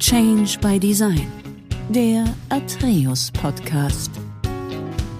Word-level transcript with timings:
Change 0.00 0.58
by 0.62 0.80
Design, 0.80 1.30
der 1.90 2.24
Atreus 2.48 3.30
Podcast. 3.30 4.10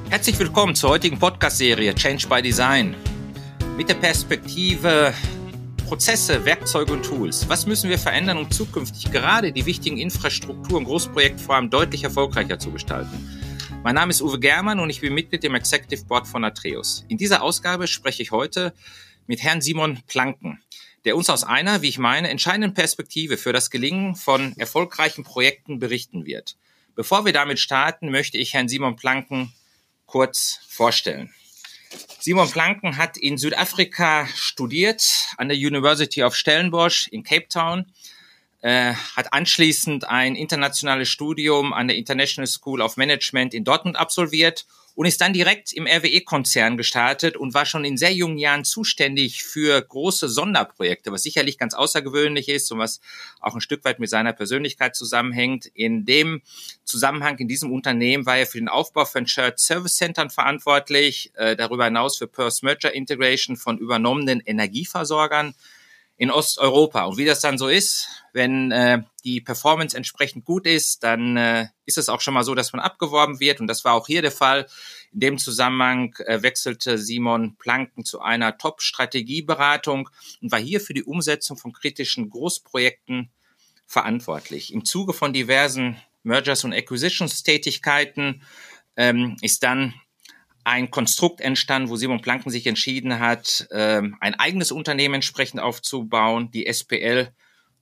Herzlich 0.08 0.38
willkommen 0.38 0.74
zur 0.74 0.88
heutigen 0.88 1.18
Podcast-Serie 1.18 1.94
Change 1.94 2.26
by 2.26 2.40
Design. 2.40 2.96
Mit 3.76 3.90
der 3.90 3.96
Perspektive 3.96 5.12
Prozesse, 5.86 6.42
Werkzeuge 6.46 6.94
und 6.94 7.04
Tools. 7.04 7.46
Was 7.46 7.66
müssen 7.66 7.90
wir 7.90 7.98
verändern, 7.98 8.38
um 8.38 8.50
zukünftig 8.50 9.12
gerade 9.12 9.52
die 9.52 9.66
wichtigen 9.66 9.98
Infrastruktur- 9.98 10.78
und 10.78 10.84
Großprojektvorhaben 10.84 11.68
deutlich 11.68 12.02
erfolgreicher 12.04 12.58
zu 12.58 12.72
gestalten? 12.72 13.28
Mein 13.84 13.96
Name 13.96 14.10
ist 14.10 14.22
Uwe 14.22 14.40
Germann 14.40 14.80
und 14.80 14.88
ich 14.88 15.02
bin 15.02 15.12
Mitglied 15.12 15.44
im 15.44 15.56
Executive 15.56 16.06
Board 16.06 16.26
von 16.26 16.42
Atreus. 16.42 17.04
In 17.08 17.18
dieser 17.18 17.42
Ausgabe 17.42 17.86
spreche 17.86 18.22
ich 18.22 18.30
heute 18.30 18.72
mit 19.26 19.42
Herrn 19.42 19.60
Simon 19.60 19.98
Planken, 20.06 20.58
der 21.04 21.16
uns 21.16 21.30
aus 21.30 21.44
einer, 21.44 21.82
wie 21.82 21.88
ich 21.88 21.98
meine, 21.98 22.28
entscheidenden 22.28 22.74
Perspektive 22.74 23.36
für 23.36 23.52
das 23.52 23.70
Gelingen 23.70 24.14
von 24.14 24.54
erfolgreichen 24.58 25.24
Projekten 25.24 25.78
berichten 25.78 26.26
wird. 26.26 26.56
Bevor 26.94 27.24
wir 27.24 27.32
damit 27.32 27.58
starten, 27.58 28.10
möchte 28.10 28.36
ich 28.38 28.52
Herrn 28.52 28.68
Simon 28.68 28.96
Planken 28.96 29.52
kurz 30.06 30.60
vorstellen. 30.68 31.32
Simon 32.18 32.50
Planken 32.50 32.96
hat 32.96 33.16
in 33.16 33.38
Südafrika 33.38 34.26
studiert, 34.34 35.28
an 35.38 35.48
der 35.48 35.56
University 35.56 36.22
of 36.22 36.36
Stellenbosch 36.36 37.08
in 37.08 37.22
Cape 37.22 37.48
Town, 37.48 37.86
äh, 38.60 38.92
hat 39.16 39.32
anschließend 39.32 40.04
ein 40.04 40.36
internationales 40.36 41.08
Studium 41.08 41.72
an 41.72 41.88
der 41.88 41.96
International 41.96 42.46
School 42.46 42.82
of 42.82 42.96
Management 42.96 43.54
in 43.54 43.64
Dortmund 43.64 43.96
absolviert 43.96 44.66
und 44.94 45.06
ist 45.06 45.20
dann 45.20 45.32
direkt 45.32 45.72
im 45.72 45.86
RWE-Konzern 45.86 46.76
gestartet 46.76 47.36
und 47.36 47.54
war 47.54 47.66
schon 47.66 47.84
in 47.84 47.96
sehr 47.96 48.12
jungen 48.12 48.38
Jahren 48.38 48.64
zuständig 48.64 49.42
für 49.42 49.80
große 49.80 50.28
Sonderprojekte, 50.28 51.12
was 51.12 51.22
sicherlich 51.22 51.58
ganz 51.58 51.74
außergewöhnlich 51.74 52.48
ist 52.48 52.70
und 52.72 52.78
was 52.78 53.00
auch 53.40 53.54
ein 53.54 53.60
Stück 53.60 53.84
weit 53.84 53.98
mit 53.98 54.10
seiner 54.10 54.32
Persönlichkeit 54.32 54.96
zusammenhängt. 54.96 55.66
In 55.66 56.04
dem 56.04 56.42
Zusammenhang 56.84 57.38
in 57.38 57.48
diesem 57.48 57.72
Unternehmen 57.72 58.26
war 58.26 58.38
er 58.38 58.46
für 58.46 58.58
den 58.58 58.68
Aufbau 58.68 59.04
von 59.04 59.26
Shared 59.26 59.58
Service 59.58 59.96
Centern 59.96 60.30
verantwortlich, 60.30 61.32
äh, 61.34 61.56
darüber 61.56 61.84
hinaus 61.84 62.18
für 62.18 62.26
Post-Merger 62.26 62.94
Integration 62.94 63.56
von 63.56 63.78
übernommenen 63.78 64.40
Energieversorgern 64.40 65.54
in 66.20 66.30
Osteuropa. 66.30 67.06
Und 67.06 67.16
wie 67.16 67.24
das 67.24 67.40
dann 67.40 67.56
so 67.56 67.68
ist, 67.68 68.06
wenn 68.34 68.70
äh, 68.72 69.02
die 69.24 69.40
Performance 69.40 69.96
entsprechend 69.96 70.44
gut 70.44 70.66
ist, 70.66 71.02
dann 71.02 71.38
äh, 71.38 71.68
ist 71.86 71.96
es 71.96 72.10
auch 72.10 72.20
schon 72.20 72.34
mal 72.34 72.44
so, 72.44 72.54
dass 72.54 72.74
man 72.74 72.80
abgeworben 72.80 73.40
wird. 73.40 73.58
Und 73.58 73.68
das 73.68 73.86
war 73.86 73.94
auch 73.94 74.06
hier 74.06 74.20
der 74.20 74.30
Fall. 74.30 74.66
In 75.12 75.20
dem 75.20 75.38
Zusammenhang 75.38 76.14
äh, 76.26 76.42
wechselte 76.42 76.98
Simon 76.98 77.56
Planken 77.56 78.04
zu 78.04 78.20
einer 78.20 78.58
Top-Strategieberatung 78.58 80.10
und 80.42 80.52
war 80.52 80.58
hier 80.58 80.82
für 80.82 80.92
die 80.92 81.04
Umsetzung 81.04 81.56
von 81.56 81.72
kritischen 81.72 82.28
Großprojekten 82.28 83.30
verantwortlich. 83.86 84.74
Im 84.74 84.84
Zuge 84.84 85.14
von 85.14 85.32
diversen 85.32 85.96
Mergers 86.22 86.64
und 86.64 86.74
Acquisitions 86.74 87.42
Tätigkeiten 87.44 88.42
ähm, 88.94 89.38
ist 89.40 89.62
dann 89.62 89.94
ein 90.64 90.90
Konstrukt 90.90 91.40
entstanden, 91.40 91.88
wo 91.88 91.96
Simon 91.96 92.20
Planken 92.20 92.50
sich 92.50 92.66
entschieden 92.66 93.18
hat, 93.18 93.68
ähm, 93.70 94.16
ein 94.20 94.34
eigenes 94.34 94.72
Unternehmen 94.72 95.16
entsprechend 95.16 95.60
aufzubauen, 95.60 96.50
die 96.50 96.66
SPL 96.66 97.32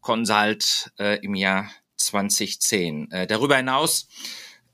Consult 0.01 0.93
äh, 0.99 1.19
im 1.25 1.35
Jahr 1.35 1.71
2010. 1.97 3.11
Äh, 3.11 3.27
darüber 3.27 3.57
hinaus 3.57 4.09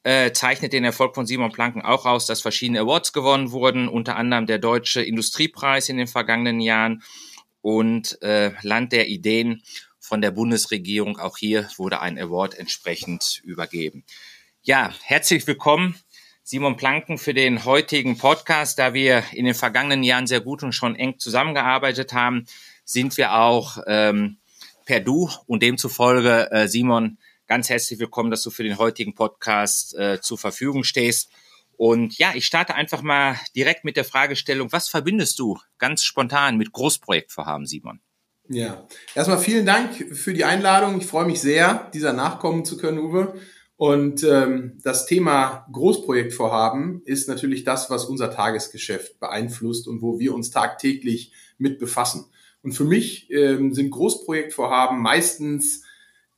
äh, 0.03 0.33
zeichnet 0.33 0.73
den 0.73 0.85
Erfolg 0.85 1.15
von 1.15 1.27
Simon 1.27 1.53
Planken 1.53 1.83
auch 1.83 2.05
aus, 2.05 2.27
dass 2.27 2.43
verschiedene 2.43 2.81
Awards 2.81 3.13
gewonnen 3.13 3.51
wurden, 3.51 3.89
unter 3.89 4.17
anderem 4.17 4.47
der 4.47 4.59
Deutsche 4.59 5.03
Industriepreis 5.03 5.89
in 5.89 5.97
den 5.97 6.07
vergangenen 6.07 6.61
Jahren 6.61 7.03
und 7.63 8.19
Land 8.21 8.93
der 8.93 9.09
Ideen 9.09 9.63
von 9.99 10.21
der 10.21 10.33
Bundesregierung. 10.33 11.19
Auch 11.19 11.39
hier 11.39 11.67
wurde 11.79 12.03
ein 12.03 12.19
Award 12.19 12.59
entsprechend 12.59 13.41
übergeben. 13.43 14.05
Ja, 14.63 14.93
herzlich 15.03 15.47
willkommen 15.47 15.95
Simon 16.47 16.77
Planken 16.77 17.17
für 17.17 17.33
den 17.33 17.65
heutigen 17.65 18.19
Podcast. 18.19 18.79
Da 18.79 18.93
wir 18.93 19.25
in 19.33 19.47
den 19.47 19.55
vergangenen 19.55 20.03
Jahren 20.03 20.27
sehr 20.27 20.43
gut 20.43 20.63
und 20.63 20.73
schon 20.73 20.95
eng 20.95 21.19
zusammengearbeitet 21.19 22.13
haben, 22.13 22.45
sind 22.85 23.17
wir 23.17 23.33
auch 23.33 23.79
ähm, 23.87 24.37
per 24.85 25.01
Du 25.01 25.31
und 25.47 25.63
demzufolge, 25.63 26.51
äh, 26.51 26.69
Simon, 26.69 27.17
ganz 27.47 27.71
herzlich 27.71 27.99
willkommen, 27.99 28.31
dass 28.31 28.43
du 28.43 28.51
für 28.51 28.63
den 28.63 28.77
heutigen 28.77 29.15
Podcast 29.15 29.95
äh, 29.95 30.21
zur 30.21 30.37
Verfügung 30.37 30.85
stehst. 30.85 31.31
Und 31.79 32.19
ja, 32.19 32.33
ich 32.35 32.45
starte 32.45 32.75
einfach 32.75 33.01
mal 33.01 33.41
direkt 33.57 33.85
mit 33.85 33.97
der 33.97 34.05
Fragestellung, 34.05 34.71
was 34.71 34.91
verbindest 34.91 35.39
du 35.39 35.59
ganz 35.79 36.05
spontan 36.05 36.59
mit 36.59 36.73
Großprojektvorhaben, 36.73 37.65
Simon? 37.67 38.01
Ja, 38.51 38.87
erstmal 39.15 39.39
vielen 39.39 39.65
Dank 39.65 40.15
für 40.15 40.35
die 40.35 40.45
Einladung. 40.45 40.99
Ich 40.99 41.07
freue 41.07 41.25
mich 41.25 41.41
sehr, 41.41 41.91
dieser 41.95 42.13
nachkommen 42.13 42.67
zu 42.67 42.77
können, 42.77 42.99
Uwe. 42.99 43.41
Und 43.85 44.25
ähm, 44.25 44.79
das 44.83 45.05
Thema 45.05 45.67
Großprojektvorhaben 45.71 47.03
ist 47.05 47.29
natürlich 47.29 47.65
das, 47.65 47.91
was 47.91 48.07
unser 48.07 48.31
Tagesgeschäft 48.31 49.21
beeinflusst 49.21 49.87
und 49.89 50.01
wo 50.01 50.19
wir 50.19 50.35
uns 50.35 50.51
tagtäglich 50.51 51.35
mit 51.59 51.79
befassen. 51.79 52.25
Und 52.63 52.73
für 52.73 52.85
mich 52.85 53.31
ähm, 53.31 53.75
sind 53.75 53.91
Großprojektvorhaben 53.91 55.03
meistens 55.03 55.83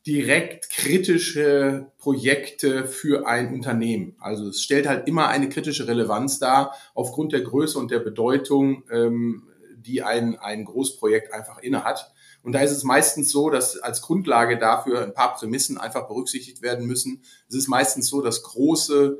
direkt 0.09 0.71
kritische 0.71 1.93
Projekte 1.99 2.89
für 2.89 3.29
ein 3.29 3.55
Unternehmen. 3.55 4.17
Also 4.19 4.49
es 4.49 4.61
stellt 4.61 4.89
halt 4.89 5.07
immer 5.07 5.29
eine 5.29 5.49
kritische 5.49 5.87
Relevanz 5.87 6.41
dar 6.41 6.75
aufgrund 6.95 7.33
der 7.33 7.43
Größe 7.43 7.79
und 7.79 7.93
der 7.93 8.01
Bedeutung, 8.01 8.83
ähm, 8.91 9.45
die 9.77 10.03
ein, 10.03 10.37
ein 10.37 10.65
Großprojekt 10.65 11.33
einfach 11.33 11.59
innehat. 11.59 12.13
Und 12.47 12.53
da 12.53 12.61
ist 12.61 12.71
es 12.71 12.85
meistens 12.85 13.33
so, 13.33 13.51
dass 13.51 13.77
als 13.79 14.03
Grundlage 14.03 14.57
dafür 14.57 15.03
ein 15.03 15.13
paar 15.13 15.35
Prämissen 15.35 15.79
einfach 15.79 16.07
berücksichtigt 16.07 16.63
werden 16.63 16.87
müssen. 16.87 17.23
Es 17.49 17.57
ist 17.57 17.67
meistens 17.67 18.07
so, 18.07 18.23
dass 18.23 18.45
große 18.45 19.19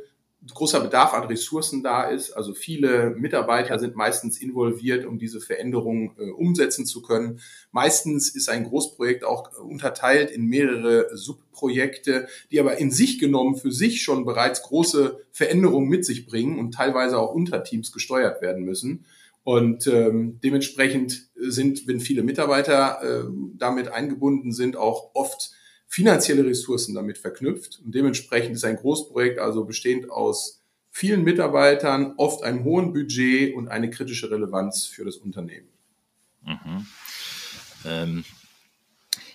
großer 0.55 0.79
Bedarf 0.79 1.13
an 1.13 1.25
Ressourcen 1.25 1.83
da 1.83 2.05
ist. 2.05 2.31
Also 2.31 2.55
viele 2.55 3.11
Mitarbeiter 3.11 3.81
sind 3.81 3.97
meistens 3.97 4.39
involviert, 4.41 5.05
um 5.05 5.19
diese 5.19 5.41
Veränderungen 5.41 6.13
äh, 6.19 6.31
umsetzen 6.31 6.87
zu 6.87 7.03
können. 7.03 7.41
Meistens 7.73 8.29
ist 8.29 8.49
ein 8.49 8.63
Großprojekt 8.63 9.25
auch 9.25 9.59
unterteilt 9.59 10.31
in 10.31 10.47
mehrere 10.47 11.09
Subprojekte, 11.17 12.29
die 12.53 12.61
aber 12.61 12.77
in 12.77 12.93
sich 12.93 13.19
genommen 13.19 13.57
für 13.57 13.73
sich 13.73 14.03
schon 14.03 14.25
bereits 14.25 14.63
große 14.63 15.19
Veränderungen 15.33 15.89
mit 15.89 16.05
sich 16.05 16.27
bringen 16.27 16.61
und 16.61 16.75
teilweise 16.75 17.19
auch 17.19 17.35
Unterteams 17.35 17.91
gesteuert 17.91 18.41
werden 18.41 18.63
müssen. 18.63 19.05
Und 19.47 19.87
ähm, 19.87 20.41
dementsprechend 20.43 21.29
sind, 21.37 21.87
wenn 21.87 22.01
viele 22.01 22.25
Mitarbeiter 22.25 23.01
äh, 23.01 23.31
damit 23.57 23.87
eingebunden 23.87 24.51
sind, 24.51 24.75
auch 24.77 25.11
oft 25.15 25.53
finanzielle 25.87 26.45
Ressourcen 26.45 26.97
damit 26.97 27.17
verknüpft. 27.17 27.81
Und 27.85 27.95
dementsprechend 27.95 28.57
ist 28.57 28.65
ein 28.65 28.75
Großprojekt 28.75 29.39
also 29.39 29.65
bestehend 29.65 30.11
aus 30.11 30.65
vielen 30.91 31.23
Mitarbeitern, 31.23 32.15
oft 32.17 32.43
einem 32.43 32.65
hohen 32.65 32.93
Budget 32.93 33.55
und 33.55 33.69
eine 33.69 33.89
kritische 33.89 34.33
Relevanz 34.33 34.87
für 34.87 35.05
das 35.05 35.17
Unternehmen. 35.19 35.69
Mhm. 36.45 36.87
Ähm, 37.85 38.25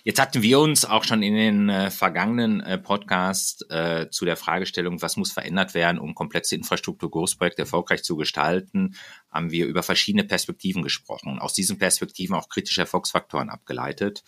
Jetzt 0.04 0.20
hatten 0.20 0.42
wir 0.42 0.58
uns 0.58 0.84
auch 0.84 1.04
schon 1.04 1.22
in 1.22 1.34
den 1.34 1.68
äh, 1.68 1.88
vergangenen 1.88 2.60
äh, 2.60 2.76
Podcast 2.76 3.64
äh, 3.70 4.10
zu 4.10 4.24
der 4.24 4.36
Fragestellung, 4.36 5.00
was 5.00 5.16
muss 5.16 5.30
verändert 5.30 5.74
werden, 5.74 6.00
um 6.00 6.16
komplexe 6.16 6.56
Infrastruktur 6.56 7.08
Großprojekte 7.08 7.62
erfolgreich 7.62 8.02
zu 8.02 8.16
gestalten, 8.16 8.96
haben 9.30 9.52
wir 9.52 9.66
über 9.66 9.84
verschiedene 9.84 10.24
Perspektiven 10.24 10.82
gesprochen 10.82 11.30
und 11.30 11.38
aus 11.38 11.54
diesen 11.54 11.78
Perspektiven 11.78 12.34
auch 12.34 12.48
kritische 12.48 12.80
Erfolgsfaktoren 12.80 13.48
abgeleitet. 13.48 14.24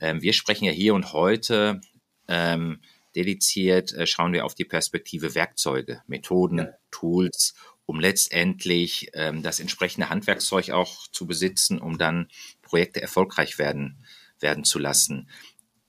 Ähm, 0.00 0.20
wir 0.20 0.32
sprechen 0.32 0.64
ja 0.64 0.72
hier 0.72 0.94
und 0.94 1.12
heute 1.12 1.80
ähm, 2.26 2.80
dediziert, 3.14 3.92
äh, 3.92 4.08
schauen 4.08 4.32
wir 4.32 4.44
auf 4.44 4.56
die 4.56 4.64
Perspektive 4.64 5.36
Werkzeuge, 5.36 6.02
Methoden, 6.08 6.58
ja. 6.58 6.68
Tools, 6.90 7.54
um 7.86 8.00
letztendlich 8.00 9.10
ähm, 9.14 9.44
das 9.44 9.60
entsprechende 9.60 10.10
Handwerkszeug 10.10 10.70
auch 10.70 11.06
zu 11.12 11.28
besitzen, 11.28 11.78
um 11.78 11.98
dann 11.98 12.26
Projekte 12.62 13.00
erfolgreich 13.00 13.58
werden 13.58 14.03
werden 14.44 14.62
zu 14.62 14.78
lassen. 14.78 15.28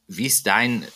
Wie 0.08 0.26
ist 0.26 0.48
dein 0.48 0.82
äh, 0.82 0.88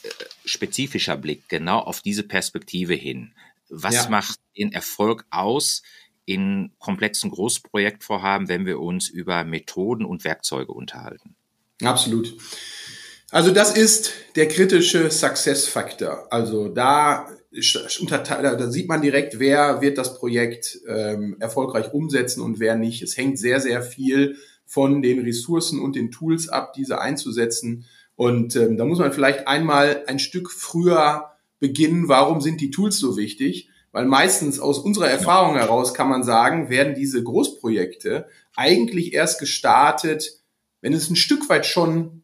spezifischer 0.46 1.18
Blick 1.18 1.48
genau 1.48 1.78
auf 1.80 2.02
diese 2.02 2.24
Perspektive 2.24 2.96
hin? 2.96 3.34
Was 3.70 3.94
ja. 3.94 4.10
macht 4.10 4.40
den 4.58 4.72
Erfolg 4.72 5.26
aus 5.30 5.84
in 6.26 6.72
komplexen 6.80 7.30
Großprojektvorhaben, 7.30 8.48
wenn 8.48 8.66
wir 8.66 8.80
uns 8.80 9.10
über 9.10 9.44
Methoden 9.44 10.06
und 10.06 10.24
Werkzeuge 10.24 10.72
unterhalten? 10.72 11.36
Absolut. 11.84 12.36
Also 13.32 13.52
das 13.52 13.76
ist 13.76 14.12
der 14.36 14.48
kritische 14.48 15.12
Success 15.12 15.68
Factor. 15.68 16.28
Also 16.32 16.68
da, 16.68 17.30
da 17.52 18.72
sieht 18.72 18.88
man 18.88 19.02
direkt, 19.02 19.40
wer 19.40 19.82
wird 19.82 19.98
das 19.98 20.18
Projekt 20.18 20.80
ähm, 20.88 21.38
erfolgreich 21.40 21.94
umsetzen 21.94 22.42
und 22.42 22.60
wer 22.60 22.76
nicht. 22.76 23.02
Es 23.04 23.18
hängt 23.18 23.38
sehr, 23.38 23.60
sehr 23.60 23.84
viel 23.84 24.38
von 24.70 25.02
den 25.02 25.22
Ressourcen 25.22 25.80
und 25.80 25.96
den 25.96 26.12
Tools 26.12 26.48
ab, 26.48 26.74
diese 26.74 27.02
einzusetzen. 27.02 27.86
Und 28.16 28.56
ähm, 28.56 28.78
da 28.78 28.86
muss 28.86 29.00
man 29.00 29.12
vielleicht 29.12 29.48
einmal 29.48 30.04
ein 30.06 30.20
Stück 30.20 30.52
früher 30.52 31.32
beginnen. 31.60 32.08
Warum 32.08 32.40
sind 32.40 32.62
die 32.62 32.70
Tools 32.70 33.00
so 33.00 33.18
wichtig? 33.18 33.70
Weil 33.92 34.06
meistens 34.06 34.60
aus 34.60 34.78
unserer 34.78 35.10
Erfahrung 35.10 35.56
heraus 35.56 35.96
kann 35.96 36.08
man 36.08 36.24
sagen, 36.24 36.70
werden 36.70 36.94
diese 36.94 37.24
Großprojekte 37.24 38.28
eigentlich 38.56 39.14
erst 39.14 39.40
gestartet, 39.40 40.40
wenn 40.82 40.94
es 40.94 41.10
ein 41.10 41.16
Stück 41.16 41.50
weit 41.50 41.66
schon 41.66 42.22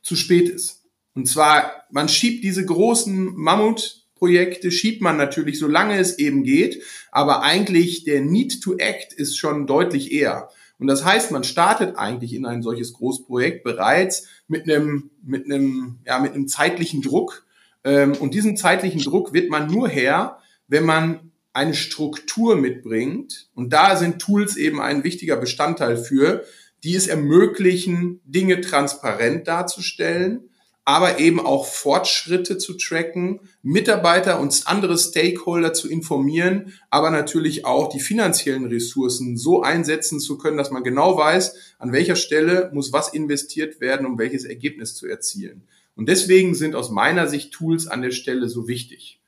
zu 0.00 0.14
spät 0.14 0.48
ist. 0.48 0.84
Und 1.16 1.26
zwar, 1.26 1.82
man 1.90 2.08
schiebt 2.08 2.44
diese 2.44 2.64
großen 2.64 3.34
Mammutprojekte, 3.34 4.70
schiebt 4.70 5.02
man 5.02 5.16
natürlich, 5.16 5.58
solange 5.58 5.98
es 5.98 6.16
eben 6.20 6.44
geht, 6.44 6.80
aber 7.10 7.42
eigentlich 7.42 8.04
der 8.04 8.20
Need 8.20 8.62
to 8.62 8.76
Act 8.76 9.14
ist 9.14 9.36
schon 9.36 9.66
deutlich 9.66 10.12
eher. 10.12 10.48
Und 10.78 10.86
das 10.86 11.04
heißt, 11.04 11.32
man 11.32 11.44
startet 11.44 11.96
eigentlich 11.96 12.34
in 12.34 12.46
ein 12.46 12.62
solches 12.62 12.92
Großprojekt 12.92 13.64
bereits 13.64 14.28
mit 14.46 14.64
einem, 14.64 15.10
mit 15.22 15.44
einem, 15.44 15.98
ja, 16.06 16.18
mit 16.18 16.34
einem 16.34 16.48
zeitlichen 16.48 17.02
Druck. 17.02 17.46
Ähm, 17.84 18.12
und 18.12 18.34
diesen 18.34 18.56
zeitlichen 18.56 19.02
Druck 19.02 19.32
wird 19.32 19.50
man 19.50 19.66
nur 19.66 19.88
her, 19.88 20.38
wenn 20.68 20.84
man 20.84 21.32
eine 21.52 21.74
Struktur 21.74 22.56
mitbringt. 22.56 23.48
Und 23.54 23.72
da 23.72 23.96
sind 23.96 24.20
Tools 24.20 24.56
eben 24.56 24.80
ein 24.80 25.02
wichtiger 25.02 25.36
Bestandteil 25.36 25.96
für, 25.96 26.44
die 26.84 26.94
es 26.94 27.08
ermöglichen, 27.08 28.20
Dinge 28.24 28.60
transparent 28.60 29.48
darzustellen, 29.48 30.47
aber 30.88 31.18
eben 31.18 31.38
auch 31.38 31.66
Fortschritte 31.66 32.56
zu 32.56 32.72
tracken, 32.72 33.40
Mitarbeiter 33.60 34.40
und 34.40 34.62
andere 34.64 34.96
Stakeholder 34.96 35.74
zu 35.74 35.86
informieren, 35.86 36.72
aber 36.88 37.10
natürlich 37.10 37.66
auch 37.66 37.90
die 37.90 38.00
finanziellen 38.00 38.64
Ressourcen 38.64 39.36
so 39.36 39.60
einsetzen 39.60 40.18
zu 40.18 40.38
können, 40.38 40.56
dass 40.56 40.70
man 40.70 40.82
genau 40.82 41.18
weiß, 41.18 41.56
an 41.78 41.92
welcher 41.92 42.16
Stelle 42.16 42.70
muss 42.72 42.90
was 42.90 43.12
investiert 43.12 43.82
werden, 43.82 44.06
um 44.06 44.18
welches 44.18 44.46
Ergebnis 44.46 44.94
zu 44.94 45.06
erzielen. 45.06 45.68
Und 45.94 46.08
deswegen 46.08 46.54
sind 46.54 46.74
aus 46.74 46.88
meiner 46.88 47.28
Sicht 47.28 47.52
Tools 47.52 47.86
an 47.86 48.00
der 48.00 48.12
Stelle 48.12 48.48
so 48.48 48.66
wichtig. 48.66 49.20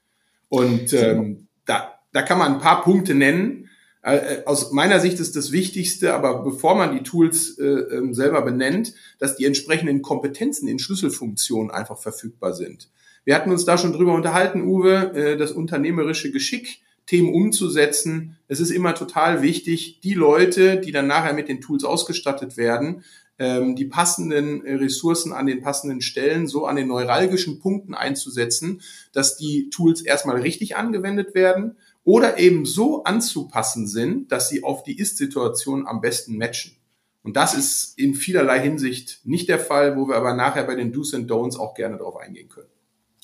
Und 0.48 0.94
ähm, 0.94 1.46
da, 1.66 1.98
da 2.14 2.22
kann 2.22 2.38
man 2.38 2.54
ein 2.54 2.60
paar 2.60 2.82
Punkte 2.82 3.14
nennen, 3.14 3.68
aus 4.02 4.72
meiner 4.72 4.98
Sicht 4.98 5.20
ist 5.20 5.36
das 5.36 5.52
Wichtigste, 5.52 6.14
aber 6.14 6.42
bevor 6.42 6.74
man 6.74 6.96
die 6.96 7.02
Tools 7.02 7.58
äh, 7.58 7.64
ähm, 7.64 8.14
selber 8.14 8.40
benennt, 8.42 8.94
dass 9.18 9.36
die 9.36 9.44
entsprechenden 9.44 10.00
Kompetenzen 10.00 10.68
in 10.68 10.78
Schlüsselfunktionen 10.78 11.70
einfach 11.70 11.98
verfügbar 11.98 12.54
sind. 12.54 12.88
Wir 13.24 13.34
hatten 13.34 13.50
uns 13.50 13.66
da 13.66 13.76
schon 13.76 13.92
drüber 13.92 14.14
unterhalten, 14.14 14.62
Uwe, 14.62 15.12
äh, 15.14 15.36
das 15.36 15.52
unternehmerische 15.52 16.30
Geschick, 16.30 16.80
Themen 17.04 17.34
umzusetzen. 17.34 18.38
Es 18.48 18.60
ist 18.60 18.70
immer 18.70 18.94
total 18.94 19.42
wichtig, 19.42 20.00
die 20.02 20.14
Leute, 20.14 20.78
die 20.78 20.92
dann 20.92 21.06
nachher 21.06 21.34
mit 21.34 21.48
den 21.48 21.60
Tools 21.60 21.84
ausgestattet 21.84 22.56
werden, 22.56 23.04
ähm, 23.38 23.74
die 23.74 23.86
passenden 23.86 24.62
Ressourcen 24.62 25.32
an 25.32 25.46
den 25.46 25.60
passenden 25.60 26.00
Stellen 26.00 26.46
so 26.46 26.66
an 26.66 26.76
den 26.76 26.88
neuralgischen 26.88 27.58
Punkten 27.58 27.94
einzusetzen, 27.94 28.80
dass 29.12 29.36
die 29.36 29.70
Tools 29.70 30.02
erstmal 30.02 30.40
richtig 30.40 30.76
angewendet 30.76 31.34
werden 31.34 31.76
oder 32.04 32.38
eben 32.38 32.64
so 32.64 33.04
anzupassen 33.04 33.86
sind, 33.86 34.32
dass 34.32 34.48
sie 34.48 34.62
auf 34.62 34.82
die 34.82 34.98
Ist-Situation 34.98 35.86
am 35.86 36.00
besten 36.00 36.36
matchen. 36.36 36.76
Und 37.22 37.36
das 37.36 37.54
ist 37.54 37.98
in 37.98 38.14
vielerlei 38.14 38.60
Hinsicht 38.60 39.20
nicht 39.24 39.48
der 39.48 39.58
Fall, 39.58 39.96
wo 39.96 40.08
wir 40.08 40.16
aber 40.16 40.34
nachher 40.34 40.64
bei 40.64 40.74
den 40.74 40.92
Do's 40.92 41.14
and 41.14 41.30
Don'ts 41.30 41.58
auch 41.58 41.74
gerne 41.74 41.98
drauf 41.98 42.16
eingehen 42.16 42.48
können. 42.48 42.70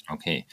Okay. 0.09 0.47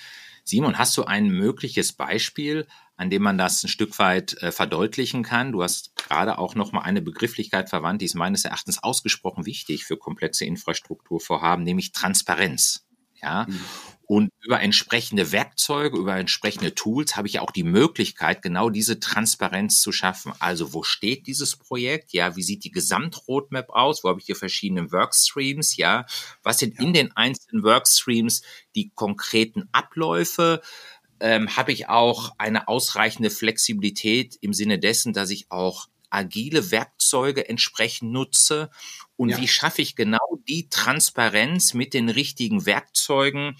Simon, 0.46 0.78
hast 0.78 0.98
du 0.98 1.04
ein 1.04 1.30
mögliches 1.30 1.94
Beispiel, 1.94 2.68
an 2.98 3.10
dem 3.10 3.24
man 3.24 3.38
das 3.38 3.64
ein 3.64 3.70
Stück 3.70 3.98
weit 4.00 4.42
äh, 4.42 4.52
verdeutlichen 4.52 5.24
kann? 5.24 5.52
Du 5.52 5.64
hast 5.64 5.96
gerade 5.96 6.38
auch 6.38 6.56
noch 6.56 6.72
mal 6.72 6.82
eine 6.82 7.02
Begrifflichkeit 7.02 7.70
verwandt, 7.70 8.02
die 8.02 8.06
ist 8.06 8.16
meines 8.16 8.44
Erachtens 8.44 8.84
ausgesprochen 8.84 9.46
wichtig 9.46 9.86
für 9.86 9.98
komplexe 9.98 10.46
Infrastrukturvorhaben, 10.46 11.64
nämlich 11.64 11.94
Transparenz. 11.94 12.86
Ja. 13.22 13.46
Mhm. 13.48 13.60
Und 14.14 14.30
über 14.42 14.62
entsprechende 14.62 15.32
Werkzeuge, 15.32 15.98
über 15.98 16.16
entsprechende 16.16 16.76
Tools 16.76 17.16
habe 17.16 17.28
ich 17.28 17.40
auch 17.40 17.50
die 17.50 17.64
Möglichkeit, 17.64 18.44
genau 18.44 18.70
diese 18.70 19.00
Transparenz 19.00 19.82
zu 19.82 19.92
schaffen. 19.92 20.34
Also 20.38 20.72
wo 20.72 20.84
steht 20.84 21.26
dieses 21.26 21.56
Projekt? 21.56 22.14
Ja, 22.14 22.36
wie 22.36 22.44
sieht 22.44 22.64
die 22.64 22.70
Gesamtroadmap 22.70 23.72
aus? 23.72 24.04
Wo 24.04 24.10
habe 24.10 24.20
ich 24.20 24.28
die 24.28 24.36
verschiedenen 24.36 24.92
Workstreams? 24.92 25.78
Ja, 25.78 26.06
was 26.44 26.60
sind 26.60 26.76
ja. 26.76 26.86
in 26.86 26.94
den 26.94 27.18
einzelnen 27.18 27.64
Workstreams 27.64 28.44
die 28.76 28.92
konkreten 28.94 29.68
Abläufe? 29.72 30.62
Ähm, 31.20 31.58
habe 31.58 31.72
ich 31.72 31.90
auch 31.90 32.36
eine 32.38 32.68
ausreichende 32.68 33.32
Flexibilität 33.32 34.38
im 34.42 34.54
Sinne 34.54 34.78
dessen, 34.78 35.14
dass 35.14 35.32
ich 35.32 35.50
auch 35.50 35.88
agile 36.12 36.70
Werkzeuge 36.70 37.50
entsprechend 37.50 38.12
nutze 38.12 38.70
und 39.16 39.30
ja. 39.30 39.38
wie 39.40 39.48
schaffe 39.48 39.82
ich 39.82 39.96
genau 39.96 40.40
die 40.48 40.70
Transparenz 40.70 41.74
mit 41.74 41.96
den 41.96 42.10
richtigen 42.10 42.68
Werkzeugen, 42.68 43.58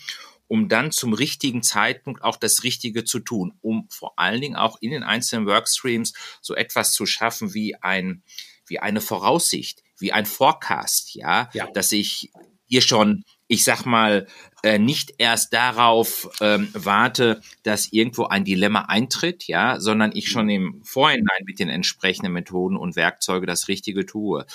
um 0.48 0.70
dann 0.70 0.92
zum 0.92 1.14
richtigen 1.14 1.64
Zeitpunkt 1.64 2.24
auch 2.24 2.38
das 2.38 2.64
Richtige 2.64 3.04
zu 3.04 3.20
tun, 3.20 3.54
um 3.62 3.88
vor 3.90 4.14
allen 4.18 4.42
Dingen 4.42 4.56
auch 4.56 4.78
in 4.82 4.92
den 4.92 5.04
einzelnen 5.04 5.48
Workstreams 5.48 6.14
so 6.42 6.56
etwas 6.56 6.94
zu 6.94 7.06
schaffen 7.06 7.54
wie 7.54 7.76
ein, 7.76 8.24
wie 8.68 8.80
eine 8.80 9.02
Voraussicht, 9.02 9.84
wie 10.00 10.12
ein 10.12 10.26
Forecast, 10.26 11.16
ja, 11.16 11.50
ja. 11.54 11.68
dass 11.74 11.92
ich 11.92 12.32
hier 12.66 12.82
schon 12.82 13.24
ich 13.54 13.64
sag 13.64 13.86
mal, 13.86 14.28
äh, 14.64 14.80
nicht 14.80 15.14
erst 15.20 15.54
darauf 15.54 16.30
ähm, 16.42 16.70
warte, 16.74 17.42
dass 17.62 17.92
irgendwo 17.92 18.26
ein 18.26 18.46
Dilemma 18.46 18.86
eintritt, 18.88 19.48
ja, 19.48 19.80
sondern 19.80 20.12
ich 20.14 20.30
schon 20.30 20.50
im 20.50 20.82
Vorhinein 20.84 21.44
mit 21.46 21.60
den 21.60 21.70
entsprechenden 21.70 22.34
Methoden 22.34 22.78
und 22.78 22.96
Werkzeuge 22.96 23.46
das 23.46 23.68
Richtige 23.68 24.06
tue. 24.06 24.46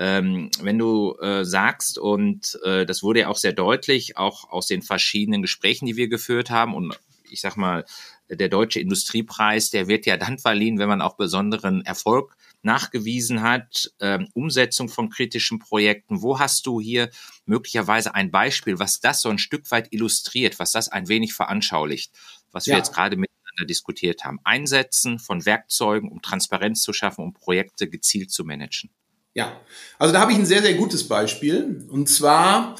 Ähm, 0.00 0.50
wenn 0.60 0.78
du 0.78 1.16
äh, 1.20 1.44
sagst, 1.44 1.98
und 1.98 2.56
äh, 2.62 2.86
das 2.86 3.02
wurde 3.02 3.20
ja 3.20 3.28
auch 3.28 3.36
sehr 3.36 3.52
deutlich, 3.52 4.16
auch 4.16 4.48
aus 4.48 4.68
den 4.68 4.82
verschiedenen 4.82 5.42
Gesprächen, 5.42 5.86
die 5.86 5.96
wir 5.96 6.08
geführt 6.08 6.50
haben, 6.50 6.72
und 6.72 6.96
ich 7.28 7.40
sag 7.40 7.56
mal, 7.56 7.84
der 8.30 8.48
Deutsche 8.48 8.78
Industriepreis, 8.78 9.70
der 9.70 9.88
wird 9.88 10.06
ja 10.06 10.16
dann 10.16 10.38
verliehen, 10.38 10.78
wenn 10.78 10.88
man 10.88 11.02
auch 11.02 11.16
besonderen 11.16 11.84
Erfolg 11.84 12.36
nachgewiesen 12.62 13.42
hat, 13.42 13.92
ähm, 14.00 14.28
Umsetzung 14.34 14.88
von 14.88 15.10
kritischen 15.10 15.58
Projekten. 15.58 16.22
Wo 16.22 16.38
hast 16.38 16.66
du 16.66 16.80
hier 16.80 17.10
möglicherweise 17.44 18.14
ein 18.14 18.30
Beispiel, 18.30 18.78
was 18.78 19.00
das 19.00 19.20
so 19.20 19.30
ein 19.30 19.38
Stück 19.38 19.70
weit 19.70 19.92
illustriert, 19.92 20.58
was 20.60 20.72
das 20.72 20.88
ein 20.88 21.08
wenig 21.08 21.34
veranschaulicht, 21.34 22.12
was 22.52 22.66
ja. 22.66 22.74
wir 22.74 22.78
jetzt 22.78 22.92
gerade 22.92 23.16
miteinander 23.16 23.66
diskutiert 23.66 24.24
haben? 24.24 24.38
Einsetzen 24.44 25.18
von 25.18 25.44
Werkzeugen, 25.44 26.08
um 26.08 26.22
Transparenz 26.22 26.82
zu 26.82 26.92
schaffen, 26.92 27.24
um 27.24 27.32
Projekte 27.32 27.88
gezielt 27.88 28.30
zu 28.30 28.44
managen. 28.44 28.90
Ja, 29.38 29.52
also 30.00 30.12
da 30.12 30.20
habe 30.20 30.32
ich 30.32 30.38
ein 30.38 30.46
sehr, 30.46 30.62
sehr 30.62 30.74
gutes 30.74 31.06
Beispiel. 31.06 31.86
Und 31.92 32.08
zwar 32.08 32.74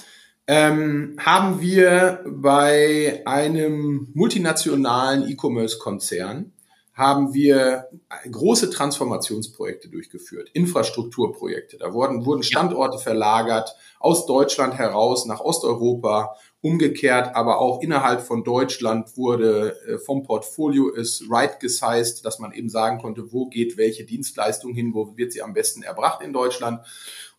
ähm, 0.48 1.14
haben 1.20 1.60
wir 1.60 2.24
bei 2.26 3.22
einem 3.26 4.08
multinationalen 4.12 5.28
E-Commerce-Konzern 5.30 6.50
haben 6.98 7.32
wir 7.32 7.88
große 8.28 8.70
Transformationsprojekte 8.70 9.88
durchgeführt, 9.88 10.50
Infrastrukturprojekte. 10.52 11.78
Da 11.78 11.92
wurden, 11.94 12.26
wurden 12.26 12.42
Standorte 12.42 12.98
verlagert 12.98 13.76
aus 14.00 14.26
Deutschland 14.26 14.76
heraus 14.76 15.24
nach 15.24 15.38
Osteuropa, 15.38 16.34
umgekehrt, 16.60 17.36
aber 17.36 17.60
auch 17.60 17.82
innerhalb 17.82 18.20
von 18.22 18.42
Deutschland 18.42 19.16
wurde 19.16 19.76
äh, 19.86 19.98
vom 19.98 20.24
Portfolio 20.24 20.92
es 20.92 21.22
right 21.30 21.60
gesized, 21.60 22.24
dass 22.24 22.40
man 22.40 22.50
eben 22.50 22.68
sagen 22.68 22.98
konnte, 22.98 23.32
wo 23.32 23.46
geht 23.46 23.76
welche 23.76 24.04
Dienstleistung 24.04 24.74
hin, 24.74 24.92
wo 24.92 25.16
wird 25.16 25.32
sie 25.32 25.40
am 25.40 25.52
besten 25.52 25.84
erbracht 25.84 26.20
in 26.20 26.32
Deutschland. 26.32 26.84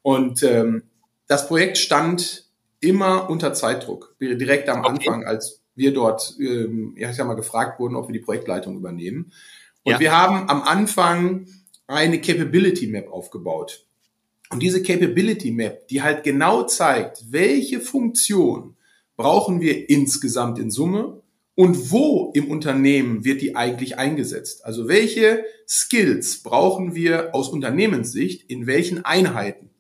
Und 0.01 0.41
ähm, 0.43 0.83
das 1.27 1.49
Projekt 1.49 1.77
stand 1.77 2.45
immer 2.79 3.29
unter 3.29 3.53
Zeitdruck, 3.53 4.15
direkt 4.21 4.69
am 4.69 4.85
okay. 4.85 4.89
Anfang, 4.89 5.25
als 5.25 5.59
wir 5.79 5.93
dort, 5.93 6.35
ähm, 6.39 6.93
ja, 6.97 7.09
ich 7.09 7.15
sag 7.15 7.25
mal, 7.25 7.35
gefragt 7.35 7.79
wurden, 7.79 7.95
ob 7.95 8.09
wir 8.09 8.13
die 8.13 8.19
Projektleitung 8.19 8.75
übernehmen. 8.75 9.31
Und 9.89 9.93
ja. 9.93 9.99
wir 9.99 10.15
haben 10.15 10.47
am 10.49 10.61
Anfang 10.61 11.47
eine 11.87 12.21
Capability 12.21 12.85
Map 12.85 13.11
aufgebaut. 13.11 13.87
Und 14.51 14.61
diese 14.61 14.83
Capability 14.83 15.49
Map, 15.49 15.87
die 15.87 16.03
halt 16.03 16.23
genau 16.23 16.61
zeigt, 16.63 17.23
welche 17.31 17.79
Funktion 17.79 18.75
brauchen 19.17 19.61
wir 19.61 19.89
insgesamt 19.89 20.59
in 20.59 20.69
Summe 20.69 21.23
und 21.55 21.89
wo 21.91 22.31
im 22.35 22.51
Unternehmen 22.51 23.25
wird 23.25 23.41
die 23.41 23.55
eigentlich 23.55 23.97
eingesetzt? 23.97 24.63
Also 24.63 24.87
welche 24.87 25.43
Skills 25.67 26.43
brauchen 26.43 26.93
wir 26.93 27.33
aus 27.33 27.49
Unternehmenssicht 27.49 28.47
in 28.47 28.67
welchen 28.67 29.03
Einheiten? 29.03 29.71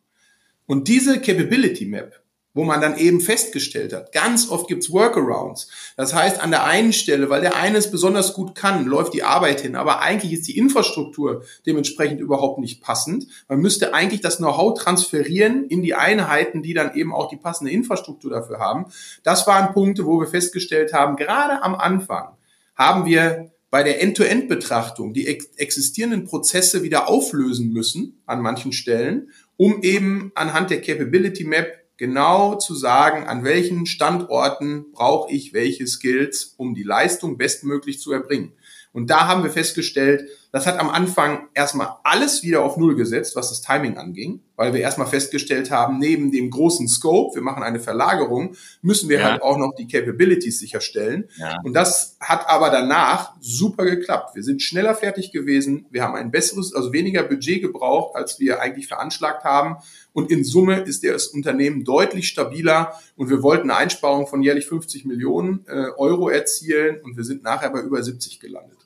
Und 0.65 0.87
diese 0.87 1.21
Capability 1.21 1.85
Map, 1.85 2.19
wo 2.59 2.65
man 2.65 2.81
dann 2.81 2.97
eben 2.97 3.21
festgestellt 3.21 3.93
hat, 3.93 4.11
ganz 4.11 4.49
oft 4.49 4.67
gibt's 4.67 4.91
Workarounds. 4.91 5.69
Das 5.95 6.13
heißt, 6.13 6.43
an 6.43 6.51
der 6.51 6.65
einen 6.65 6.91
Stelle, 6.91 7.29
weil 7.29 7.39
der 7.39 7.55
eine 7.55 7.77
es 7.77 7.89
besonders 7.89 8.33
gut 8.33 8.53
kann, 8.53 8.85
läuft 8.85 9.13
die 9.13 9.23
Arbeit 9.23 9.61
hin, 9.61 9.77
aber 9.77 10.01
eigentlich 10.01 10.33
ist 10.33 10.45
die 10.45 10.57
Infrastruktur 10.57 11.45
dementsprechend 11.65 12.19
überhaupt 12.19 12.59
nicht 12.59 12.83
passend. 12.83 13.27
Man 13.47 13.61
müsste 13.61 13.93
eigentlich 13.93 14.19
das 14.19 14.39
Know-how 14.39 14.77
transferieren 14.77 15.67
in 15.67 15.83
die 15.83 15.95
Einheiten, 15.95 16.61
die 16.61 16.73
dann 16.73 16.95
eben 16.95 17.13
auch 17.13 17.29
die 17.29 17.37
passende 17.37 17.71
Infrastruktur 17.71 18.29
dafür 18.29 18.59
haben. 18.59 18.87
Das 19.23 19.47
waren 19.47 19.73
Punkte, 19.73 20.05
wo 20.05 20.19
wir 20.19 20.27
festgestellt 20.27 20.91
haben, 20.91 21.15
gerade 21.15 21.63
am 21.63 21.75
Anfang 21.75 22.35
haben 22.75 23.05
wir 23.05 23.53
bei 23.69 23.83
der 23.83 24.01
End-to-End-Betrachtung 24.01 25.13
die 25.13 25.27
ex 25.27 25.45
existierenden 25.55 26.25
Prozesse 26.25 26.83
wieder 26.83 27.07
auflösen 27.07 27.71
müssen 27.71 28.21
an 28.25 28.41
manchen 28.41 28.73
Stellen, 28.73 29.29
um 29.55 29.81
eben 29.81 30.33
anhand 30.35 30.71
der 30.71 30.81
Capability 30.81 31.45
Map 31.45 31.78
genau 31.99 32.55
zu 32.55 32.73
sagen, 32.73 33.27
an 33.27 33.43
welchen 33.43 33.85
Standorten 33.85 34.91
brauche 34.93 35.31
ich 35.31 35.53
welche 35.53 35.85
Skills, 35.85 36.55
um 36.57 36.73
die 36.73 36.83
Leistung 36.83 37.37
bestmöglich 37.37 37.99
zu 37.99 38.11
erbringen. 38.11 38.53
Und 38.91 39.11
da 39.11 39.27
haben 39.27 39.43
wir 39.43 39.51
festgestellt, 39.51 40.27
Das 40.51 40.65
hat 40.65 40.79
am 40.79 40.89
Anfang 40.89 41.47
erstmal 41.53 41.97
alles 42.03 42.41
wieder 42.41 42.63
auf 42.63 42.75
Null 42.75 42.95
gesetzt, 42.95 43.35
was 43.35 43.49
das 43.49 43.61
Timing 43.61 43.97
anging, 43.97 44.41
weil 44.55 44.73
wir 44.73 44.81
erstmal 44.81 45.05
festgestellt 45.05 45.69
haben, 45.69 45.99
neben 45.99 46.31
dem 46.31 46.49
großen 46.49 46.87
Scope, 46.87 47.35
wir 47.35 47.43
machen 47.43 47.61
eine 47.61 47.79
Verlagerung, 47.79 48.55
müssen 48.81 49.09
wir 49.09 49.19
ja. 49.19 49.25
halt 49.25 49.43
auch 49.43 49.57
noch 49.57 49.75
die 49.75 49.87
Capabilities 49.87 50.57
sicherstellen. 50.57 51.29
Ja. 51.37 51.57
Und 51.63 51.73
das 51.73 52.17
hat 52.19 52.49
aber 52.49 52.71
danach 52.71 53.33
super 53.39 53.85
geklappt. 53.85 54.35
Wir 54.35 54.41
sind 54.41 54.63
schneller 54.63 54.95
fertig 54.95 55.31
gewesen, 55.31 55.85
wir 55.91 56.01
haben 56.01 56.15
ein 56.15 56.31
besseres, 56.31 56.73
also 56.73 56.93
weniger 56.93 57.21
Budget 57.21 57.61
gebraucht, 57.61 58.15
als 58.15 58.39
wir 58.39 58.59
eigentlich 58.59 58.87
veranschlagt 58.87 59.43
haben. 59.43 59.75
Und 60.19 60.29
in 60.31 60.43
Summe 60.43 60.81
ist 60.81 61.05
das 61.05 61.27
Unternehmen 61.27 61.85
deutlich 61.85 62.27
stabiler 62.27 62.99
und 63.15 63.29
wir 63.29 63.41
wollten 63.41 63.71
eine 63.71 63.79
Einsparung 63.79 64.27
von 64.27 64.43
jährlich 64.43 64.65
50 64.65 65.05
Millionen 65.05 65.65
äh, 65.65 65.91
Euro 65.95 66.27
erzielen 66.27 66.99
und 67.01 67.15
wir 67.15 67.23
sind 67.23 67.41
nachher 67.41 67.69
bei 67.69 67.79
über 67.79 68.03
70 68.03 68.41
gelandet 68.41 68.77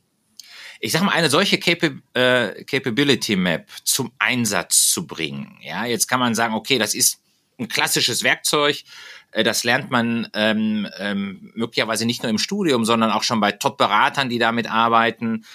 ich 0.79 0.91
sag 0.91 1.01
mal, 1.01 1.13
eine 1.13 1.29
solche 1.29 1.59
Capa 1.59 1.91
äh, 2.13 2.65
Capability 2.65 3.37
Map 3.37 3.69
zum 3.85 4.11
Einsatz 4.19 4.89
zu 4.89 5.07
bringen. 5.07 5.57
Ja, 5.61 5.85
jetzt 5.85 6.07
kann 6.09 6.19
man 6.19 6.35
sagen, 6.35 6.55
okay, 6.55 6.77
das 6.77 6.93
ist 6.93 7.21
ein 7.57 7.69
klassisches 7.69 8.21
Werkzeug. 8.21 8.83
Äh, 9.31 9.45
das 9.45 9.63
lernt 9.63 9.91
man 9.91 10.27
ähm, 10.33 10.85
ähm, 10.99 11.53
möglicherweise 11.55 12.05
nicht 12.05 12.21
nur 12.21 12.29
im 12.29 12.37
Studium, 12.37 12.83
sondern 12.83 13.11
auch 13.11 13.23
schon 13.23 13.39
bei 13.39 13.53
Top-Beratern, 13.53 14.27
die 14.27 14.39
damit 14.39 14.69
arbeiten. 14.69 15.45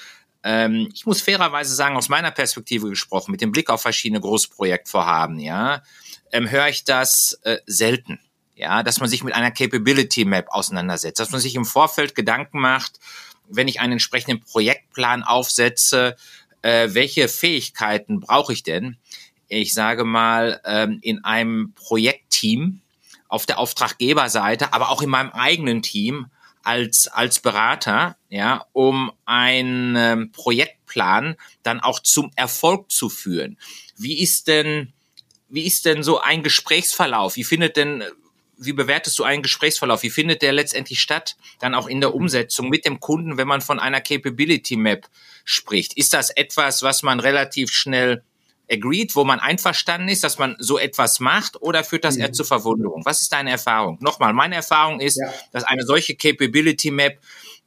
Ähm, 0.42 0.88
ich 0.95 1.07
muss 1.07 1.23
fairerweise 1.23 1.75
sagen, 1.75 1.97
aus 1.97 2.09
meiner 2.09 2.30
Perspektive 2.30 2.88
gesprochen, 2.88 3.33
mit 3.33 3.40
dem 3.40 3.52
Blick 3.52 3.71
auf 3.71 3.83
verschiedene 3.83 4.21
Großprojektvorhaben, 4.21 5.40
ja, 5.40 5.83
ähm, 6.33 6.50
höre 6.50 6.68
ich 6.68 6.85
das 6.85 7.38
äh, 7.42 7.59
selten. 7.66 8.21
Ja, 8.54 8.83
dass 8.83 8.99
man 8.99 9.09
sich 9.09 9.23
mit 9.23 9.35
einer 9.35 9.52
Capability 9.52 10.25
Map 10.25 10.49
auseinandersetzt, 10.49 11.21
dass 11.21 11.30
man 11.30 11.40
sich 11.40 11.54
im 11.54 11.64
Vorfeld 11.64 12.16
Gedanken 12.16 12.61
macht, 12.61 12.99
wenn 13.49 13.68
ich 13.68 13.80
einen 13.80 13.92
entsprechenden 13.92 14.40
Projektplan 14.40 15.23
aufsetze, 15.23 16.16
äh, 16.62 16.88
welche 16.90 17.28
Fähigkeiten 17.28 18.18
brauche 18.18 18.52
ich 18.52 18.64
denn? 18.64 18.97
Ich 19.47 19.75
sage 19.75 20.04
mal, 20.04 20.61
ähm, 20.64 20.99
in 21.02 21.25
einem 21.25 21.73
Projektteam 21.75 22.80
auf 23.28 23.47
der 23.47 23.59
Auftraggeberseite, 23.59 24.73
aber 24.73 24.90
auch 24.90 25.02
in 25.02 25.11
meinem 25.11 25.30
eigenen 25.30 25.83
Team 25.83 26.26
als, 26.62 27.09
als 27.09 27.41
Berater, 27.41 28.17
ja, 28.29 28.67
um 28.73 29.12
einen 29.25 29.97
ähm, 29.97 30.33
Projektplan 30.33 31.37
dann 31.62 31.81
auch 31.81 32.00
zum 32.00 32.31
Erfolg 32.37 32.91
zu 32.91 33.09
führen. 33.09 33.59
Wie 33.97 34.21
ist 34.21 34.49
denn, 34.49 34.93
wie 35.49 35.67
ist 35.67 35.85
denn 35.85 36.03
so 36.03 36.21
ein 36.21 36.43
Gesprächsverlauf? 36.43 37.37
Wie 37.37 37.45
findet 37.45 37.77
denn 37.77 38.05
wie 38.59 38.73
bewertest 38.73 39.19
du 39.19 39.25
einen 39.25 39.43
Gesprächsverlauf? 39.43 40.03
Wie 40.03 40.11
findet 40.11 40.43
der 40.43 40.53
letztendlich 40.53 41.00
statt? 41.00 41.37
Dann 41.61 41.75
auch 41.75 41.87
in 41.87 42.00
der 42.00 42.15
Umsetzung 42.15 42.69
mit 42.69 42.85
dem 42.85 43.00
Kunden, 43.00 43.38
wenn 43.38 43.49
man 43.49 43.61
von 43.61 43.79
einer 43.79 44.00
Capability 44.00 44.77
Map 44.77 45.07
spricht. 45.45 45.97
Ist 45.97 46.12
das 46.12 46.31
etwas, 46.31 46.83
was 46.83 47.03
man 47.03 47.21
relativ 47.21 47.71
schnell 47.71 48.25
agreed, 48.71 49.17
wo 49.17 49.25
man 49.25 49.41
einverstanden 49.41 50.09
ist, 50.09 50.25
dass 50.25 50.39
man 50.39 50.57
so 50.59 50.79
etwas 50.79 51.21
macht 51.21 51.61
oder 51.63 51.85
führt 51.85 52.05
das 52.05 52.17
eher 52.17 52.29
mhm. 52.29 52.35
zur 52.35 52.47
Verwunderung? 52.47 53.05
Was 53.05 53.23
ist 53.23 53.33
deine 53.33 53.51
Erfahrung? 53.51 53.99
Nochmal, 54.01 54.33
meine 54.33 54.57
Erfahrung 54.57 55.01
ist, 55.01 55.17
ja. 55.17 55.33
dass 55.53 55.65
eine 55.65 55.85
solche 55.85 56.15
Capability 56.15 56.91
Map, 56.91 57.19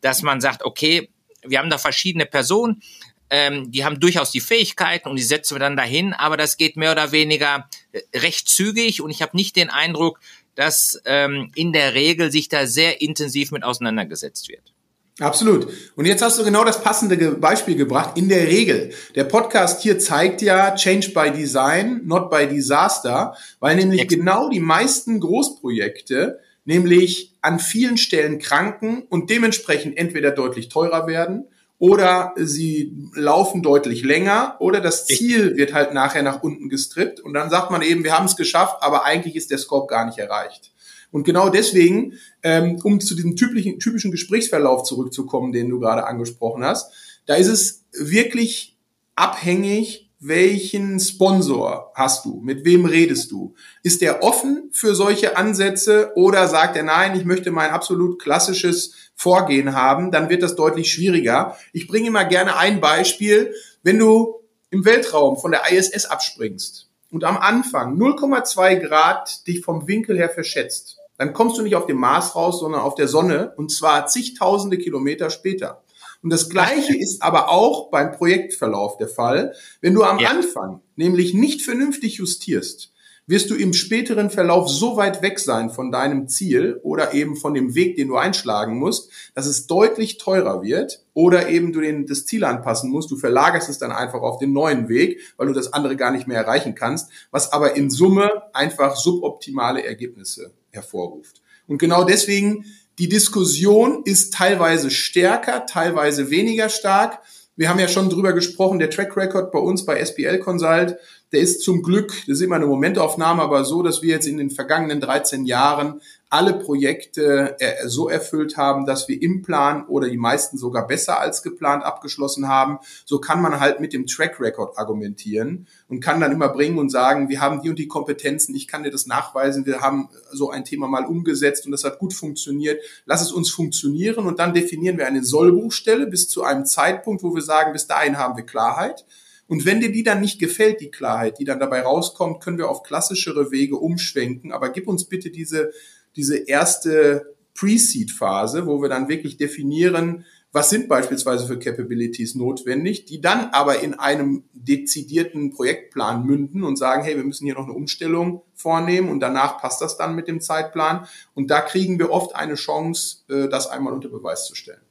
dass 0.01 0.21
man 0.21 0.41
sagt, 0.41 0.63
okay, 0.63 1.09
wir 1.43 1.59
haben 1.59 1.69
da 1.69 1.77
verschiedene 1.77 2.25
Personen, 2.25 2.81
ähm, 3.29 3.71
die 3.71 3.85
haben 3.85 3.99
durchaus 3.99 4.31
die 4.31 4.41
Fähigkeiten 4.41 5.07
und 5.09 5.15
die 5.15 5.23
setzen 5.23 5.55
wir 5.55 5.59
dann 5.59 5.77
dahin, 5.77 6.13
aber 6.13 6.37
das 6.37 6.57
geht 6.57 6.75
mehr 6.75 6.91
oder 6.91 7.11
weniger 7.11 7.69
äh, 7.93 8.01
recht 8.17 8.49
zügig 8.49 9.01
und 9.01 9.09
ich 9.09 9.21
habe 9.21 9.37
nicht 9.37 9.55
den 9.55 9.69
Eindruck, 9.69 10.19
dass 10.55 11.01
ähm, 11.05 11.51
in 11.55 11.71
der 11.71 11.93
Regel 11.93 12.31
sich 12.31 12.49
da 12.49 12.67
sehr 12.67 13.01
intensiv 13.01 13.51
mit 13.51 13.63
auseinandergesetzt 13.63 14.49
wird. 14.49 14.70
Absolut. 15.19 15.67
Und 15.95 16.05
jetzt 16.05 16.23
hast 16.23 16.39
du 16.39 16.43
genau 16.43 16.63
das 16.63 16.81
passende 16.81 17.17
Beispiel 17.33 17.75
gebracht. 17.75 18.17
In 18.17 18.29
der 18.29 18.47
Regel. 18.47 18.91
Der 19.15 19.25
Podcast 19.25 19.81
hier 19.81 19.99
zeigt 19.99 20.41
ja 20.41 20.73
Change 20.75 21.11
by 21.11 21.31
Design, 21.31 22.01
not 22.05 22.29
by 22.31 22.47
Disaster, 22.47 23.35
weil 23.59 23.75
nämlich 23.75 24.07
genau 24.07 24.49
die 24.49 24.59
meisten 24.59 25.19
Großprojekte 25.19 26.39
nämlich 26.65 27.35
an 27.41 27.59
vielen 27.59 27.97
Stellen 27.97 28.39
kranken 28.39 29.03
und 29.09 29.29
dementsprechend 29.29 29.97
entweder 29.97 30.31
deutlich 30.31 30.69
teurer 30.69 31.07
werden 31.07 31.45
oder 31.79 32.33
sie 32.35 32.95
laufen 33.15 33.63
deutlich 33.63 34.03
länger 34.03 34.55
oder 34.59 34.79
das 34.79 35.07
Ziel 35.07 35.57
wird 35.57 35.73
halt 35.73 35.95
nachher 35.95 36.21
nach 36.21 36.43
unten 36.43 36.69
gestrippt 36.69 37.19
und 37.19 37.33
dann 37.33 37.49
sagt 37.49 37.71
man 37.71 37.81
eben, 37.81 38.03
wir 38.03 38.15
haben 38.15 38.27
es 38.27 38.35
geschafft, 38.35 38.77
aber 38.81 39.05
eigentlich 39.05 39.35
ist 39.35 39.49
der 39.49 39.57
Scope 39.57 39.87
gar 39.87 40.05
nicht 40.05 40.19
erreicht. 40.19 40.70
Und 41.11 41.23
genau 41.23 41.49
deswegen, 41.49 42.13
ähm, 42.41 42.79
um 42.83 42.99
zu 42.99 43.15
diesem 43.15 43.35
typischen, 43.35 43.79
typischen 43.79 44.11
Gesprächsverlauf 44.11 44.83
zurückzukommen, 44.83 45.51
den 45.51 45.69
du 45.69 45.79
gerade 45.79 46.05
angesprochen 46.05 46.63
hast, 46.63 46.91
da 47.25 47.35
ist 47.35 47.47
es 47.47 47.85
wirklich 47.93 48.77
abhängig, 49.15 50.11
welchen 50.23 50.99
Sponsor 50.99 51.91
hast 51.95 52.25
du? 52.25 52.41
Mit 52.43 52.63
wem 52.63 52.85
redest 52.85 53.31
du? 53.31 53.55
Ist 53.81 54.01
der 54.01 54.21
offen 54.21 54.69
für 54.71 54.93
solche 54.93 55.35
Ansätze 55.35 56.11
oder 56.15 56.47
sagt 56.47 56.77
er, 56.77 56.83
nein, 56.83 57.17
ich 57.17 57.25
möchte 57.25 57.49
mein 57.49 57.71
absolut 57.71 58.21
klassisches 58.21 58.93
Vorgehen 59.15 59.73
haben? 59.73 60.11
Dann 60.11 60.29
wird 60.29 60.43
das 60.43 60.55
deutlich 60.55 60.91
schwieriger. 60.91 61.57
Ich 61.73 61.87
bringe 61.87 62.07
immer 62.07 62.23
gerne 62.23 62.55
ein 62.55 62.79
Beispiel. 62.79 63.53
Wenn 63.81 63.97
du 63.97 64.35
im 64.69 64.85
Weltraum 64.85 65.37
von 65.37 65.51
der 65.51 65.71
ISS 65.71 66.05
abspringst 66.05 66.87
und 67.09 67.23
am 67.23 67.37
Anfang 67.37 67.97
0,2 67.97 68.75
Grad 68.75 69.47
dich 69.47 69.61
vom 69.65 69.87
Winkel 69.87 70.17
her 70.17 70.29
verschätzt, 70.29 71.00
dann 71.21 71.33
kommst 71.33 71.59
du 71.59 71.61
nicht 71.61 71.75
auf 71.75 71.85
dem 71.85 71.97
Mars 71.97 72.35
raus, 72.35 72.61
sondern 72.61 72.81
auf 72.81 72.95
der 72.95 73.07
Sonne 73.07 73.53
und 73.55 73.71
zwar 73.71 74.07
zigtausende 74.07 74.79
Kilometer 74.79 75.29
später. 75.29 75.83
Und 76.23 76.31
das 76.31 76.49
Gleiche 76.49 76.97
ist 76.97 77.21
aber 77.21 77.49
auch 77.49 77.91
beim 77.91 78.11
Projektverlauf 78.11 78.97
der 78.97 79.07
Fall. 79.07 79.53
Wenn 79.81 79.93
du 79.93 80.01
am 80.01 80.17
ja. 80.17 80.29
Anfang 80.29 80.81
nämlich 80.95 81.35
nicht 81.35 81.61
vernünftig 81.61 82.15
justierst, 82.15 82.91
wirst 83.27 83.51
du 83.51 83.55
im 83.55 83.73
späteren 83.73 84.31
Verlauf 84.31 84.67
so 84.67 84.97
weit 84.97 85.21
weg 85.21 85.37
sein 85.37 85.69
von 85.69 85.91
deinem 85.91 86.27
Ziel 86.27 86.79
oder 86.81 87.13
eben 87.13 87.35
von 87.35 87.53
dem 87.53 87.75
Weg, 87.75 87.97
den 87.97 88.07
du 88.07 88.15
einschlagen 88.15 88.79
musst, 88.79 89.11
dass 89.35 89.45
es 89.45 89.67
deutlich 89.67 90.17
teurer 90.17 90.63
wird 90.63 91.05
oder 91.13 91.49
eben 91.49 91.71
du 91.71 91.81
den, 91.81 92.07
das 92.07 92.25
Ziel 92.25 92.43
anpassen 92.45 92.89
musst. 92.89 93.11
Du 93.11 93.15
verlagerst 93.15 93.69
es 93.69 93.77
dann 93.77 93.91
einfach 93.91 94.21
auf 94.21 94.39
den 94.39 94.53
neuen 94.53 94.89
Weg, 94.89 95.19
weil 95.37 95.45
du 95.45 95.53
das 95.53 95.71
andere 95.71 95.95
gar 95.97 96.09
nicht 96.09 96.25
mehr 96.25 96.39
erreichen 96.39 96.73
kannst, 96.73 97.11
was 97.29 97.53
aber 97.53 97.75
in 97.75 97.91
Summe 97.91 98.31
einfach 98.53 98.95
suboptimale 98.95 99.85
Ergebnisse 99.85 100.55
hervorruft. 100.71 101.41
Und 101.67 101.77
genau 101.77 102.03
deswegen 102.03 102.65
die 102.99 103.09
Diskussion 103.09 104.01
ist 104.05 104.33
teilweise 104.33 104.91
stärker, 104.91 105.65
teilweise 105.65 106.29
weniger 106.29 106.69
stark. 106.69 107.19
Wir 107.55 107.69
haben 107.69 107.79
ja 107.79 107.87
schon 107.87 108.09
drüber 108.09 108.33
gesprochen, 108.33 108.79
der 108.79 108.89
Track 108.89 109.15
Record 109.17 109.51
bei 109.51 109.59
uns 109.59 109.85
bei 109.85 110.03
SPL 110.03 110.39
Consult, 110.39 110.97
der 111.31 111.39
ist 111.39 111.61
zum 111.61 111.81
Glück, 111.81 112.09
das 112.27 112.37
ist 112.37 112.41
immer 112.41 112.57
eine 112.57 112.65
Momentaufnahme, 112.65 113.41
aber 113.41 113.63
so, 113.63 113.83
dass 113.83 114.01
wir 114.01 114.09
jetzt 114.09 114.27
in 114.27 114.37
den 114.37 114.49
vergangenen 114.49 114.99
13 114.99 115.45
Jahren 115.45 116.01
alle 116.31 116.53
Projekte 116.53 117.57
äh, 117.59 117.87
so 117.87 118.07
erfüllt 118.07 118.55
haben, 118.55 118.85
dass 118.85 119.09
wir 119.09 119.21
im 119.21 119.41
Plan 119.41 119.85
oder 119.85 120.09
die 120.09 120.17
meisten 120.17 120.57
sogar 120.57 120.87
besser 120.87 121.19
als 121.19 121.43
geplant 121.43 121.83
abgeschlossen 121.83 122.47
haben. 122.47 122.79
So 123.03 123.19
kann 123.19 123.41
man 123.41 123.59
halt 123.59 123.81
mit 123.81 123.91
dem 123.91 124.07
Track 124.07 124.39
Record 124.39 124.77
argumentieren 124.77 125.67
und 125.89 125.99
kann 125.99 126.21
dann 126.21 126.31
immer 126.31 126.47
bringen 126.47 126.79
und 126.79 126.89
sagen, 126.89 127.27
wir 127.27 127.41
haben 127.41 127.61
die 127.61 127.69
und 127.69 127.77
die 127.77 127.89
Kompetenzen, 127.89 128.55
ich 128.55 128.69
kann 128.69 128.83
dir 128.83 128.91
das 128.91 129.07
nachweisen, 129.07 129.65
wir 129.65 129.81
haben 129.81 130.07
so 130.31 130.49
ein 130.49 130.63
Thema 130.63 130.87
mal 130.87 131.05
umgesetzt 131.05 131.65
und 131.65 131.73
das 131.73 131.83
hat 131.83 131.99
gut 131.99 132.13
funktioniert. 132.13 132.81
Lass 133.05 133.21
es 133.21 133.33
uns 133.33 133.49
funktionieren 133.49 134.25
und 134.25 134.39
dann 134.39 134.53
definieren 134.53 134.97
wir 134.97 135.07
eine 135.07 135.25
Sollbuchstelle 135.25 136.07
bis 136.07 136.29
zu 136.29 136.43
einem 136.43 136.65
Zeitpunkt, 136.65 137.23
wo 137.23 137.35
wir 137.35 137.41
sagen, 137.41 137.73
bis 137.73 137.87
dahin 137.87 138.17
haben 138.17 138.37
wir 138.37 138.45
Klarheit. 138.45 139.05
Und 139.49 139.65
wenn 139.65 139.81
dir 139.81 139.91
die 139.91 140.03
dann 140.03 140.21
nicht 140.21 140.39
gefällt, 140.39 140.79
die 140.79 140.91
Klarheit, 140.91 141.39
die 141.39 141.43
dann 141.43 141.59
dabei 141.59 141.81
rauskommt, 141.81 142.41
können 142.41 142.57
wir 142.57 142.69
auf 142.69 142.83
klassischere 142.83 143.51
Wege 143.51 143.75
umschwenken. 143.75 144.53
Aber 144.53 144.69
gib 144.69 144.87
uns 144.87 145.03
bitte 145.03 145.29
diese 145.29 145.73
diese 146.15 146.37
erste 146.37 147.35
Pre-Seed-Phase, 147.53 148.65
wo 148.65 148.81
wir 148.81 148.89
dann 148.89 149.09
wirklich 149.09 149.37
definieren, 149.37 150.25
was 150.53 150.69
sind 150.69 150.89
beispielsweise 150.89 151.47
für 151.47 151.57
Capabilities 151.57 152.35
notwendig, 152.35 153.05
die 153.05 153.21
dann 153.21 153.51
aber 153.51 153.79
in 153.79 153.93
einem 153.93 154.43
dezidierten 154.53 155.51
Projektplan 155.51 156.25
münden 156.25 156.63
und 156.63 156.75
sagen, 156.75 157.03
hey, 157.03 157.15
wir 157.15 157.23
müssen 157.23 157.45
hier 157.45 157.53
noch 157.53 157.63
eine 157.63 157.73
Umstellung 157.73 158.41
vornehmen 158.53 159.09
und 159.09 159.21
danach 159.21 159.59
passt 159.59 159.81
das 159.81 159.95
dann 159.95 160.13
mit 160.13 160.27
dem 160.27 160.41
Zeitplan. 160.41 161.07
Und 161.33 161.51
da 161.51 161.61
kriegen 161.61 161.99
wir 161.99 162.11
oft 162.11 162.35
eine 162.35 162.55
Chance, 162.55 163.19
äh, 163.29 163.47
das 163.47 163.67
einmal 163.67 163.93
unter 163.93 164.09
Beweis 164.09 164.45
zu 164.45 164.55
stellen. 164.55 164.81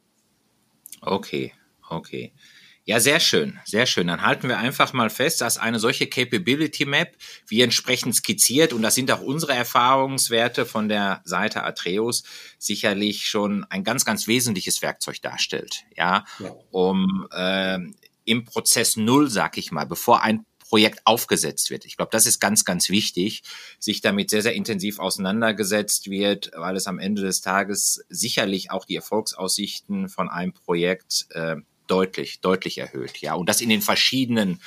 Okay, 1.02 1.52
okay. 1.90 2.32
Ja, 2.90 2.98
sehr 2.98 3.20
schön, 3.20 3.56
sehr 3.64 3.86
schön. 3.86 4.08
Dann 4.08 4.22
halten 4.22 4.48
wir 4.48 4.58
einfach 4.58 4.92
mal 4.92 5.10
fest, 5.10 5.42
dass 5.42 5.58
eine 5.58 5.78
solche 5.78 6.08
Capability 6.08 6.86
Map, 6.86 7.16
wie 7.46 7.60
entsprechend 7.60 8.16
skizziert, 8.16 8.72
und 8.72 8.82
das 8.82 8.96
sind 8.96 9.12
auch 9.12 9.20
unsere 9.20 9.54
Erfahrungswerte 9.54 10.66
von 10.66 10.88
der 10.88 11.20
Seite 11.22 11.62
Atreus, 11.62 12.24
sicherlich 12.58 13.28
schon 13.28 13.62
ein 13.70 13.84
ganz, 13.84 14.04
ganz 14.04 14.26
wesentliches 14.26 14.82
Werkzeug 14.82 15.22
darstellt. 15.22 15.84
Ja, 15.96 16.24
ja. 16.40 16.52
um 16.72 17.28
äh, 17.30 17.78
im 18.24 18.44
Prozess 18.44 18.96
Null, 18.96 19.30
sag 19.30 19.56
ich 19.56 19.70
mal, 19.70 19.86
bevor 19.86 20.22
ein 20.22 20.44
Projekt 20.58 21.02
aufgesetzt 21.04 21.70
wird. 21.70 21.84
Ich 21.84 21.96
glaube, 21.96 22.10
das 22.10 22.26
ist 22.26 22.40
ganz, 22.40 22.64
ganz 22.64 22.90
wichtig, 22.90 23.44
sich 23.78 24.00
damit 24.00 24.30
sehr, 24.30 24.42
sehr 24.42 24.54
intensiv 24.54 24.98
auseinandergesetzt 24.98 26.10
wird, 26.10 26.50
weil 26.56 26.74
es 26.74 26.88
am 26.88 26.98
Ende 26.98 27.22
des 27.22 27.40
Tages 27.40 28.04
sicherlich 28.08 28.72
auch 28.72 28.84
die 28.84 28.96
Erfolgsaussichten 28.96 30.08
von 30.08 30.28
einem 30.28 30.52
Projekt 30.52 31.28
äh, 31.30 31.54
deutlich, 31.90 32.40
deutlich 32.40 32.78
erhöht. 32.78 33.18
Ja, 33.18 33.34
und 33.34 33.48
das 33.48 33.60
in 33.60 33.68
den 33.68 33.82
verschiedenen 33.82 34.60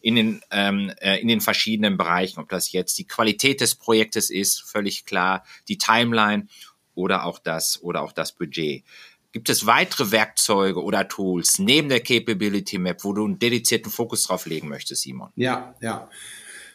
in 0.00 0.14
den, 0.14 0.40
ähm, 0.50 0.92
äh, 1.00 1.20
in 1.20 1.28
den 1.28 1.40
verschiedenen 1.40 1.96
Bereichen, 1.96 2.38
ob 2.38 2.48
das 2.48 2.72
jetzt 2.72 2.98
die 2.98 3.06
Qualität 3.06 3.60
des 3.60 3.74
Projektes 3.74 4.30
ist, 4.30 4.62
völlig 4.62 5.04
klar, 5.04 5.44
die 5.66 5.76
Timeline 5.76 6.46
oder 6.94 7.24
auch 7.24 7.38
das 7.38 7.82
oder 7.82 8.02
auch 8.02 8.12
das 8.12 8.32
Budget. 8.32 8.84
Gibt 9.32 9.50
es 9.50 9.66
weitere 9.66 10.10
Werkzeuge 10.10 10.82
oder 10.82 11.06
Tools 11.08 11.58
neben 11.58 11.88
der 11.88 12.00
Capability 12.00 12.78
Map, 12.78 13.04
wo 13.04 13.12
du 13.12 13.24
einen 13.24 13.38
dedizierten 13.38 13.90
Fokus 13.90 14.22
drauf 14.22 14.46
legen 14.46 14.68
möchtest, 14.68 15.02
Simon? 15.02 15.30
Ja, 15.36 15.74
ja. 15.80 16.08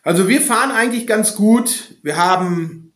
Also 0.03 0.27
wir 0.27 0.41
fahren 0.41 0.71
eigentlich 0.71 1.07
ganz 1.07 1.35
gut. 1.35 1.95
Wir 2.03 2.17
haben 2.17 2.92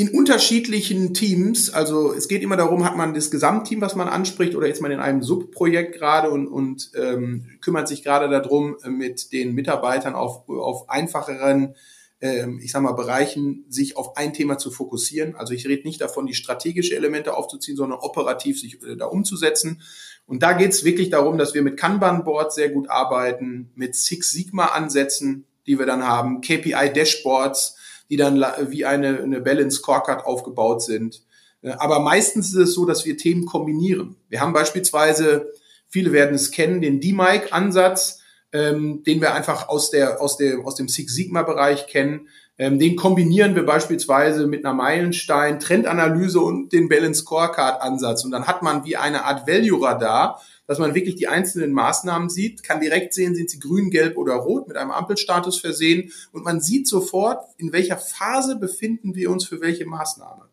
in 0.00 0.08
unterschiedlichen 0.08 1.12
Teams, 1.12 1.68
also 1.68 2.14
es 2.14 2.26
geht 2.26 2.42
immer 2.42 2.56
darum, 2.56 2.86
hat 2.86 2.96
man 2.96 3.12
das 3.12 3.30
Gesamtteam, 3.30 3.82
was 3.82 3.96
man 3.96 4.08
anspricht, 4.08 4.54
oder 4.54 4.66
ist 4.66 4.80
man 4.80 4.90
in 4.90 4.98
einem 4.98 5.22
Subprojekt 5.22 5.94
gerade 5.94 6.30
und, 6.30 6.48
und 6.48 6.90
ähm, 6.94 7.50
kümmert 7.60 7.86
sich 7.86 8.02
gerade 8.02 8.30
darum, 8.30 8.78
mit 8.88 9.30
den 9.34 9.52
Mitarbeitern 9.52 10.14
auf, 10.14 10.48
auf 10.48 10.88
einfacheren, 10.88 11.74
ähm, 12.22 12.60
ich 12.62 12.72
sag 12.72 12.80
mal, 12.80 12.92
Bereichen 12.92 13.66
sich 13.68 13.98
auf 13.98 14.16
ein 14.16 14.32
Thema 14.32 14.56
zu 14.56 14.70
fokussieren. 14.70 15.36
Also 15.36 15.52
ich 15.52 15.68
rede 15.68 15.86
nicht 15.86 16.00
davon, 16.00 16.24
die 16.24 16.32
strategische 16.32 16.96
Elemente 16.96 17.36
aufzuziehen, 17.36 17.76
sondern 17.76 17.98
operativ 17.98 18.58
sich 18.58 18.82
äh, 18.82 18.96
da 18.96 19.04
umzusetzen. 19.04 19.82
Und 20.24 20.42
da 20.42 20.54
geht 20.54 20.70
es 20.70 20.82
wirklich 20.82 21.10
darum, 21.10 21.36
dass 21.36 21.52
wir 21.52 21.60
mit 21.60 21.76
Kanban-Boards 21.76 22.54
sehr 22.54 22.70
gut 22.70 22.88
arbeiten, 22.88 23.70
mit 23.74 23.94
Six 23.94 24.32
Sigma-Ansätzen, 24.32 25.44
die 25.66 25.78
wir 25.78 25.84
dann 25.84 26.06
haben, 26.06 26.40
KPI-Dashboards, 26.40 27.76
die 28.10 28.16
dann 28.16 28.44
wie 28.68 28.84
eine, 28.84 29.20
eine 29.20 29.40
Balance 29.40 29.78
Scorecard 29.78 30.26
aufgebaut 30.26 30.82
sind. 30.82 31.22
Äh, 31.62 31.70
aber 31.78 32.00
meistens 32.00 32.48
ist 32.48 32.56
es 32.56 32.74
so, 32.74 32.84
dass 32.84 33.04
wir 33.04 33.16
Themen 33.16 33.46
kombinieren. 33.46 34.16
Wir 34.28 34.40
haben 34.40 34.52
beispielsweise, 34.52 35.52
viele 35.88 36.12
werden 36.12 36.34
es 36.34 36.50
kennen, 36.50 36.80
den 36.80 37.00
D-Mic-Ansatz, 37.00 38.20
ähm, 38.52 39.04
den 39.04 39.20
wir 39.20 39.34
einfach 39.34 39.68
aus, 39.68 39.90
der, 39.90 40.20
aus, 40.20 40.36
der, 40.36 40.58
aus 40.66 40.74
dem 40.74 40.88
Six 40.88 41.14
Sigma-Bereich 41.14 41.86
kennen. 41.86 42.28
Ähm, 42.58 42.78
den 42.78 42.96
kombinieren 42.96 43.54
wir 43.54 43.64
beispielsweise 43.64 44.46
mit 44.46 44.64
einer 44.64 44.74
Meilenstein, 44.74 45.60
Trendanalyse 45.60 46.40
und 46.40 46.72
den 46.72 46.88
Balance 46.88 47.22
Scorecard-Ansatz. 47.22 48.24
Und 48.24 48.32
dann 48.32 48.46
hat 48.46 48.62
man 48.62 48.84
wie 48.84 48.96
eine 48.96 49.24
Art 49.24 49.46
Value-Radar, 49.46 50.42
dass 50.70 50.78
man 50.78 50.94
wirklich 50.94 51.16
die 51.16 51.26
einzelnen 51.26 51.72
Maßnahmen 51.72 52.30
sieht, 52.30 52.62
kann 52.62 52.78
direkt 52.78 53.12
sehen, 53.12 53.34
sind 53.34 53.50
sie 53.50 53.58
grün, 53.58 53.90
gelb 53.90 54.16
oder 54.16 54.34
rot 54.34 54.68
mit 54.68 54.76
einem 54.76 54.92
Ampelstatus 54.92 55.58
versehen 55.58 56.12
und 56.30 56.44
man 56.44 56.60
sieht 56.60 56.86
sofort, 56.86 57.42
in 57.58 57.72
welcher 57.72 57.96
Phase 57.96 58.54
befinden 58.54 59.16
wir 59.16 59.32
uns 59.32 59.44
für 59.44 59.60
welche 59.60 59.84
Maßnahme. 59.84 60.44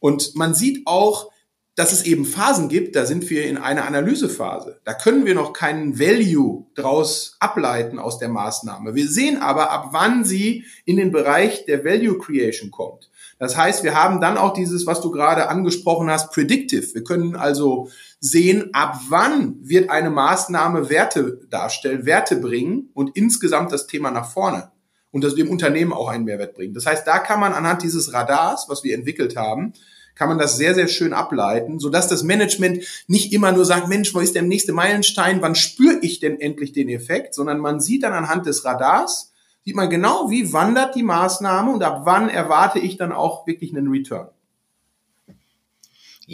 Und 0.00 0.34
man 0.34 0.52
sieht 0.52 0.84
auch, 0.84 1.30
dass 1.76 1.92
es 1.92 2.02
eben 2.02 2.24
Phasen 2.24 2.68
gibt, 2.68 2.96
da 2.96 3.06
sind 3.06 3.30
wir 3.30 3.46
in 3.46 3.56
einer 3.56 3.86
Analysephase. 3.86 4.80
Da 4.82 4.94
können 4.94 5.26
wir 5.26 5.36
noch 5.36 5.52
keinen 5.52 5.96
Value 5.96 6.66
draus 6.74 7.36
ableiten 7.38 8.00
aus 8.00 8.18
der 8.18 8.30
Maßnahme. 8.30 8.96
Wir 8.96 9.06
sehen 9.06 9.40
aber, 9.40 9.70
ab 9.70 9.90
wann 9.92 10.24
sie 10.24 10.64
in 10.86 10.96
den 10.96 11.12
Bereich 11.12 11.66
der 11.66 11.84
Value 11.84 12.18
Creation 12.18 12.72
kommt. 12.72 13.10
Das 13.38 13.56
heißt, 13.56 13.84
wir 13.84 13.94
haben 13.94 14.20
dann 14.20 14.38
auch 14.38 14.54
dieses, 14.54 14.86
was 14.86 15.00
du 15.00 15.12
gerade 15.12 15.48
angesprochen 15.48 16.10
hast, 16.10 16.32
predictive. 16.32 16.94
Wir 16.94 17.04
können 17.04 17.36
also 17.36 17.88
sehen, 18.24 18.70
ab 18.72 19.00
wann 19.08 19.56
wird 19.62 19.90
eine 19.90 20.08
Maßnahme 20.08 20.88
Werte 20.88 21.40
darstellen, 21.50 22.06
Werte 22.06 22.36
bringen 22.36 22.88
und 22.94 23.16
insgesamt 23.16 23.72
das 23.72 23.88
Thema 23.88 24.12
nach 24.12 24.30
vorne 24.30 24.70
und 25.10 25.24
das 25.24 25.34
dem 25.34 25.50
Unternehmen 25.50 25.92
auch 25.92 26.08
einen 26.08 26.24
Mehrwert 26.24 26.54
bringen. 26.54 26.72
Das 26.72 26.86
heißt, 26.86 27.04
da 27.04 27.18
kann 27.18 27.40
man 27.40 27.52
anhand 27.52 27.82
dieses 27.82 28.12
Radars, 28.12 28.66
was 28.68 28.84
wir 28.84 28.94
entwickelt 28.94 29.36
haben, 29.36 29.72
kann 30.14 30.28
man 30.28 30.38
das 30.38 30.56
sehr, 30.56 30.74
sehr 30.74 30.86
schön 30.86 31.12
ableiten, 31.12 31.80
sodass 31.80 32.06
das 32.06 32.22
Management 32.22 32.84
nicht 33.08 33.32
immer 33.32 33.50
nur 33.50 33.64
sagt, 33.64 33.88
Mensch, 33.88 34.14
wo 34.14 34.20
ist 34.20 34.36
der 34.36 34.42
nächste 34.42 34.72
Meilenstein, 34.72 35.42
wann 35.42 35.56
spüre 35.56 35.98
ich 36.02 36.20
denn 36.20 36.38
endlich 36.38 36.72
den 36.72 36.88
Effekt, 36.90 37.34
sondern 37.34 37.58
man 37.58 37.80
sieht 37.80 38.04
dann 38.04 38.12
anhand 38.12 38.46
des 38.46 38.64
Radars, 38.64 39.32
sieht 39.64 39.74
man 39.74 39.90
genau, 39.90 40.30
wie 40.30 40.52
wandert 40.52 40.94
die 40.94 41.02
Maßnahme 41.02 41.72
und 41.72 41.82
ab 41.82 42.02
wann 42.04 42.28
erwarte 42.28 42.78
ich 42.78 42.98
dann 42.98 43.10
auch 43.10 43.48
wirklich 43.48 43.74
einen 43.74 43.88
Return. 43.88 44.28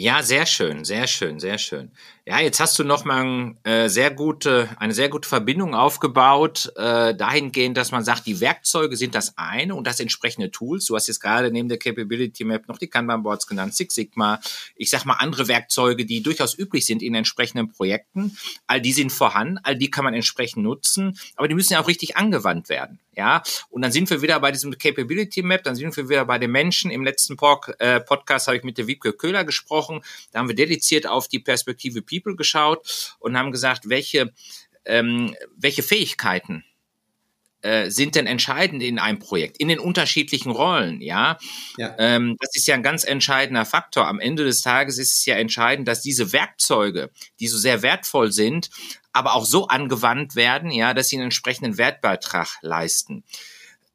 Ja, 0.01 0.23
sehr 0.23 0.45
schön, 0.45 0.85
sehr 0.85 1.07
schön, 1.07 1.41
sehr 1.41 1.57
schön. 1.57 1.91
Ja, 2.25 2.39
jetzt 2.39 2.61
hast 2.61 2.79
du 2.79 2.85
noch 2.85 3.03
mal 3.03 3.55
äh, 3.63 3.89
sehr 3.89 4.11
gute, 4.11 4.69
eine 4.77 4.93
sehr 4.93 5.09
gute 5.09 5.27
Verbindung 5.27 5.75
aufgebaut, 5.75 6.71
äh, 6.77 7.13
dahingehend, 7.13 7.75
dass 7.75 7.91
man 7.91 8.05
sagt, 8.05 8.25
die 8.25 8.39
Werkzeuge 8.39 8.95
sind 8.95 9.13
das 9.13 9.37
eine 9.37 9.75
und 9.75 9.85
das 9.87 9.99
entsprechende 9.99 10.51
Tools. 10.51 10.85
Du 10.85 10.95
hast 10.95 11.07
jetzt 11.07 11.19
gerade 11.19 11.51
neben 11.51 11.67
der 11.67 11.79
Capability 11.79 12.45
Map 12.45 12.69
noch 12.69 12.77
die 12.77 12.87
Kanban 12.87 13.23
Boards 13.23 13.45
genannt, 13.45 13.75
Six 13.75 13.95
Sigma. 13.95 14.39
Ich 14.75 14.89
sag 14.89 15.03
mal 15.03 15.15
andere 15.15 15.49
Werkzeuge, 15.49 16.05
die 16.05 16.21
durchaus 16.21 16.57
üblich 16.57 16.85
sind 16.85 17.01
in 17.01 17.13
entsprechenden 17.15 17.69
Projekten. 17.69 18.37
All 18.67 18.79
die 18.79 18.93
sind 18.93 19.11
vorhanden, 19.11 19.57
all 19.63 19.75
die 19.75 19.91
kann 19.91 20.05
man 20.05 20.13
entsprechend 20.13 20.63
nutzen, 20.63 21.19
aber 21.35 21.49
die 21.49 21.55
müssen 21.55 21.73
ja 21.73 21.81
auch 21.81 21.89
richtig 21.89 22.15
angewandt 22.15 22.69
werden. 22.69 22.99
Ja, 23.17 23.43
und 23.69 23.81
dann 23.81 23.91
sind 23.91 24.09
wir 24.09 24.21
wieder 24.21 24.39
bei 24.39 24.53
diesem 24.53 24.77
Capability 24.77 25.41
Map, 25.41 25.63
dann 25.63 25.75
sind 25.75 25.97
wir 25.97 26.07
wieder 26.07 26.23
bei 26.23 26.37
den 26.37 26.51
Menschen. 26.51 26.89
Im 26.89 27.03
letzten 27.03 27.35
Pod 27.35 27.67
äh, 27.79 27.99
Podcast 27.99 28.47
habe 28.47 28.55
ich 28.55 28.63
mit 28.63 28.77
der 28.77 28.87
Wiebke 28.87 29.11
Köhler 29.11 29.43
gesprochen. 29.43 29.88
Da 30.31 30.39
haben 30.39 30.47
wir 30.47 30.55
dediziert 30.55 31.07
auf 31.07 31.27
die 31.27 31.39
Perspektive 31.39 32.01
People 32.01 32.35
geschaut 32.35 33.15
und 33.19 33.37
haben 33.37 33.51
gesagt, 33.51 33.89
welche, 33.89 34.33
ähm, 34.85 35.35
welche 35.55 35.83
Fähigkeiten 35.83 36.63
äh, 37.61 37.89
sind 37.89 38.15
denn 38.15 38.25
entscheidend 38.25 38.81
in 38.81 38.99
einem 38.99 39.19
Projekt, 39.19 39.57
in 39.57 39.67
den 39.67 39.79
unterschiedlichen 39.79 40.51
Rollen, 40.51 41.01
ja? 41.01 41.37
ja. 41.77 41.93
Ähm, 41.97 42.37
das 42.39 42.55
ist 42.55 42.67
ja 42.67 42.75
ein 42.75 42.83
ganz 42.83 43.03
entscheidender 43.03 43.65
Faktor. 43.65 44.07
Am 44.07 44.21
Ende 44.21 44.45
des 44.45 44.61
Tages 44.61 44.97
ist 44.97 45.13
es 45.13 45.25
ja 45.25 45.35
entscheidend, 45.35 45.87
dass 45.87 46.01
diese 46.01 46.31
Werkzeuge, 46.31 47.09
die 47.41 47.47
so 47.47 47.57
sehr 47.57 47.81
wertvoll 47.81 48.31
sind, 48.31 48.69
aber 49.11 49.33
auch 49.33 49.45
so 49.45 49.67
angewandt 49.67 50.35
werden, 50.35 50.71
ja, 50.71 50.93
dass 50.93 51.09
sie 51.09 51.17
einen 51.17 51.25
entsprechenden 51.25 51.77
Wertbeitrag 51.77 52.47
leisten. 52.61 53.25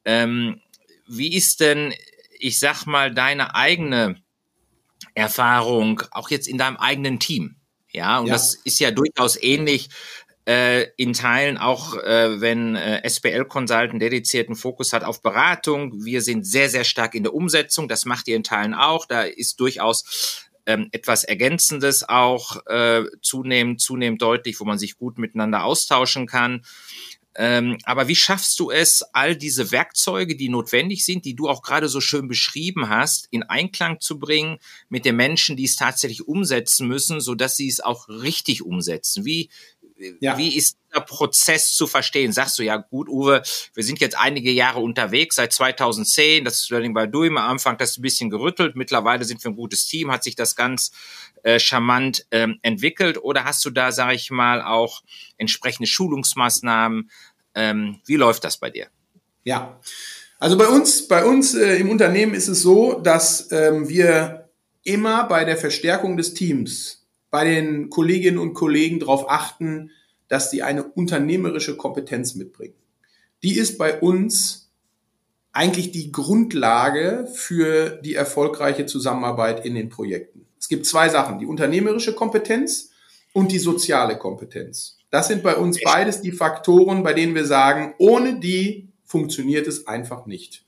Ähm, 0.03 0.61
wie 1.07 1.35
ist 1.35 1.59
denn, 1.59 1.93
ich 2.37 2.59
sag 2.59 2.85
mal, 2.85 3.13
deine 3.13 3.55
eigene 3.55 4.21
Erfahrung 5.15 6.03
auch 6.11 6.29
jetzt 6.29 6.47
in 6.47 6.57
deinem 6.57 6.77
eigenen 6.77 7.19
Team? 7.19 7.55
Ja, 7.91 8.19
und 8.19 8.27
ja. 8.27 8.33
das 8.33 8.55
ist 8.55 8.79
ja 8.79 8.91
durchaus 8.91 9.41
ähnlich 9.41 9.89
äh, 10.47 10.87
in 10.97 11.13
Teilen 11.13 11.57
auch, 11.57 11.95
äh, 11.95 12.39
wenn 12.39 12.75
äh, 12.75 13.07
SPL 13.09 13.45
Consultant 13.45 14.01
dedizierten 14.01 14.55
Fokus 14.55 14.93
hat 14.93 15.03
auf 15.03 15.21
Beratung. 15.21 16.03
Wir 16.03 16.21
sind 16.21 16.45
sehr, 16.45 16.69
sehr 16.69 16.83
stark 16.83 17.15
in 17.15 17.23
der 17.23 17.33
Umsetzung. 17.33 17.87
Das 17.87 18.05
macht 18.05 18.27
ihr 18.27 18.35
in 18.35 18.43
Teilen 18.43 18.73
auch. 18.73 19.05
Da 19.05 19.23
ist 19.23 19.59
durchaus 19.59 20.49
ähm, 20.65 20.89
etwas 20.91 21.23
Ergänzendes 21.23 22.07
auch 22.07 22.65
äh, 22.67 23.05
zunehmend, 23.21 23.81
zunehmend 23.81 24.21
deutlich, 24.21 24.59
wo 24.59 24.65
man 24.65 24.77
sich 24.77 24.97
gut 24.97 25.17
miteinander 25.17 25.63
austauschen 25.63 26.27
kann. 26.27 26.63
Ähm, 27.37 27.77
aber 27.83 28.07
wie 28.07 28.15
schaffst 28.15 28.59
du 28.59 28.71
es, 28.71 29.03
all 29.13 29.35
diese 29.35 29.71
Werkzeuge, 29.71 30.37
die 30.37 30.47
notwendig 30.47 31.03
sind, 31.03 31.25
die 31.25 31.35
du 31.35 31.49
auch 31.49 31.61
gerade 31.61 31.89
so 31.89 31.99
schön 31.99 32.27
beschrieben 32.27 32.87
hast, 32.89 33.27
in 33.29 33.43
Einklang 33.43 33.99
zu 33.99 34.19
bringen 34.19 34.59
mit 34.87 35.03
den 35.03 35.17
Menschen, 35.17 35.57
die 35.57 35.65
es 35.65 35.75
tatsächlich 35.75 36.27
umsetzen 36.27 36.87
müssen, 36.87 37.19
so 37.19 37.35
dass 37.35 37.57
sie 37.57 37.67
es 37.67 37.81
auch 37.81 38.07
richtig 38.07 38.63
umsetzen? 38.63 39.25
Wie, 39.25 39.49
ja. 40.19 40.37
Wie 40.37 40.55
ist 40.55 40.77
der 40.93 41.01
Prozess 41.01 41.73
zu 41.73 41.87
verstehen? 41.87 42.31
Sagst 42.31 42.59
du, 42.59 42.63
ja 42.63 42.77
gut, 42.77 43.07
Uwe, 43.07 43.41
wir 43.73 43.83
sind 43.83 43.99
jetzt 43.99 44.17
einige 44.17 44.51
Jahre 44.51 44.79
unterwegs, 44.79 45.35
seit 45.35 45.53
2010, 45.53 46.43
das 46.43 46.69
Learning 46.69 46.93
by 46.93 47.07
Doing, 47.07 47.37
am 47.37 47.49
Anfang 47.49 47.77
das 47.77 47.97
ein 47.97 48.01
bisschen 48.01 48.29
gerüttelt, 48.29 48.75
mittlerweile 48.75 49.23
sind 49.25 49.43
wir 49.43 49.51
ein 49.51 49.55
gutes 49.55 49.85
Team, 49.87 50.11
hat 50.11 50.23
sich 50.23 50.35
das 50.35 50.55
ganz 50.55 50.91
äh, 51.43 51.59
charmant 51.59 52.25
ähm, 52.31 52.59
entwickelt 52.61 53.17
oder 53.21 53.45
hast 53.45 53.63
du 53.65 53.69
da, 53.69 53.91
sage 53.91 54.15
ich 54.15 54.31
mal, 54.31 54.61
auch 54.61 55.01
entsprechende 55.37 55.87
Schulungsmaßnahmen? 55.87 57.09
Ähm, 57.53 58.01
wie 58.05 58.15
läuft 58.15 58.43
das 58.43 58.57
bei 58.57 58.69
dir? 58.69 58.87
Ja, 59.43 59.79
also 60.39 60.57
bei 60.57 60.67
uns, 60.67 61.07
bei 61.07 61.23
uns 61.23 61.55
äh, 61.55 61.77
im 61.77 61.89
Unternehmen 61.89 62.33
ist 62.33 62.49
es 62.49 62.61
so, 62.61 62.99
dass 62.99 63.51
ähm, 63.51 63.87
wir 63.87 64.49
immer 64.83 65.23
bei 65.25 65.45
der 65.45 65.57
Verstärkung 65.57 66.17
des 66.17 66.33
Teams 66.33 67.04
bei 67.35 67.43
den 67.43 67.89
Kolleginnen 67.89 68.37
und 68.37 68.53
Kollegen 68.53 69.01
darauf 69.01 69.29
achten, 69.29 69.91
dass 70.29 70.51
sie 70.51 70.61
eine 70.61 70.85
unternehmerische 70.85 71.75
Kompetenz 71.75 72.33
mitbringen. 72.35 72.75
Die 73.43 73.57
ist 73.57 73.77
bei 73.77 73.99
uns 73.99 74.71
eigentlich 75.51 75.91
die 75.91 76.13
Grundlage 76.13 77.27
für 77.33 77.89
die 77.89 78.15
erfolgreiche 78.15 78.85
Zusammenarbeit 78.85 79.65
in 79.65 79.75
den 79.75 79.89
Projekten. 79.89 80.45
Es 80.57 80.69
gibt 80.69 80.85
zwei 80.85 81.09
Sachen, 81.09 81.39
die 81.39 81.45
unternehmerische 81.45 82.15
Kompetenz 82.15 82.91
und 83.33 83.51
die 83.51 83.59
soziale 83.59 84.17
Kompetenz. 84.17 84.99
Das 85.09 85.27
sind 85.27 85.43
bei 85.43 85.57
uns 85.57 85.81
beides 85.83 86.21
die 86.21 86.31
Faktoren, 86.31 87.03
bei 87.03 87.11
denen 87.11 87.35
wir 87.35 87.43
sagen, 87.43 87.95
ohne 87.97 88.39
die 88.39 88.87
funktioniert 89.03 89.67
es 89.67 89.87
einfach 89.87 90.25
nicht. 90.25 90.63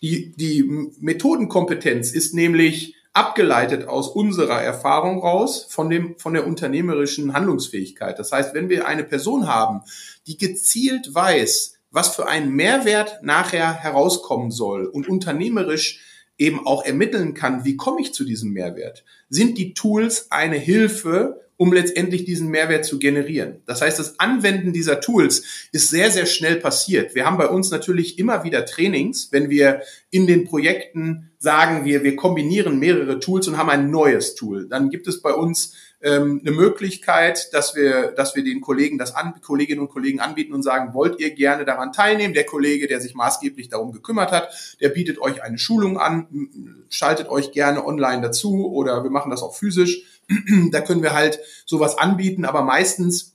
Die, 0.00 0.30
die 0.36 0.62
Methodenkompetenz 1.00 2.12
ist 2.12 2.34
nämlich 2.34 2.94
abgeleitet 3.14 3.86
aus 3.86 4.08
unserer 4.08 4.60
Erfahrung 4.60 5.20
raus 5.20 5.66
von 5.70 5.88
dem, 5.88 6.18
von 6.18 6.34
der 6.34 6.46
unternehmerischen 6.46 7.32
Handlungsfähigkeit. 7.32 8.18
Das 8.18 8.32
heißt, 8.32 8.54
wenn 8.54 8.68
wir 8.68 8.86
eine 8.86 9.04
Person 9.04 9.46
haben, 9.46 9.82
die 10.26 10.36
gezielt 10.36 11.14
weiß, 11.14 11.78
was 11.92 12.14
für 12.14 12.26
ein 12.26 12.50
Mehrwert 12.50 13.22
nachher 13.22 13.72
herauskommen 13.72 14.50
soll 14.50 14.86
und 14.86 15.08
unternehmerisch 15.08 16.00
eben 16.38 16.66
auch 16.66 16.84
ermitteln 16.84 17.34
kann, 17.34 17.64
wie 17.64 17.76
komme 17.76 18.00
ich 18.00 18.12
zu 18.12 18.24
diesem 18.24 18.50
Mehrwert, 18.50 19.04
sind 19.28 19.56
die 19.58 19.74
Tools 19.74 20.32
eine 20.32 20.56
Hilfe, 20.56 21.43
um 21.56 21.72
letztendlich 21.72 22.24
diesen 22.24 22.48
Mehrwert 22.48 22.84
zu 22.84 22.98
generieren. 22.98 23.62
Das 23.66 23.80
heißt, 23.80 23.98
das 23.98 24.18
Anwenden 24.18 24.72
dieser 24.72 25.00
Tools 25.00 25.44
ist 25.72 25.88
sehr, 25.88 26.10
sehr 26.10 26.26
schnell 26.26 26.56
passiert. 26.56 27.14
Wir 27.14 27.26
haben 27.26 27.38
bei 27.38 27.48
uns 27.48 27.70
natürlich 27.70 28.18
immer 28.18 28.44
wieder 28.44 28.66
Trainings, 28.66 29.28
wenn 29.30 29.50
wir 29.50 29.82
in 30.10 30.26
den 30.26 30.44
Projekten 30.44 31.30
sagen, 31.38 31.84
wir, 31.84 32.02
wir 32.02 32.16
kombinieren 32.16 32.78
mehrere 32.78 33.20
Tools 33.20 33.46
und 33.48 33.58
haben 33.58 33.70
ein 33.70 33.90
neues 33.90 34.34
Tool. 34.34 34.68
Dann 34.68 34.90
gibt 34.90 35.06
es 35.06 35.20
bei 35.22 35.32
uns 35.32 35.74
ähm, 36.04 36.42
eine 36.44 36.54
Möglichkeit, 36.54 37.52
dass 37.52 37.74
wir, 37.74 38.12
dass 38.12 38.34
wir 38.34 38.44
den 38.44 38.60
Kollegen 38.60 38.98
das 38.98 39.14
an, 39.14 39.40
Kolleginnen 39.40 39.80
und 39.80 39.88
Kollegen 39.88 40.20
anbieten 40.20 40.52
und 40.52 40.62
sagen, 40.62 40.92
wollt 40.92 41.18
ihr 41.18 41.30
gerne 41.30 41.64
daran 41.64 41.92
teilnehmen? 41.92 42.34
Der 42.34 42.44
Kollege, 42.44 42.88
der 42.88 43.00
sich 43.00 43.14
maßgeblich 43.14 43.68
darum 43.68 43.92
gekümmert 43.92 44.30
hat, 44.30 44.76
der 44.80 44.90
bietet 44.90 45.18
euch 45.18 45.42
eine 45.42 45.58
Schulung 45.58 45.98
an, 45.98 46.84
schaltet 46.90 47.28
euch 47.28 47.52
gerne 47.52 47.86
online 47.86 48.22
dazu 48.22 48.70
oder 48.70 49.02
wir 49.02 49.10
machen 49.10 49.30
das 49.30 49.42
auch 49.42 49.54
physisch. 49.54 50.13
da 50.70 50.80
können 50.80 51.02
wir 51.02 51.12
halt 51.12 51.40
sowas 51.66 51.98
anbieten, 51.98 52.44
aber 52.44 52.62
meistens 52.62 53.34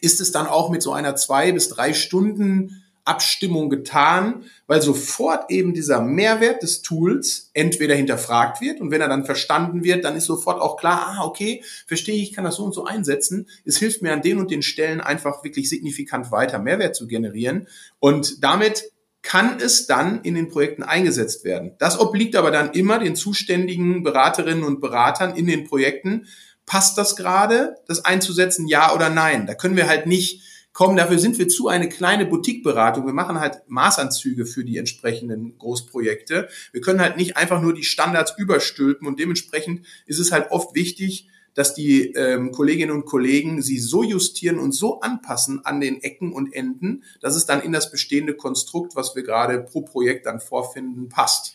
ist 0.00 0.20
es 0.20 0.32
dann 0.32 0.46
auch 0.46 0.70
mit 0.70 0.82
so 0.82 0.92
einer 0.92 1.16
zwei 1.16 1.52
bis 1.52 1.68
drei 1.68 1.94
Stunden 1.94 2.84
Abstimmung 3.04 3.68
getan, 3.68 4.44
weil 4.66 4.80
sofort 4.80 5.50
eben 5.50 5.74
dieser 5.74 6.00
Mehrwert 6.00 6.62
des 6.62 6.80
Tools 6.80 7.50
entweder 7.52 7.94
hinterfragt 7.94 8.62
wird 8.62 8.80
und 8.80 8.90
wenn 8.90 9.02
er 9.02 9.08
dann 9.08 9.26
verstanden 9.26 9.84
wird, 9.84 10.04
dann 10.04 10.16
ist 10.16 10.24
sofort 10.24 10.60
auch 10.60 10.78
klar, 10.78 11.06
ah, 11.06 11.24
okay, 11.24 11.62
verstehe 11.86 12.22
ich, 12.22 12.32
kann 12.32 12.44
das 12.44 12.56
so 12.56 12.64
und 12.64 12.72
so 12.72 12.84
einsetzen. 12.84 13.46
Es 13.66 13.76
hilft 13.76 14.00
mir 14.00 14.14
an 14.14 14.22
den 14.22 14.38
und 14.38 14.50
den 14.50 14.62
Stellen 14.62 15.02
einfach 15.02 15.44
wirklich 15.44 15.68
signifikant 15.68 16.32
weiter 16.32 16.58
Mehrwert 16.58 16.96
zu 16.96 17.06
generieren 17.06 17.68
und 18.00 18.42
damit 18.42 18.90
kann 19.24 19.58
es 19.58 19.86
dann 19.86 20.20
in 20.20 20.34
den 20.34 20.48
Projekten 20.48 20.82
eingesetzt 20.82 21.44
werden. 21.44 21.72
Das 21.78 21.98
obliegt 21.98 22.36
aber 22.36 22.50
dann 22.50 22.72
immer 22.72 22.98
den 22.98 23.16
zuständigen 23.16 24.02
Beraterinnen 24.02 24.62
und 24.62 24.82
Beratern 24.82 25.34
in 25.34 25.46
den 25.46 25.64
Projekten. 25.64 26.26
Passt 26.66 26.98
das 26.98 27.16
gerade, 27.16 27.76
das 27.88 28.04
einzusetzen, 28.04 28.68
ja 28.68 28.94
oder 28.94 29.08
nein? 29.08 29.46
Da 29.46 29.54
können 29.54 29.76
wir 29.76 29.88
halt 29.88 30.06
nicht 30.06 30.42
kommen. 30.74 30.98
Dafür 30.98 31.18
sind 31.18 31.38
wir 31.38 31.48
zu 31.48 31.68
eine 31.68 31.88
kleine 31.88 32.26
Boutique-Beratung. 32.26 33.06
Wir 33.06 33.14
machen 33.14 33.40
halt 33.40 33.62
Maßanzüge 33.66 34.44
für 34.44 34.62
die 34.62 34.76
entsprechenden 34.76 35.56
Großprojekte. 35.56 36.48
Wir 36.72 36.80
können 36.82 37.00
halt 37.00 37.16
nicht 37.16 37.38
einfach 37.38 37.62
nur 37.62 37.72
die 37.72 37.82
Standards 37.82 38.34
überstülpen 38.36 39.08
und 39.08 39.18
dementsprechend 39.18 39.86
ist 40.04 40.18
es 40.18 40.32
halt 40.32 40.50
oft 40.50 40.74
wichtig, 40.74 41.28
dass 41.54 41.74
die 41.74 42.12
ähm, 42.12 42.52
Kolleginnen 42.52 42.92
und 42.92 43.06
Kollegen 43.06 43.62
sie 43.62 43.78
so 43.78 44.02
justieren 44.02 44.58
und 44.58 44.72
so 44.72 45.00
anpassen 45.00 45.64
an 45.64 45.80
den 45.80 46.02
Ecken 46.02 46.32
und 46.32 46.52
Enden, 46.52 47.04
dass 47.20 47.36
es 47.36 47.46
dann 47.46 47.62
in 47.62 47.72
das 47.72 47.90
bestehende 47.90 48.34
Konstrukt, 48.34 48.96
was 48.96 49.14
wir 49.14 49.22
gerade 49.22 49.60
pro 49.60 49.82
Projekt 49.82 50.26
dann 50.26 50.40
vorfinden, 50.40 51.08
passt. 51.08 51.54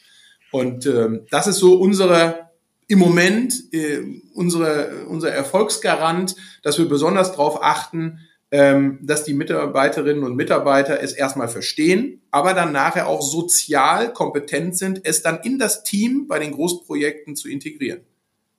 Und 0.51 0.85
ähm, 0.85 1.25
das 1.29 1.47
ist 1.47 1.57
so 1.57 1.75
unsere 1.75 2.49
im 2.87 2.97
Moment 2.97 3.71
äh, 3.71 4.01
unsere, 4.33 5.05
unser 5.07 5.31
Erfolgsgarant, 5.31 6.35
dass 6.63 6.79
wir 6.79 6.89
besonders 6.89 7.31
darauf 7.31 7.61
achten, 7.61 8.19
ähm, 8.51 8.97
dass 9.03 9.23
die 9.23 9.35
Mitarbeiterinnen 9.35 10.23
und 10.23 10.35
Mitarbeiter 10.35 10.99
es 10.99 11.13
erstmal 11.13 11.49
verstehen, 11.49 12.23
aber 12.31 12.55
dann 12.55 12.71
nachher 12.71 13.07
auch 13.07 13.21
sozial 13.21 14.11
kompetent 14.11 14.75
sind, 14.75 15.01
es 15.03 15.21
dann 15.21 15.39
in 15.43 15.59
das 15.59 15.83
Team 15.83 16.27
bei 16.27 16.39
den 16.39 16.51
Großprojekten 16.51 17.35
zu 17.35 17.47
integrieren. 17.47 18.01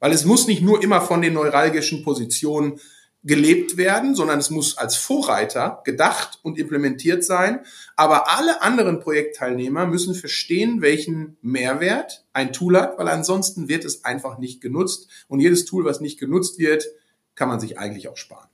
Weil 0.00 0.12
es 0.12 0.24
muss 0.24 0.46
nicht 0.46 0.62
nur 0.62 0.82
immer 0.82 1.00
von 1.00 1.22
den 1.22 1.34
neuralgischen 1.34 2.02
Positionen 2.02 2.80
gelebt 3.22 3.76
werden, 3.76 4.14
sondern 4.14 4.38
es 4.38 4.48
muss 4.48 4.78
als 4.78 4.96
Vorreiter 4.96 5.82
gedacht 5.84 6.38
und 6.42 6.58
implementiert 6.58 7.22
sein. 7.22 7.60
Aber 7.96 8.30
alle 8.30 8.62
anderen 8.62 9.00
Projektteilnehmer 9.00 9.86
müssen 9.86 10.14
verstehen, 10.14 10.80
welchen 10.80 11.36
Mehrwert 11.42 12.24
ein 12.32 12.52
Tool 12.52 12.78
hat, 12.78 12.98
weil 12.98 13.08
ansonsten 13.08 13.68
wird 13.68 13.84
es 13.84 14.04
einfach 14.04 14.38
nicht 14.38 14.62
genutzt. 14.62 15.10
Und 15.28 15.40
jedes 15.40 15.66
Tool, 15.66 15.84
was 15.84 16.00
nicht 16.00 16.18
genutzt 16.18 16.58
wird, 16.58 16.86
kann 17.34 17.48
man 17.48 17.60
sich 17.60 17.78
eigentlich 17.78 18.08
auch 18.08 18.16
sparen. 18.16 18.48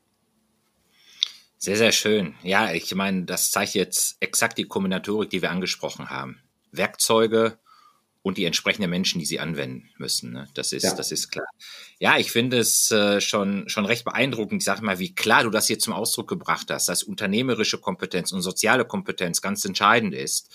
Sehr, 1.59 1.77
sehr 1.77 1.93
schön. 1.93 2.35
Ja, 2.43 2.73
ich 2.73 2.95
meine, 2.95 3.25
das 3.25 3.51
zeigt 3.51 3.75
jetzt 3.75 4.17
exakt 4.21 4.59
die 4.59 4.65
Kombinatorik, 4.65 5.31
die 5.31 5.43
wir 5.43 5.51
angesprochen 5.51 6.11
haben. 6.11 6.41
Werkzeuge 6.73 7.59
und 8.27 8.39
die 8.39 8.45
entsprechenden 8.45 8.91
Menschen, 8.91 9.21
die 9.21 9.25
sie 9.25 9.39
anwenden 9.39 9.89
müssen. 9.99 10.33
Ne? 10.33 10.49
Das 10.55 10.73
ist, 10.73 10.83
ja. 10.83 10.97
das 10.97 11.13
ist 11.13 11.31
klar. 11.31 11.47
Ja, 12.01 12.19
ich 12.19 12.33
finde 12.33 12.59
es 12.59 12.91
äh, 12.91 13.21
schon, 13.21 13.69
schon 13.69 13.87
recht 13.87 14.05
beeindruckend. 14.05 14.63
Ich 14.63 14.65
sage 14.65 14.85
mal, 14.85 14.99
wie 14.99 15.15
klar 15.15 15.45
du 15.45 15.51
das 15.51 15.69
hier 15.69 15.79
zum 15.79 15.93
Ausdruck 15.93 16.27
gebracht 16.27 16.67
hast, 16.69 16.89
dass 16.89 17.05
unternehmerische 17.05 17.79
Kompetenz 17.79 18.33
und 18.33 18.43
soziale 18.43 18.85
Kompetenz 18.85 19.43
ganz 19.43 19.65
entscheidend 19.65 20.13
ist. 20.13 20.53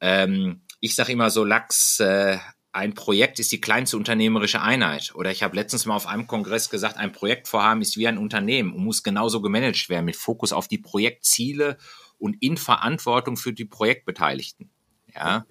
Ähm, 0.00 0.60
ich 0.78 0.94
sage 0.94 1.10
immer 1.10 1.30
so, 1.30 1.42
Lachs, 1.42 1.98
äh, 1.98 2.38
ein 2.70 2.94
Projekt 2.94 3.40
ist 3.40 3.50
die 3.50 3.60
kleinste 3.60 3.96
unternehmerische 3.96 4.62
Einheit. 4.62 5.12
Oder 5.16 5.32
ich 5.32 5.42
habe 5.42 5.56
letztens 5.56 5.86
mal 5.86 5.96
auf 5.96 6.06
einem 6.06 6.28
Kongress 6.28 6.70
gesagt, 6.70 6.96
ein 6.96 7.10
Projektvorhaben 7.10 7.82
ist 7.82 7.96
wie 7.96 8.06
ein 8.06 8.18
Unternehmen 8.18 8.72
und 8.72 8.84
muss 8.84 9.02
genauso 9.02 9.40
gemanagt 9.42 9.88
werden 9.88 10.04
mit 10.04 10.14
Fokus 10.14 10.52
auf 10.52 10.68
die 10.68 10.78
Projektziele 10.78 11.76
und 12.18 12.36
in 12.40 12.56
Verantwortung 12.56 13.36
für 13.36 13.52
die 13.52 13.64
Projektbeteiligten. 13.64 14.70
Ja, 15.12 15.44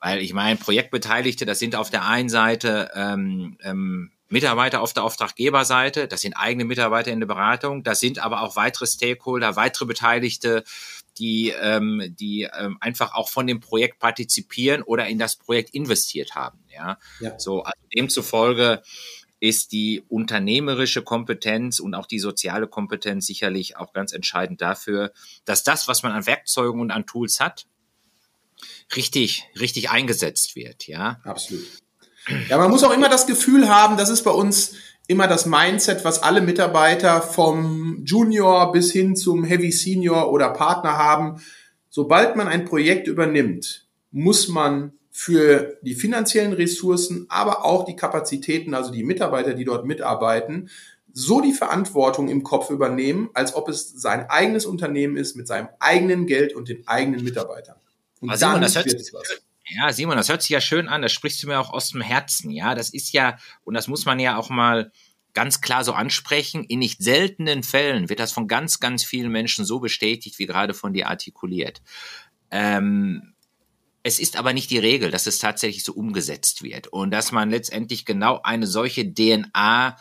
weil 0.00 0.20
ich 0.20 0.32
meine, 0.32 0.56
Projektbeteiligte, 0.58 1.44
das 1.44 1.58
sind 1.58 1.76
auf 1.76 1.90
der 1.90 2.06
einen 2.06 2.28
Seite 2.28 2.90
ähm, 2.94 3.58
ähm, 3.62 4.10
Mitarbeiter 4.28 4.80
auf 4.80 4.92
der 4.92 5.02
Auftraggeberseite, 5.02 6.08
das 6.08 6.22
sind 6.22 6.34
eigene 6.34 6.64
Mitarbeiter 6.64 7.10
in 7.10 7.20
der 7.20 7.26
Beratung, 7.26 7.82
das 7.82 8.00
sind 8.00 8.20
aber 8.20 8.42
auch 8.42 8.56
weitere 8.56 8.86
Stakeholder, 8.86 9.56
weitere 9.56 9.86
Beteiligte, 9.86 10.64
die, 11.18 11.52
ähm, 11.60 12.14
die 12.18 12.48
ähm, 12.58 12.78
einfach 12.80 13.12
auch 13.14 13.28
von 13.28 13.46
dem 13.46 13.60
Projekt 13.60 13.98
partizipieren 13.98 14.82
oder 14.82 15.06
in 15.08 15.18
das 15.18 15.36
Projekt 15.36 15.70
investiert 15.74 16.34
haben. 16.34 16.60
Ja, 16.72 16.98
ja. 17.20 17.38
so 17.38 17.62
also 17.62 17.78
demzufolge 17.94 18.82
ist 19.40 19.72
die 19.72 20.04
unternehmerische 20.08 21.02
Kompetenz 21.02 21.80
und 21.80 21.94
auch 21.94 22.06
die 22.06 22.18
soziale 22.18 22.68
Kompetenz 22.68 23.26
sicherlich 23.26 23.76
auch 23.78 23.92
ganz 23.92 24.12
entscheidend 24.12 24.60
dafür, 24.60 25.12
dass 25.44 25.64
das, 25.64 25.88
was 25.88 26.02
man 26.02 26.12
an 26.12 26.26
Werkzeugen 26.26 26.80
und 26.80 26.90
an 26.90 27.06
Tools 27.06 27.40
hat, 27.40 27.66
richtig, 28.96 29.48
richtig 29.58 29.90
eingesetzt 29.90 30.56
wird. 30.56 30.86
Ja, 30.86 31.20
absolut. 31.24 31.66
Ja, 32.48 32.58
man 32.58 32.70
muss 32.70 32.84
auch 32.84 32.92
immer 32.92 33.08
das 33.08 33.26
Gefühl 33.26 33.68
haben, 33.68 33.96
das 33.96 34.10
ist 34.10 34.22
bei 34.22 34.30
uns 34.30 34.74
immer 35.06 35.26
das 35.26 35.46
Mindset, 35.46 36.04
was 36.04 36.22
alle 36.22 36.40
Mitarbeiter 36.40 37.20
vom 37.20 38.04
Junior 38.04 38.70
bis 38.70 38.92
hin 38.92 39.16
zum 39.16 39.42
Heavy 39.42 39.72
Senior 39.72 40.32
oder 40.32 40.50
Partner 40.50 40.98
haben. 40.98 41.42
Sobald 41.88 42.36
man 42.36 42.46
ein 42.46 42.64
Projekt 42.64 43.08
übernimmt, 43.08 43.88
muss 44.12 44.48
man 44.48 44.92
für 45.10 45.78
die 45.82 45.94
finanziellen 45.94 46.52
Ressourcen, 46.52 47.26
aber 47.28 47.64
auch 47.64 47.84
die 47.84 47.96
Kapazitäten, 47.96 48.74
also 48.74 48.92
die 48.92 49.02
Mitarbeiter, 49.02 49.54
die 49.54 49.64
dort 49.64 49.84
mitarbeiten, 49.84 50.70
so 51.12 51.40
die 51.40 51.52
Verantwortung 51.52 52.28
im 52.28 52.44
Kopf 52.44 52.70
übernehmen, 52.70 53.30
als 53.34 53.54
ob 53.54 53.68
es 53.68 53.90
sein 54.00 54.30
eigenes 54.30 54.64
Unternehmen 54.64 55.16
ist 55.16 55.34
mit 55.34 55.48
seinem 55.48 55.68
eigenen 55.80 56.26
Geld 56.26 56.54
und 56.54 56.68
den 56.68 56.86
eigenen 56.86 57.24
Mitarbeitern. 57.24 57.76
Und 58.20 58.40
dann 58.40 58.60
das 58.60 58.76
hört, 58.76 58.86
was. 58.86 59.42
Ja, 59.72 59.92
Simon, 59.92 60.16
das 60.16 60.28
hört 60.28 60.42
sich 60.42 60.50
ja 60.50 60.60
schön 60.60 60.88
an. 60.88 61.02
Das 61.02 61.12
sprichst 61.12 61.42
du 61.42 61.46
mir 61.46 61.60
auch 61.60 61.70
aus 61.70 61.90
dem 61.90 62.00
Herzen. 62.00 62.50
Ja, 62.50 62.74
das 62.74 62.90
ist 62.90 63.12
ja, 63.12 63.38
und 63.62 63.74
das 63.74 63.88
muss 63.88 64.04
man 64.04 64.18
ja 64.18 64.36
auch 64.36 64.50
mal 64.50 64.90
ganz 65.32 65.60
klar 65.60 65.84
so 65.84 65.92
ansprechen. 65.92 66.64
In 66.64 66.80
nicht 66.80 67.02
seltenen 67.02 67.62
Fällen 67.62 68.08
wird 68.08 68.20
das 68.20 68.32
von 68.32 68.48
ganz, 68.48 68.80
ganz 68.80 69.04
vielen 69.04 69.30
Menschen 69.30 69.64
so 69.64 69.78
bestätigt, 69.78 70.38
wie 70.38 70.46
gerade 70.46 70.74
von 70.74 70.92
dir 70.92 71.08
artikuliert. 71.08 71.82
Ähm, 72.50 73.34
es 74.02 74.18
ist 74.18 74.36
aber 74.36 74.52
nicht 74.52 74.70
die 74.70 74.78
Regel, 74.78 75.10
dass 75.10 75.26
es 75.26 75.38
tatsächlich 75.38 75.84
so 75.84 75.92
umgesetzt 75.92 76.62
wird 76.62 76.88
und 76.88 77.10
dass 77.10 77.32
man 77.32 77.50
letztendlich 77.50 78.04
genau 78.04 78.40
eine 78.42 78.66
solche 78.66 79.12
DNA 79.12 79.96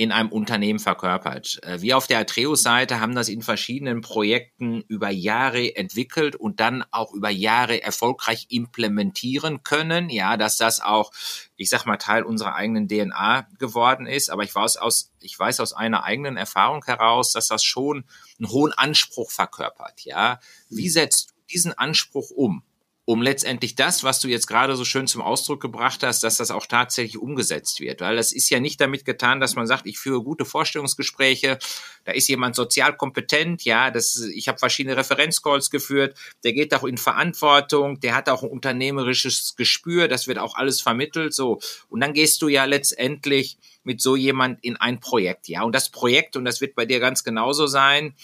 in 0.00 0.12
einem 0.12 0.30
Unternehmen 0.30 0.78
verkörpert. 0.78 1.60
Äh, 1.62 1.82
wir 1.82 1.98
auf 1.98 2.06
der 2.06 2.20
Atreus-Seite 2.20 3.00
haben 3.00 3.14
das 3.14 3.28
in 3.28 3.42
verschiedenen 3.42 4.00
Projekten 4.00 4.80
über 4.88 5.10
Jahre 5.10 5.76
entwickelt 5.76 6.36
und 6.36 6.58
dann 6.58 6.86
auch 6.90 7.12
über 7.12 7.28
Jahre 7.28 7.82
erfolgreich 7.82 8.46
implementieren 8.48 9.62
können. 9.62 10.08
Ja, 10.08 10.38
dass 10.38 10.56
das 10.56 10.80
auch, 10.80 11.12
ich 11.56 11.68
sag 11.68 11.84
mal, 11.84 11.98
Teil 11.98 12.22
unserer 12.22 12.54
eigenen 12.54 12.88
DNA 12.88 13.46
geworden 13.58 14.06
ist. 14.06 14.30
Aber 14.30 14.42
ich 14.42 14.54
weiß 14.54 14.78
aus, 14.78 15.12
ich 15.20 15.38
weiß 15.38 15.60
aus 15.60 15.74
einer 15.74 16.02
eigenen 16.02 16.38
Erfahrung 16.38 16.82
heraus, 16.86 17.32
dass 17.32 17.48
das 17.48 17.62
schon 17.62 18.06
einen 18.38 18.50
hohen 18.50 18.72
Anspruch 18.72 19.30
verkörpert. 19.30 20.00
Ja, 20.06 20.40
wie 20.70 20.88
setzt 20.88 21.28
du 21.28 21.34
diesen 21.50 21.76
Anspruch 21.76 22.30
um? 22.30 22.62
Um 23.06 23.22
letztendlich 23.22 23.74
das, 23.74 24.04
was 24.04 24.20
du 24.20 24.28
jetzt 24.28 24.46
gerade 24.46 24.76
so 24.76 24.84
schön 24.84 25.06
zum 25.06 25.22
Ausdruck 25.22 25.60
gebracht 25.60 26.02
hast, 26.02 26.22
dass 26.22 26.36
das 26.36 26.50
auch 26.50 26.66
tatsächlich 26.66 27.18
umgesetzt 27.18 27.80
wird. 27.80 28.00
Weil 28.00 28.16
das 28.16 28.32
ist 28.32 28.50
ja 28.50 28.60
nicht 28.60 28.80
damit 28.80 29.04
getan, 29.04 29.40
dass 29.40 29.56
man 29.56 29.66
sagt, 29.66 29.86
ich 29.86 29.98
führe 29.98 30.22
gute 30.22 30.44
Vorstellungsgespräche, 30.44 31.58
da 32.04 32.12
ist 32.12 32.28
jemand 32.28 32.54
sozial 32.54 32.96
kompetent, 32.96 33.64
ja, 33.64 33.90
das, 33.90 34.16
ich 34.32 34.48
habe 34.48 34.58
verschiedene 34.58 34.96
Referenzcalls 34.96 35.70
geführt, 35.70 36.16
der 36.44 36.52
geht 36.52 36.74
auch 36.74 36.84
in 36.84 36.98
Verantwortung, 36.98 38.00
der 38.00 38.14
hat 38.14 38.28
auch 38.28 38.42
ein 38.42 38.50
unternehmerisches 38.50 39.54
Gespür, 39.56 40.06
das 40.06 40.28
wird 40.28 40.38
auch 40.38 40.54
alles 40.54 40.80
vermittelt, 40.80 41.34
so. 41.34 41.58
Und 41.88 42.00
dann 42.00 42.12
gehst 42.12 42.42
du 42.42 42.48
ja 42.48 42.64
letztendlich 42.64 43.58
mit 43.82 44.00
so 44.00 44.14
jemand 44.14 44.62
in 44.62 44.76
ein 44.76 45.00
Projekt, 45.00 45.48
ja. 45.48 45.62
Und 45.62 45.74
das 45.74 45.90
Projekt, 45.90 46.36
und 46.36 46.44
das 46.44 46.60
wird 46.60 46.74
bei 46.74 46.86
dir 46.86 47.00
ganz 47.00 47.24
genauso 47.24 47.66
sein, 47.66 48.14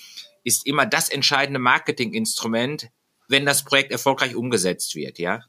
ist 0.44 0.64
immer 0.64 0.86
das 0.86 1.08
entscheidende 1.08 1.58
Marketinginstrument, 1.58 2.88
wenn 3.28 3.46
das 3.46 3.64
Projekt 3.64 3.92
erfolgreich 3.92 4.34
umgesetzt 4.34 4.94
wird, 4.94 5.18
ja? 5.18 5.42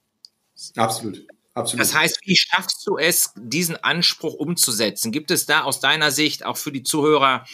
Absolut. 0.76 1.26
Absolut. 1.54 1.82
Das 1.82 1.96
heißt, 1.96 2.20
wie 2.24 2.36
schaffst 2.36 2.86
du 2.86 2.98
es, 2.98 3.32
diesen 3.36 3.78
Anspruch 3.78 4.36
umzusetzen? 4.36 5.12
Gibt 5.12 5.32
es 5.32 5.48
da 5.48 5.64
aus 5.64 5.80
deiner 5.80 6.12
Sicht 6.12 6.46
auch 6.46 6.58
für 6.58 6.72
die 6.72 6.84
Zuhörer 6.84 7.46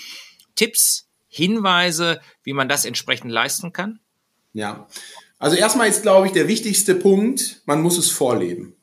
Tipps, 0.56 1.08
Hinweise, 1.30 2.20
wie 2.44 2.54
man 2.54 2.68
das 2.68 2.84
entsprechend 2.84 3.32
leisten 3.32 3.72
kann? 3.72 4.00
Ja, 4.52 4.88
also 5.40 5.56
erstmal 5.56 5.88
ist, 5.88 6.04
glaube 6.04 6.28
ich, 6.28 6.34
der 6.34 6.48
wichtigste 6.48 6.96
Punkt, 6.96 7.62
man 7.66 7.82
muss 7.82 7.98
es 7.98 8.12
vorleben. 8.12 8.76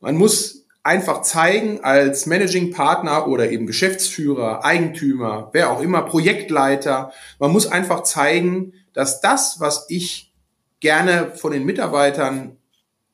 Man 0.00 0.16
muss 0.16 0.64
einfach 0.82 1.22
zeigen 1.22 1.82
als 1.82 2.26
Managing 2.26 2.72
Partner 2.72 3.26
oder 3.26 3.50
eben 3.50 3.66
Geschäftsführer, 3.66 4.64
Eigentümer, 4.64 5.50
wer 5.52 5.70
auch 5.70 5.80
immer, 5.80 6.02
Projektleiter, 6.02 7.12
man 7.40 7.50
muss 7.50 7.66
einfach 7.66 8.04
zeigen, 8.04 8.72
dass 8.92 9.20
das, 9.20 9.58
was 9.58 9.86
ich 9.88 10.32
gerne 10.80 11.32
von 11.34 11.52
den 11.52 11.64
Mitarbeitern 11.64 12.56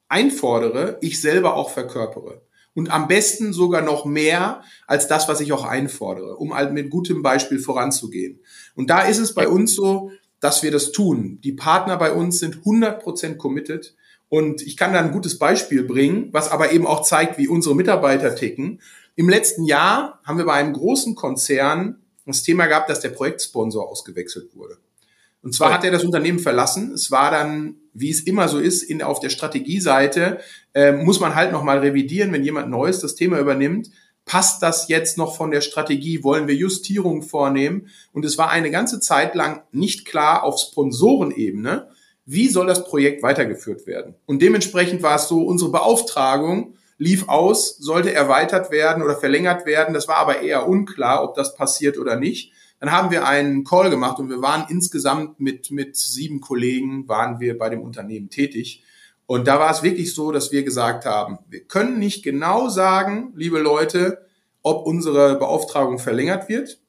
einfordere, 0.09 0.99
ich 1.01 1.21
selber 1.21 1.55
auch 1.55 1.71
verkörpere. 1.71 2.43
Und 2.75 2.91
am 2.91 3.07
besten 3.07 3.53
sogar 3.53 3.83
noch 3.83 4.05
mehr 4.05 4.63
als 4.87 5.07
das, 5.07 5.29
was 5.29 5.41
ich 5.41 5.53
auch 5.53 5.65
einfordere, 5.65 6.37
um 6.37 6.55
halt 6.55 6.73
mit 6.73 6.91
gutem 6.91 7.23
Beispiel 7.23 7.59
voranzugehen. 7.59 8.41
Und 8.75 8.89
da 8.89 9.03
ist 9.03 9.19
es 9.19 9.35
bei 9.35 9.47
uns 9.47 9.75
so, 9.75 10.11
dass 10.41 10.63
wir 10.63 10.71
das 10.71 10.91
tun. 10.93 11.39
Die 11.45 11.53
Partner 11.53 11.97
bei 11.97 12.13
uns 12.13 12.39
sind 12.39 12.63
100% 12.65 13.37
committed. 13.37 13.95
Und 14.29 14.63
ich 14.63 14.77
kann 14.77 14.95
da 14.95 15.01
ein 15.01 15.13
gutes 15.13 15.39
Beispiel 15.39 15.85
bringen, 15.85 16.29
was 16.33 16.51
aber 16.51 16.73
eben 16.73 16.87
auch 16.87 17.03
zeigt, 17.03 17.37
wie 17.37 17.49
unsere 17.49 17.77
Mitarbeiter 17.77 18.35
ticken. 18.35 18.81
Im 19.15 19.29
letzten 19.29 19.65
Jahr 19.65 20.21
haben 20.25 20.39
wir 20.39 20.47
bei 20.47 20.55
einem 20.55 20.73
großen 20.73 21.15
Konzern 21.15 22.01
das 22.25 22.43
Thema 22.43 22.67
gehabt, 22.67 22.89
dass 22.89 23.01
der 23.01 23.11
Projektsponsor 23.11 23.87
ausgewechselt 23.87 24.57
wurde. 24.57 24.79
Und 25.43 25.55
zwar 25.55 25.73
hat 25.73 25.85
er 25.85 25.91
das 25.91 26.05
Unternehmen 26.05 26.39
verlassen. 26.39 26.93
Es 26.93 27.11
war 27.11 27.31
dann, 27.31 27.77
wie 27.93 28.11
es 28.11 28.21
immer 28.21 28.49
so 28.49 28.59
ist, 28.59 28.83
in, 28.83 29.03
auf 29.03 29.19
der 29.19 29.31
Strategieseite 29.31 30.39
äh, 30.73 30.93
muss 30.93 31.21
man 31.21 31.35
halt 31.35 31.53
nochmal 31.53 31.79
revidieren, 31.79 32.33
wenn 32.33 32.45
jemand 32.45 32.71
Neues 32.71 33.01
das 33.01 33.17
Thema 33.17 33.39
übernimmt. 33.39 33.91
Passt 34.25 34.63
das 34.63 34.87
jetzt 34.89 35.19
noch 35.19 35.37
von 35.37 35.51
der 35.51 35.61
Strategie? 35.61 36.23
Wollen 36.23 36.47
wir 36.47 36.55
Justierungen 36.55 37.23
vornehmen? 37.23 37.89
Und 38.13 38.25
es 38.25 38.39
war 38.39 38.51
eine 38.51 38.71
ganze 38.71 39.01
Zeit 39.01 39.35
lang 39.35 39.63
nicht 39.73 40.05
klar 40.05 40.45
auf 40.45 40.61
Sponsorenebene, 40.61 41.89
wie 42.25 42.49
soll 42.49 42.69
das 42.69 42.85
Projekt 42.85 43.25
weitergeführt 43.25 43.89
werden. 43.89 44.15
Und 44.27 44.43
dementsprechend 44.43 45.03
war 45.03 45.17
es 45.17 45.27
so, 45.27 45.43
unsere 45.43 45.73
Beauftragung 45.73 46.77
lief 46.99 47.29
aus, 47.29 47.79
sollte 47.79 48.15
erweitert 48.15 48.71
werden 48.71 49.03
oder 49.03 49.17
verlängert 49.17 49.67
werden. 49.67 49.93
Das 49.93 50.07
war 50.07 50.19
aber 50.19 50.41
eher 50.41 50.69
unklar, 50.69 51.25
ob 51.25 51.35
das 51.35 51.57
passiert 51.57 51.99
oder 51.99 52.15
nicht. 52.15 52.53
Dann 52.83 52.91
haben 52.91 53.13
wir 53.13 53.29
einen 53.29 53.63
Call 53.63 53.91
gemacht 53.91 54.19
und 54.19 54.29
wir 54.29 54.43
waren 54.43 54.67
insgesamt 54.69 55.39
mit, 55.39 55.71
mit 55.71 55.95
sieben 55.95 56.41
Kollegen, 56.41 57.07
waren 57.07 57.39
wir 57.39 57.57
bei 57.57 57.69
dem 57.69 57.81
Unternehmen 57.81 58.29
tätig. 58.29 58.83
Und 59.27 59.47
da 59.47 59.61
war 59.61 59.71
es 59.71 59.85
wirklich 59.85 60.13
so, 60.17 60.33
dass 60.33 60.51
wir 60.51 60.65
gesagt 60.65 61.05
haben, 61.05 61.39
wir 61.49 61.63
können 61.63 62.01
nicht 62.01 62.25
genau 62.25 62.69
sagen, 62.69 63.35
liebe 63.37 63.61
Leute, 63.61 64.27
ob 64.63 64.85
unsere 64.85 65.39
Beauftragung 65.39 66.01
verlängert 66.01 66.49
wird. 66.49 66.81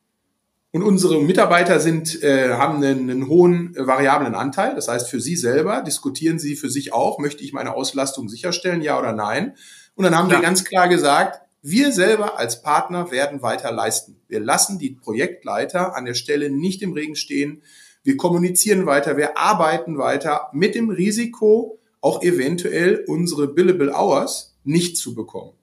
Und 0.71 0.82
unsere 0.82 1.21
Mitarbeiter 1.21 1.79
sind, 1.79 2.23
äh, 2.23 2.53
haben 2.53 2.77
einen, 2.77 3.12
einen 3.12 3.27
hohen 3.27 3.75
äh, 3.75 3.86
variablen 3.86 4.34
Anteil. 4.34 4.73
Das 4.73 4.88
heißt, 4.88 5.08
für 5.08 5.19
sie 5.19 5.36
selber 5.36 5.84
diskutieren 5.84 6.39
sie 6.39 6.56
für 6.56 6.71
sich 6.71 6.91
auch, 6.91 7.19
möchte 7.19 7.43
ich 7.43 7.53
meine 7.53 7.75
Auslastung 7.75 8.29
sicherstellen, 8.29 8.82
ja 8.82 8.97
oder 8.97 9.13
nein. 9.13 9.53
Und 9.93 10.06
dann 10.06 10.17
haben 10.17 10.32
ja. 10.32 10.38
wir 10.38 10.41
ganz 10.41 10.63
klar 10.63 10.88
gesagt, 10.88 11.42
wir 11.65 11.93
selber 11.93 12.38
als 12.38 12.62
Partner 12.62 13.10
werden 13.10 13.41
weiter 13.41 13.71
leisten. 13.71 14.19
Wir 14.28 14.41
lassen 14.41 14.80
die 14.80 14.89
Projektleiter 14.89 15.95
an 15.95 16.04
der 16.04 16.13
Stelle 16.13 16.49
nicht 16.49 16.82
im 16.82 16.91
Regen 16.91 17.15
stehen. 17.15 17.63
Wir 18.04 18.17
kommunizieren 18.17 18.86
weiter, 18.86 19.15
wir 19.15 19.38
arbeiten 19.38 19.97
weiter 19.97 20.49
mit 20.52 20.76
dem 20.76 20.89
Risiko, 20.89 21.80
auch 22.02 22.21
eventuell 22.21 23.06
unsere 23.08 23.47
Billable 23.47 23.93
Hours 23.93 24.58
nicht 24.65 24.97
zu 24.97 25.15
bekommen. 25.15 25.54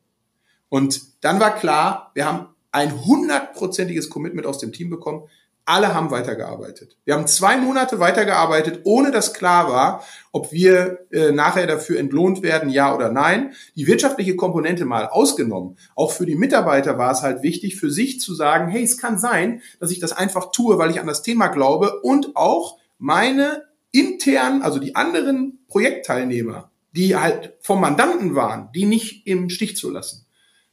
Und 0.71 1.03
dann 1.21 1.39
war 1.39 1.55
klar, 1.55 2.13
wir 2.15 2.25
haben 2.25 2.47
ein 2.73 3.05
hundertprozentiges 3.05 4.09
Commitment 4.09 4.47
aus 4.47 4.57
dem 4.57 4.73
Team 4.73 4.89
bekommen. 4.89 5.29
Alle 5.71 5.95
haben 5.95 6.11
weitergearbeitet. 6.11 6.97
Wir 7.05 7.15
haben 7.15 7.29
zwei 7.29 7.57
Monate 7.57 8.01
weitergearbeitet, 8.01 8.81
ohne 8.83 9.13
dass 9.13 9.35
klar 9.35 9.71
war, 9.71 10.05
ob 10.33 10.51
wir 10.51 11.07
äh, 11.13 11.31
nachher 11.31 11.69
dafür 11.69 12.01
entlohnt 12.01 12.43
werden, 12.43 12.71
ja 12.71 12.93
oder 12.93 13.13
nein. 13.13 13.53
Die 13.77 13.87
wirtschaftliche 13.87 14.35
Komponente 14.35 14.85
mal 14.85 15.07
ausgenommen. 15.07 15.79
Auch 15.95 16.11
für 16.11 16.27
die 16.27 16.35
Mitarbeiter 16.35 16.99
war 16.99 17.13
es 17.13 17.23
halt 17.23 17.45
wichtig, 17.45 17.77
für 17.77 17.89
sich 17.89 18.21
zu 18.21 18.35
sagen, 18.35 18.69
hey, 18.69 18.83
es 18.83 18.99
kann 18.99 19.17
sein, 19.17 19.63
dass 19.79 19.93
ich 19.93 20.01
das 20.01 20.11
einfach 20.11 20.51
tue, 20.51 20.77
weil 20.77 20.91
ich 20.91 20.99
an 20.99 21.07
das 21.07 21.23
Thema 21.23 21.47
glaube 21.47 22.01
und 22.01 22.35
auch 22.35 22.79
meine 22.99 23.63
intern, 23.93 24.63
also 24.63 24.81
die 24.81 24.97
anderen 24.97 25.61
Projektteilnehmer, 25.69 26.73
die 26.97 27.15
halt 27.15 27.55
vom 27.61 27.81
Mandanten 27.81 28.35
waren, 28.35 28.71
die 28.75 28.87
nicht 28.87 29.25
im 29.25 29.49
Stich 29.49 29.77
zu 29.77 29.89
lassen. 29.89 30.27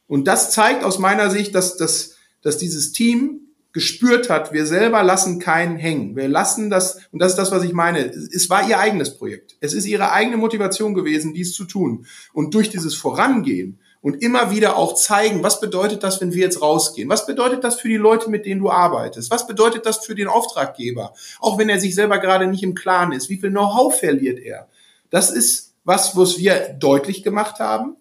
Und 0.08 0.26
das 0.26 0.50
zeigt 0.50 0.82
aus 0.82 0.98
meiner 0.98 1.30
Sicht, 1.30 1.54
dass, 1.54 1.76
dass, 1.76 2.16
dass 2.42 2.58
dieses 2.58 2.90
Team 2.90 3.47
gespürt 3.78 4.28
hat, 4.28 4.52
wir 4.52 4.66
selber 4.66 5.04
lassen 5.04 5.38
keinen 5.38 5.76
hängen. 5.76 6.16
Wir 6.16 6.26
lassen 6.26 6.68
das, 6.68 6.98
und 7.12 7.20
das 7.20 7.30
ist 7.30 7.38
das, 7.38 7.52
was 7.52 7.62
ich 7.62 7.72
meine, 7.72 8.06
es 8.06 8.50
war 8.50 8.68
ihr 8.68 8.80
eigenes 8.80 9.16
Projekt. 9.16 9.54
Es 9.60 9.72
ist 9.72 9.86
ihre 9.86 10.10
eigene 10.10 10.36
Motivation 10.36 10.94
gewesen, 10.94 11.32
dies 11.32 11.52
zu 11.52 11.64
tun. 11.64 12.04
Und 12.32 12.54
durch 12.54 12.70
dieses 12.70 12.96
Vorangehen 12.96 13.78
und 14.00 14.20
immer 14.20 14.50
wieder 14.50 14.76
auch 14.76 14.96
zeigen, 14.96 15.44
was 15.44 15.60
bedeutet 15.60 16.02
das, 16.02 16.20
wenn 16.20 16.32
wir 16.32 16.40
jetzt 16.40 16.60
rausgehen? 16.60 17.08
Was 17.08 17.24
bedeutet 17.24 17.62
das 17.62 17.80
für 17.80 17.86
die 17.86 17.96
Leute, 17.96 18.30
mit 18.30 18.46
denen 18.46 18.60
du 18.60 18.68
arbeitest? 18.68 19.30
Was 19.30 19.46
bedeutet 19.46 19.86
das 19.86 20.04
für 20.04 20.16
den 20.16 20.26
Auftraggeber? 20.26 21.14
Auch 21.38 21.56
wenn 21.56 21.68
er 21.68 21.78
sich 21.78 21.94
selber 21.94 22.18
gerade 22.18 22.48
nicht 22.48 22.64
im 22.64 22.74
Klaren 22.74 23.12
ist. 23.12 23.28
Wie 23.28 23.36
viel 23.36 23.50
Know-how 23.50 23.96
verliert 23.96 24.40
er? 24.40 24.66
Das 25.08 25.30
ist 25.30 25.76
was, 25.84 26.16
was 26.16 26.36
wir 26.38 26.76
deutlich 26.80 27.22
gemacht 27.22 27.60
haben. 27.60 27.94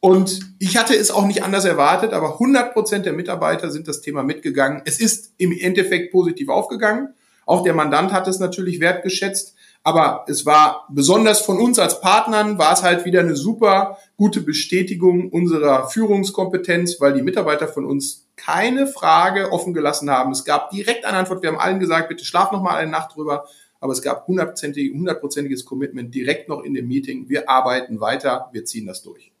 Und 0.00 0.40
ich 0.60 0.76
hatte 0.76 0.94
es 0.94 1.10
auch 1.10 1.26
nicht 1.26 1.42
anders 1.42 1.64
erwartet, 1.64 2.12
aber 2.12 2.34
100 2.34 2.72
Prozent 2.72 3.04
der 3.04 3.12
Mitarbeiter 3.12 3.70
sind 3.70 3.88
das 3.88 4.00
Thema 4.00 4.22
mitgegangen. 4.22 4.82
Es 4.84 5.00
ist 5.00 5.32
im 5.38 5.52
Endeffekt 5.52 6.12
positiv 6.12 6.48
aufgegangen. 6.48 7.14
Auch 7.46 7.64
der 7.64 7.74
Mandant 7.74 8.12
hat 8.12 8.28
es 8.28 8.38
natürlich 8.38 8.78
wertgeschätzt. 8.78 9.56
Aber 9.82 10.24
es 10.28 10.44
war 10.44 10.86
besonders 10.90 11.40
von 11.40 11.58
uns 11.58 11.78
als 11.78 12.00
Partnern, 12.00 12.58
war 12.58 12.74
es 12.74 12.82
halt 12.82 13.04
wieder 13.04 13.20
eine 13.20 13.36
super 13.36 13.96
gute 14.16 14.40
Bestätigung 14.40 15.30
unserer 15.30 15.88
Führungskompetenz, 15.88 17.00
weil 17.00 17.14
die 17.14 17.22
Mitarbeiter 17.22 17.68
von 17.68 17.84
uns 17.84 18.26
keine 18.36 18.86
Frage 18.86 19.50
offen 19.50 19.72
gelassen 19.72 20.10
haben. 20.10 20.32
Es 20.32 20.44
gab 20.44 20.70
direkt 20.70 21.04
eine 21.04 21.16
Antwort. 21.16 21.42
Wir 21.42 21.50
haben 21.50 21.58
allen 21.58 21.80
gesagt, 21.80 22.08
bitte 22.08 22.24
schlaf 22.24 22.52
noch 22.52 22.62
mal 22.62 22.76
eine 22.76 22.90
Nacht 22.90 23.16
drüber. 23.16 23.46
Aber 23.80 23.92
es 23.92 24.02
gab 24.02 24.26
hundertprozentiges 24.26 25.64
Commitment 25.64 26.14
direkt 26.14 26.48
noch 26.48 26.62
in 26.62 26.74
dem 26.74 26.86
Meeting. 26.86 27.28
Wir 27.28 27.48
arbeiten 27.48 28.00
weiter, 28.00 28.50
wir 28.52 28.64
ziehen 28.64 28.86
das 28.86 29.02
durch. 29.02 29.32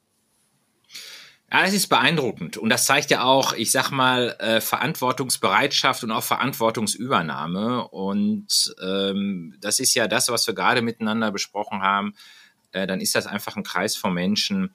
Ja, 1.50 1.64
es 1.64 1.72
ist 1.72 1.88
beeindruckend 1.88 2.58
und 2.58 2.68
das 2.68 2.84
zeigt 2.84 3.10
ja 3.10 3.24
auch, 3.24 3.54
ich 3.54 3.70
sag 3.70 3.90
mal, 3.90 4.36
äh, 4.38 4.60
Verantwortungsbereitschaft 4.60 6.04
und 6.04 6.10
auch 6.10 6.22
Verantwortungsübernahme 6.22 7.88
und 7.88 8.74
ähm, 8.82 9.56
das 9.58 9.80
ist 9.80 9.94
ja 9.94 10.08
das, 10.08 10.28
was 10.28 10.46
wir 10.46 10.54
gerade 10.54 10.82
miteinander 10.82 11.30
besprochen 11.32 11.80
haben. 11.80 12.14
Äh, 12.72 12.86
dann 12.86 13.00
ist 13.00 13.14
das 13.14 13.26
einfach 13.26 13.56
ein 13.56 13.62
Kreis 13.62 13.96
von 13.96 14.12
Menschen, 14.12 14.74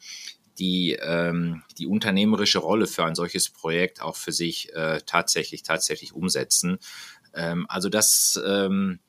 die 0.57 0.93
ähm, 0.93 1.61
die 1.77 1.85
unternehmerische 1.85 2.57
Rolle 2.59 2.87
für 2.87 3.05
ein 3.05 3.13
solches 3.13 3.51
Projekt 3.51 4.01
auch 4.01 4.15
für 4.15 4.31
sich 4.31 4.73
äh, 4.73 4.99
tatsächlich 5.05 5.61
tatsächlich 5.61 6.13
umsetzen. 6.13 6.79
Ähm, 7.35 7.67
also 7.69 7.87
das 7.89 8.41
ähm, 8.47 8.99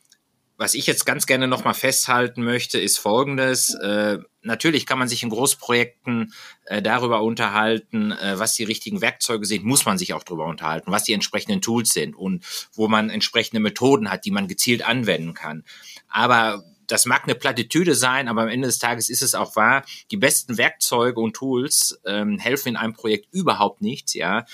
was 0.57 0.75
ich 0.75 0.87
jetzt 0.87 1.05
ganz 1.05 1.27
gerne 1.27 1.49
nochmal 1.49 1.75
festhalten 1.75 2.45
möchte, 2.45 2.79
ist 2.79 2.99
Folgendes. 2.99 3.75
Äh, 3.75 4.19
natürlich 4.43 4.87
kann 4.87 4.99
man 4.99 5.09
sich 5.09 5.23
in 5.23 5.31
Großprojekten 5.31 6.33
äh, 6.67 6.81
darüber 6.81 7.23
unterhalten, 7.23 8.13
äh, 8.13 8.39
was 8.39 8.55
die 8.55 8.65
richtigen 8.65 9.01
Werkzeuge 9.01 9.47
sind, 9.47 9.65
muss 9.65 9.85
man 9.85 9.99
sich 9.99 10.15
auch 10.15 10.23
darüber 10.23 10.47
unterhalten, 10.47 10.93
was 10.93 11.05
die 11.05 11.13
entsprechenden 11.13 11.61
Tools 11.61 11.91
sind 11.91 12.15
und 12.15 12.45
wo 12.73 12.87
man 12.87 13.11
entsprechende 13.11 13.61
Methoden 13.61 14.11
hat, 14.11 14.25
die 14.25 14.31
man 14.31 14.47
gezielt 14.47 14.87
anwenden 14.87 15.35
kann. 15.35 15.65
Aber 16.09 16.65
das 16.87 17.07
mag 17.07 17.25
eine 17.25 17.35
Plattitüde 17.35 17.95
sein, 17.95 18.29
aber 18.29 18.43
am 18.43 18.49
Ende 18.49 18.69
des 18.69 18.79
Tages 18.79 19.09
ist 19.09 19.23
es 19.23 19.35
auch 19.35 19.57
wahr, 19.57 19.85
die 20.11 20.19
besten 20.19 20.59
Werkzeuge 20.59 21.21
und 21.21 21.35
Tools 21.35 21.99
ähm, 22.05 22.39
helfen 22.39 22.69
in 22.69 22.77
einem 22.77 22.93
Projekt 22.93 23.27
überhaupt 23.33 23.81
nichts, 23.81 24.15
ja 24.15 24.45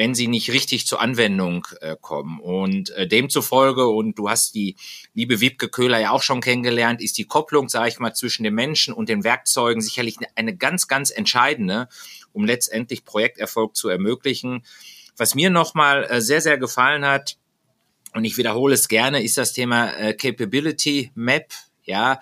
wenn 0.00 0.14
sie 0.14 0.28
nicht 0.28 0.50
richtig 0.50 0.86
zur 0.86 1.02
Anwendung 1.02 1.66
äh, 1.82 1.94
kommen. 2.00 2.40
Und 2.40 2.88
äh, 2.92 3.06
demzufolge, 3.06 3.86
und 3.86 4.18
du 4.18 4.30
hast 4.30 4.54
die 4.54 4.76
liebe 5.12 5.42
Wiebke 5.42 5.68
Köhler 5.68 6.00
ja 6.00 6.12
auch 6.12 6.22
schon 6.22 6.40
kennengelernt, 6.40 7.02
ist 7.02 7.18
die 7.18 7.26
Kopplung, 7.26 7.68
sage 7.68 7.90
ich 7.90 7.98
mal, 7.98 8.14
zwischen 8.14 8.42
den 8.42 8.54
Menschen 8.54 8.94
und 8.94 9.10
den 9.10 9.24
Werkzeugen 9.24 9.82
sicherlich 9.82 10.16
eine 10.36 10.56
ganz, 10.56 10.88
ganz 10.88 11.10
entscheidende, 11.10 11.86
um 12.32 12.46
letztendlich 12.46 13.04
Projekterfolg 13.04 13.76
zu 13.76 13.90
ermöglichen. 13.90 14.64
Was 15.18 15.34
mir 15.34 15.50
nochmal 15.50 16.04
äh, 16.04 16.22
sehr, 16.22 16.40
sehr 16.40 16.56
gefallen 16.56 17.04
hat, 17.04 17.36
und 18.14 18.24
ich 18.24 18.38
wiederhole 18.38 18.72
es 18.72 18.88
gerne, 18.88 19.22
ist 19.22 19.36
das 19.36 19.52
Thema 19.52 19.92
äh, 19.98 20.14
Capability 20.14 21.12
Map. 21.14 21.52
Ja, 21.84 22.20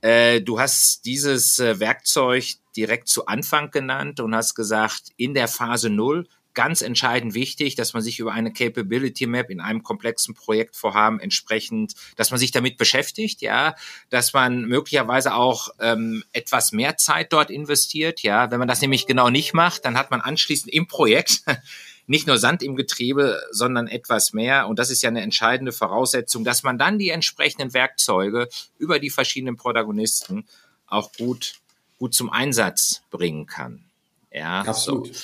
äh, 0.00 0.40
du 0.42 0.60
hast 0.60 1.04
dieses 1.04 1.58
äh, 1.58 1.80
Werkzeug 1.80 2.44
direkt 2.76 3.08
zu 3.08 3.26
Anfang 3.26 3.72
genannt 3.72 4.20
und 4.20 4.32
hast 4.32 4.54
gesagt, 4.54 5.08
in 5.16 5.34
der 5.34 5.48
Phase 5.48 5.90
Null 5.90 6.28
ganz 6.56 6.80
entscheidend 6.80 7.34
wichtig, 7.34 7.76
dass 7.76 7.92
man 7.92 8.02
sich 8.02 8.18
über 8.18 8.32
eine 8.32 8.52
Capability 8.52 9.26
Map 9.26 9.50
in 9.50 9.60
einem 9.60 9.84
komplexen 9.84 10.34
Projektvorhaben 10.34 11.20
entsprechend, 11.20 11.94
dass 12.16 12.32
man 12.32 12.40
sich 12.40 12.50
damit 12.50 12.78
beschäftigt, 12.78 13.42
ja, 13.42 13.76
dass 14.10 14.32
man 14.32 14.62
möglicherweise 14.62 15.34
auch 15.34 15.68
ähm, 15.78 16.24
etwas 16.32 16.72
mehr 16.72 16.96
Zeit 16.96 17.32
dort 17.32 17.50
investiert, 17.50 18.22
ja. 18.22 18.50
Wenn 18.50 18.58
man 18.58 18.66
das 18.66 18.80
nämlich 18.80 19.06
genau 19.06 19.30
nicht 19.30 19.54
macht, 19.54 19.84
dann 19.84 19.96
hat 19.96 20.10
man 20.10 20.20
anschließend 20.20 20.72
im 20.72 20.88
Projekt 20.88 21.42
nicht 22.06 22.26
nur 22.26 22.38
Sand 22.38 22.62
im 22.62 22.74
Getriebe, 22.74 23.40
sondern 23.50 23.86
etwas 23.86 24.32
mehr. 24.32 24.66
Und 24.66 24.78
das 24.78 24.90
ist 24.90 25.02
ja 25.02 25.10
eine 25.10 25.20
entscheidende 25.20 25.72
Voraussetzung, 25.72 26.42
dass 26.42 26.62
man 26.62 26.78
dann 26.78 26.98
die 26.98 27.10
entsprechenden 27.10 27.74
Werkzeuge 27.74 28.48
über 28.78 28.98
die 28.98 29.10
verschiedenen 29.10 29.56
Protagonisten 29.56 30.46
auch 30.86 31.12
gut, 31.12 31.54
gut 31.98 32.14
zum 32.14 32.30
Einsatz 32.30 33.02
bringen 33.10 33.46
kann. 33.46 33.84
Ja, 34.32 34.62
absolut. 34.62 35.14
So. 35.14 35.22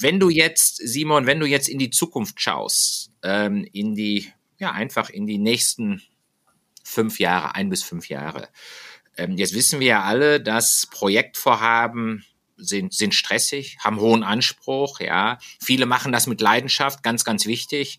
Wenn 0.00 0.20
du 0.20 0.28
jetzt, 0.28 0.76
Simon, 0.76 1.26
wenn 1.26 1.40
du 1.40 1.46
jetzt 1.46 1.68
in 1.68 1.78
die 1.78 1.90
Zukunft 1.90 2.40
schaust, 2.40 3.10
ähm, 3.22 3.66
in 3.72 3.94
die, 3.94 4.30
ja, 4.58 4.72
einfach 4.72 5.10
in 5.10 5.26
die 5.26 5.38
nächsten 5.38 6.02
fünf 6.84 7.18
Jahre, 7.18 7.54
ein 7.54 7.68
bis 7.68 7.82
fünf 7.82 8.08
Jahre. 8.08 8.48
Ähm, 9.16 9.36
jetzt 9.36 9.54
wissen 9.54 9.80
wir 9.80 9.88
ja 9.88 10.02
alle, 10.02 10.40
dass 10.40 10.86
Projektvorhaben 10.90 12.24
sind, 12.56 12.92
sind 12.92 13.14
stressig, 13.14 13.78
haben 13.80 14.00
hohen 14.00 14.22
Anspruch, 14.22 15.00
ja. 15.00 15.38
Viele 15.60 15.86
machen 15.86 16.12
das 16.12 16.26
mit 16.26 16.40
Leidenschaft, 16.40 17.02
ganz, 17.02 17.24
ganz 17.24 17.46
wichtig. 17.46 17.98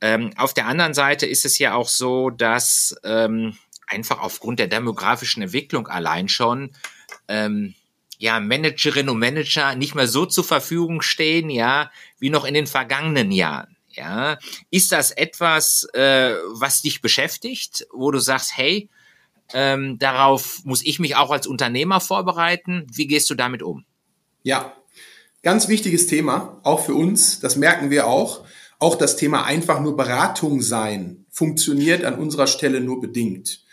Ähm, 0.00 0.32
auf 0.36 0.54
der 0.54 0.66
anderen 0.66 0.94
Seite 0.94 1.26
ist 1.26 1.44
es 1.44 1.58
ja 1.58 1.74
auch 1.74 1.88
so, 1.88 2.30
dass 2.30 2.94
ähm, 3.04 3.56
einfach 3.86 4.20
aufgrund 4.20 4.58
der 4.58 4.68
demografischen 4.68 5.42
Entwicklung 5.42 5.88
allein 5.88 6.28
schon 6.28 6.72
ähm, 7.26 7.74
ja 8.18 8.40
Managerinnen 8.40 9.08
und 9.08 9.18
Manager 9.18 9.74
nicht 9.74 9.94
mehr 9.94 10.08
so 10.08 10.26
zur 10.26 10.44
Verfügung 10.44 11.02
stehen, 11.02 11.50
ja, 11.50 11.90
wie 12.18 12.30
noch 12.30 12.44
in 12.44 12.54
den 12.54 12.66
vergangenen 12.66 13.32
Jahren. 13.32 13.76
Ja, 13.90 14.38
ist 14.70 14.92
das 14.92 15.10
etwas, 15.10 15.84
äh, 15.94 16.34
was 16.52 16.82
dich 16.82 17.00
beschäftigt, 17.00 17.86
wo 17.92 18.10
du 18.12 18.20
sagst, 18.20 18.56
hey, 18.56 18.88
ähm, 19.52 19.98
darauf 19.98 20.60
muss 20.64 20.84
ich 20.84 20.98
mich 20.98 21.16
auch 21.16 21.30
als 21.30 21.46
Unternehmer 21.46 22.00
vorbereiten. 22.00 22.86
Wie 22.92 23.06
gehst 23.06 23.30
du 23.30 23.34
damit 23.34 23.62
um? 23.62 23.84
Ja, 24.42 24.76
ganz 25.42 25.68
wichtiges 25.68 26.06
Thema, 26.06 26.60
auch 26.62 26.84
für 26.84 26.94
uns. 26.94 27.40
Das 27.40 27.56
merken 27.56 27.90
wir 27.90 28.06
auch. 28.06 28.44
Auch 28.78 28.94
das 28.94 29.16
Thema 29.16 29.44
einfach 29.44 29.80
nur 29.80 29.96
Beratung 29.96 30.62
sein 30.62 31.26
funktioniert 31.30 32.04
an 32.04 32.14
unserer 32.14 32.46
Stelle 32.46 32.80
nur 32.80 33.00
bedingt. 33.00 33.64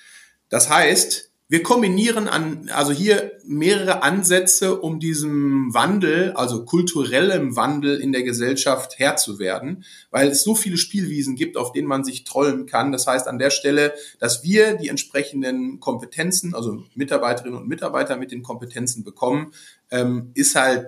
Das 0.50 0.70
heißt, 0.70 1.32
wir 1.48 1.62
kombinieren 1.62 2.28
an, 2.28 2.70
also 2.74 2.92
hier 2.92 3.34
mehrere 3.46 4.02
Ansätze, 4.02 4.80
um 4.82 5.00
diesem 5.00 5.72
Wandel, 5.76 6.32
also 6.32 6.66
kulturellem 6.66 7.56
Wandel 7.56 8.02
in 8.02 8.12
der 8.12 8.24
Gesellschaft 8.24 8.98
Herr 8.98 9.16
zu 9.16 9.38
werden, 9.38 9.84
weil 10.10 10.30
es 10.30 10.42
so 10.42 10.56
viele 10.56 10.78
Spielwiesen 10.78 11.36
gibt, 11.36 11.56
auf 11.56 11.72
denen 11.72 11.88
man 11.88 12.04
sich 12.04 12.24
trollen 12.24 12.66
kann. 12.66 12.92
Das 12.92 13.06
heißt 13.06 13.28
an 13.28 13.38
der 13.38 13.52
Stelle, 13.52 13.94
dass 14.18 14.44
wir 14.44 14.74
die 14.74 14.90
entsprechenden 14.90 15.80
Kompetenzen, 15.80 16.56
also 16.56 16.84
Mitarbeiterinnen 16.96 17.60
und 17.60 17.68
Mitarbeiter 17.68 18.18
mit 18.18 18.32
den 18.32 18.42
Kompetenzen 18.42 19.04
bekommen, 19.04 19.54
ähm, 19.92 20.32
ist 20.34 20.56
halt 20.56 20.88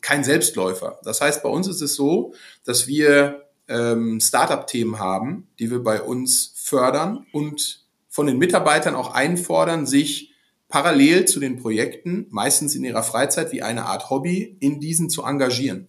kein 0.00 0.24
Selbstläufer. 0.24 0.98
Das 1.04 1.20
heißt, 1.20 1.44
bei 1.44 1.48
uns 1.48 1.68
ist 1.68 1.80
es 1.80 1.94
so, 1.94 2.34
dass 2.64 2.88
wir 2.88 3.46
ähm, 3.68 4.18
Startup-Themen 4.20 4.98
haben, 4.98 5.46
die 5.60 5.70
wir 5.70 5.82
bei 5.82 6.00
uns 6.02 6.54
fördern 6.56 7.26
und 7.32 7.85
von 8.16 8.26
den 8.26 8.38
Mitarbeitern 8.38 8.94
auch 8.94 9.12
einfordern, 9.12 9.84
sich 9.84 10.32
parallel 10.68 11.26
zu 11.26 11.38
den 11.38 11.58
Projekten, 11.58 12.28
meistens 12.30 12.74
in 12.74 12.82
ihrer 12.82 13.02
Freizeit 13.02 13.52
wie 13.52 13.60
eine 13.60 13.84
Art 13.84 14.08
Hobby, 14.08 14.56
in 14.58 14.80
diesen 14.80 15.10
zu 15.10 15.22
engagieren. 15.22 15.88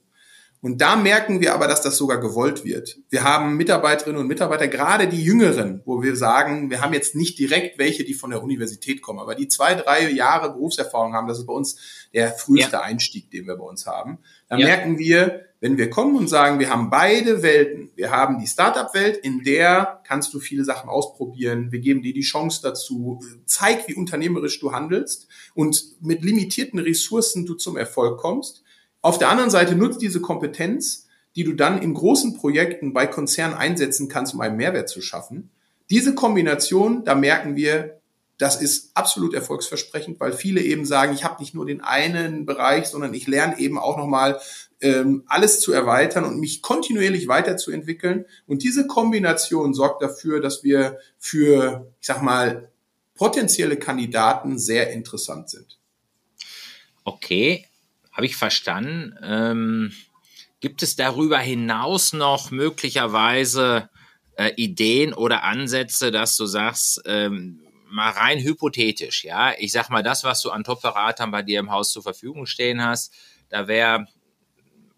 Und 0.61 0.81
da 0.81 0.95
merken 0.95 1.39
wir 1.39 1.53
aber, 1.53 1.67
dass 1.67 1.81
das 1.81 1.97
sogar 1.97 2.19
gewollt 2.19 2.65
wird. 2.65 2.97
Wir 3.09 3.23
haben 3.23 3.57
Mitarbeiterinnen 3.57 4.19
und 4.19 4.27
Mitarbeiter, 4.27 4.67
gerade 4.67 5.07
die 5.07 5.23
Jüngeren, 5.23 5.81
wo 5.85 6.01
wir 6.01 6.15
sagen, 6.15 6.71
wir 6.71 6.81
haben 6.81 6.93
jetzt 6.93 7.15
nicht 7.15 7.37
direkt 7.37 7.77
welche, 7.77 8.03
die 8.03 8.15
von 8.15 8.31
der 8.31 8.41
Universität 8.41 9.01
kommen, 9.01 9.19
aber 9.19 9.35
die 9.35 9.47
zwei, 9.47 9.75
drei 9.75 10.09
Jahre 10.09 10.51
Berufserfahrung 10.51 11.13
haben, 11.13 11.27
das 11.27 11.39
ist 11.39 11.45
bei 11.45 11.53
uns 11.53 12.07
der 12.13 12.31
früheste 12.31 12.77
ja. 12.77 12.81
Einstieg, 12.81 13.29
den 13.29 13.45
wir 13.45 13.55
bei 13.55 13.65
uns 13.65 13.85
haben. 13.85 14.17
Da 14.49 14.57
ja. 14.57 14.65
merken 14.65 14.97
wir, 14.97 15.45
wenn 15.59 15.77
wir 15.77 15.89
kommen 15.89 16.15
und 16.15 16.27
sagen, 16.27 16.59
wir 16.59 16.69
haben 16.69 16.89
beide 16.89 17.41
Welten, 17.43 17.91
wir 17.95 18.11
haben 18.11 18.39
die 18.39 18.47
Startup-Welt, 18.47 19.17
in 19.17 19.43
der 19.43 20.01
kannst 20.07 20.33
du 20.33 20.39
viele 20.39 20.63
Sachen 20.63 20.89
ausprobieren, 20.89 21.71
wir 21.71 21.79
geben 21.79 22.01
dir 22.01 22.13
die 22.13 22.21
Chance 22.21 22.61
dazu, 22.63 23.21
zeig, 23.45 23.87
wie 23.87 23.95
unternehmerisch 23.95 24.59
du 24.59 24.71
handelst 24.71 25.27
und 25.55 26.01
mit 26.01 26.23
limitierten 26.23 26.79
Ressourcen 26.79 27.45
du 27.45 27.55
zum 27.55 27.77
Erfolg 27.77 28.19
kommst. 28.19 28.63
Auf 29.07 29.17
der 29.17 29.29
anderen 29.29 29.49
Seite 29.49 29.73
nutzt 29.73 30.01
diese 30.01 30.19
Kompetenz, 30.19 31.07
die 31.37 31.45
du 31.45 31.53
dann 31.53 31.81
in 31.81 31.93
großen 31.93 32.35
Projekten 32.35 32.91
bei 32.91 33.07
Konzernen 33.07 33.55
einsetzen 33.55 34.09
kannst, 34.09 34.33
um 34.33 34.41
einen 34.41 34.57
Mehrwert 34.57 34.89
zu 34.89 35.01
schaffen. 35.01 35.49
Diese 35.89 36.13
Kombination, 36.13 37.05
da 37.05 37.15
merken 37.15 37.55
wir, 37.55 38.01
das 38.37 38.61
ist 38.61 38.91
absolut 38.95 39.33
erfolgsversprechend, 39.33 40.19
weil 40.19 40.33
viele 40.33 40.59
eben 40.59 40.83
sagen, 40.83 41.13
ich 41.13 41.23
habe 41.23 41.41
nicht 41.41 41.53
nur 41.53 41.65
den 41.65 41.79
einen 41.79 42.45
Bereich, 42.45 42.87
sondern 42.87 43.13
ich 43.13 43.27
lerne 43.27 43.57
eben 43.59 43.79
auch 43.79 43.95
nochmal 43.95 44.41
ähm, 44.81 45.23
alles 45.27 45.61
zu 45.61 45.71
erweitern 45.71 46.25
und 46.25 46.41
mich 46.41 46.61
kontinuierlich 46.61 47.29
weiterzuentwickeln. 47.29 48.25
Und 48.45 48.61
diese 48.61 48.87
Kombination 48.87 49.73
sorgt 49.73 50.01
dafür, 50.03 50.41
dass 50.41 50.65
wir 50.65 50.97
für, 51.17 51.93
ich 52.01 52.07
sag 52.07 52.21
mal, 52.21 52.69
potenzielle 53.15 53.77
Kandidaten 53.77 54.59
sehr 54.59 54.91
interessant 54.91 55.49
sind. 55.49 55.79
Okay, 57.05 57.63
habe 58.17 58.25
ich 58.25 58.35
verstanden. 58.35 59.15
Ähm, 59.21 59.93
gibt 60.59 60.81
es 60.81 60.95
darüber 60.95 61.37
hinaus 61.37 62.13
noch 62.13 62.49
möglicherweise 62.49 63.89
äh, 64.35 64.51
Ideen 64.55 65.13
oder 65.13 65.43
Ansätze, 65.43 66.11
dass 66.11 66.35
du 66.35 66.47
sagst, 66.47 67.01
ähm, 67.05 67.61
mal 67.89 68.09
rein 68.09 68.39
hypothetisch, 68.39 69.23
ja, 69.23 69.53
ich 69.57 69.71
sag 69.71 69.89
mal, 69.89 70.03
das, 70.03 70.23
was 70.23 70.41
du 70.41 70.49
an 70.49 70.63
Top-Beratern 70.63 71.31
bei 71.31 71.41
dir 71.41 71.59
im 71.59 71.71
Haus 71.71 71.91
zur 71.91 72.03
Verfügung 72.03 72.45
stehen 72.45 72.83
hast, 72.83 73.13
da 73.49 73.67
wäre 73.67 74.07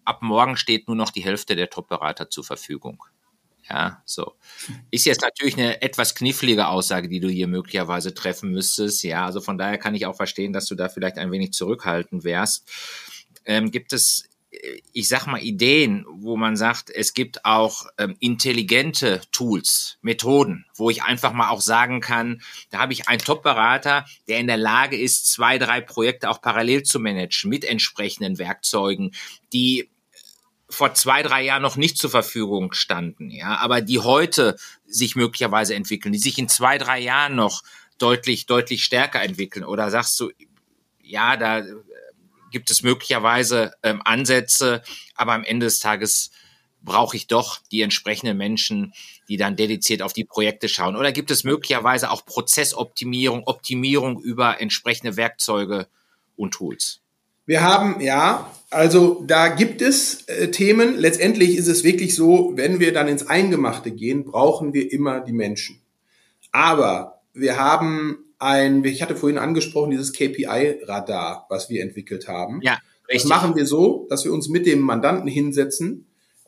ab 0.04 0.22
morgen 0.22 0.56
steht 0.56 0.88
nur 0.88 0.96
noch 0.96 1.10
die 1.10 1.22
Hälfte 1.22 1.54
der 1.54 1.70
Top-Berater 1.70 2.30
zur 2.30 2.42
Verfügung. 2.42 3.04
Ja, 3.68 4.02
so. 4.04 4.34
Ist 4.90 5.06
jetzt 5.06 5.22
natürlich 5.22 5.56
eine 5.56 5.80
etwas 5.80 6.16
knifflige 6.16 6.66
Aussage, 6.66 7.08
die 7.08 7.20
du 7.20 7.28
hier 7.28 7.46
möglicherweise 7.46 8.12
treffen 8.12 8.50
müsstest. 8.50 9.04
Ja, 9.04 9.26
also 9.26 9.40
von 9.40 9.58
daher 9.58 9.78
kann 9.78 9.94
ich 9.94 10.06
auch 10.06 10.16
verstehen, 10.16 10.52
dass 10.52 10.66
du 10.66 10.74
da 10.74 10.88
vielleicht 10.88 11.18
ein 11.18 11.30
wenig 11.30 11.52
zurückhaltend 11.52 12.24
wärst. 12.24 12.68
Ähm, 13.44 13.70
gibt 13.70 13.92
es 13.92 14.30
ich 14.92 15.08
sag 15.08 15.26
mal, 15.26 15.40
Ideen, 15.40 16.04
wo 16.08 16.36
man 16.36 16.56
sagt, 16.56 16.90
es 16.90 17.14
gibt 17.14 17.44
auch 17.44 17.86
ähm, 17.98 18.16
intelligente 18.18 19.20
Tools, 19.30 19.98
Methoden, 20.02 20.66
wo 20.74 20.90
ich 20.90 21.04
einfach 21.04 21.32
mal 21.32 21.50
auch 21.50 21.60
sagen 21.60 22.00
kann, 22.00 22.42
da 22.70 22.78
habe 22.78 22.92
ich 22.92 23.08
einen 23.08 23.20
Top-Berater, 23.20 24.04
der 24.28 24.38
in 24.38 24.48
der 24.48 24.56
Lage 24.56 24.98
ist, 24.98 25.30
zwei, 25.30 25.58
drei 25.58 25.80
Projekte 25.80 26.28
auch 26.28 26.40
parallel 26.40 26.82
zu 26.82 26.98
managen 26.98 27.48
mit 27.48 27.64
entsprechenden 27.64 28.38
Werkzeugen, 28.38 29.12
die 29.52 29.88
vor 30.68 30.94
zwei, 30.94 31.22
drei 31.22 31.42
Jahren 31.42 31.62
noch 31.62 31.76
nicht 31.76 31.98
zur 31.98 32.10
Verfügung 32.10 32.72
standen, 32.72 33.30
ja, 33.30 33.56
aber 33.56 33.80
die 33.80 34.00
heute 34.00 34.56
sich 34.86 35.16
möglicherweise 35.16 35.74
entwickeln, 35.74 36.12
die 36.12 36.18
sich 36.18 36.38
in 36.38 36.48
zwei, 36.48 36.78
drei 36.78 36.98
Jahren 36.98 37.36
noch 37.36 37.62
deutlich, 37.98 38.46
deutlich 38.46 38.84
stärker 38.84 39.22
entwickeln. 39.22 39.64
Oder 39.64 39.90
sagst 39.90 40.18
du, 40.18 40.30
ja, 41.02 41.36
da 41.36 41.62
gibt 42.50 42.70
es 42.70 42.82
möglicherweise 42.82 43.72
ähm, 43.82 44.02
Ansätze, 44.04 44.82
aber 45.14 45.32
am 45.32 45.44
Ende 45.44 45.66
des 45.66 45.78
Tages 45.78 46.30
brauche 46.82 47.16
ich 47.16 47.26
doch 47.26 47.60
die 47.70 47.82
entsprechenden 47.82 48.36
Menschen, 48.36 48.92
die 49.28 49.36
dann 49.36 49.56
dediziert 49.56 50.02
auf 50.02 50.12
die 50.12 50.24
Projekte 50.24 50.68
schauen? 50.68 50.96
Oder 50.96 51.12
gibt 51.12 51.30
es 51.30 51.44
möglicherweise 51.44 52.10
auch 52.10 52.24
Prozessoptimierung, 52.24 53.42
Optimierung 53.44 54.20
über 54.20 54.60
entsprechende 54.60 55.16
Werkzeuge 55.16 55.88
und 56.36 56.52
Tools? 56.52 57.00
Wir 57.46 57.62
haben, 57.62 58.00
ja, 58.00 58.50
also 58.70 59.24
da 59.26 59.48
gibt 59.48 59.82
es 59.82 60.22
äh, 60.28 60.50
Themen. 60.50 60.96
Letztendlich 60.96 61.56
ist 61.56 61.66
es 61.66 61.82
wirklich 61.84 62.14
so, 62.14 62.52
wenn 62.54 62.78
wir 62.78 62.92
dann 62.92 63.08
ins 63.08 63.26
Eingemachte 63.26 63.90
gehen, 63.90 64.24
brauchen 64.24 64.72
wir 64.72 64.92
immer 64.92 65.20
die 65.20 65.32
Menschen. 65.32 65.80
Aber 66.52 67.22
wir 67.32 67.58
haben 67.58 68.29
ein, 68.40 68.82
ich 68.84 69.02
hatte 69.02 69.16
vorhin 69.16 69.38
angesprochen, 69.38 69.90
dieses 69.90 70.12
KPI-Radar, 70.12 71.46
was 71.48 71.68
wir 71.68 71.82
entwickelt 71.82 72.26
haben. 72.26 72.60
Ja, 72.62 72.78
richtig. 73.08 73.22
Das 73.22 73.24
machen 73.24 73.54
wir 73.54 73.66
so, 73.66 74.06
dass 74.08 74.24
wir 74.24 74.32
uns 74.32 74.48
mit 74.48 74.66
dem 74.66 74.80
Mandanten 74.80 75.28
hinsetzen, 75.28 76.06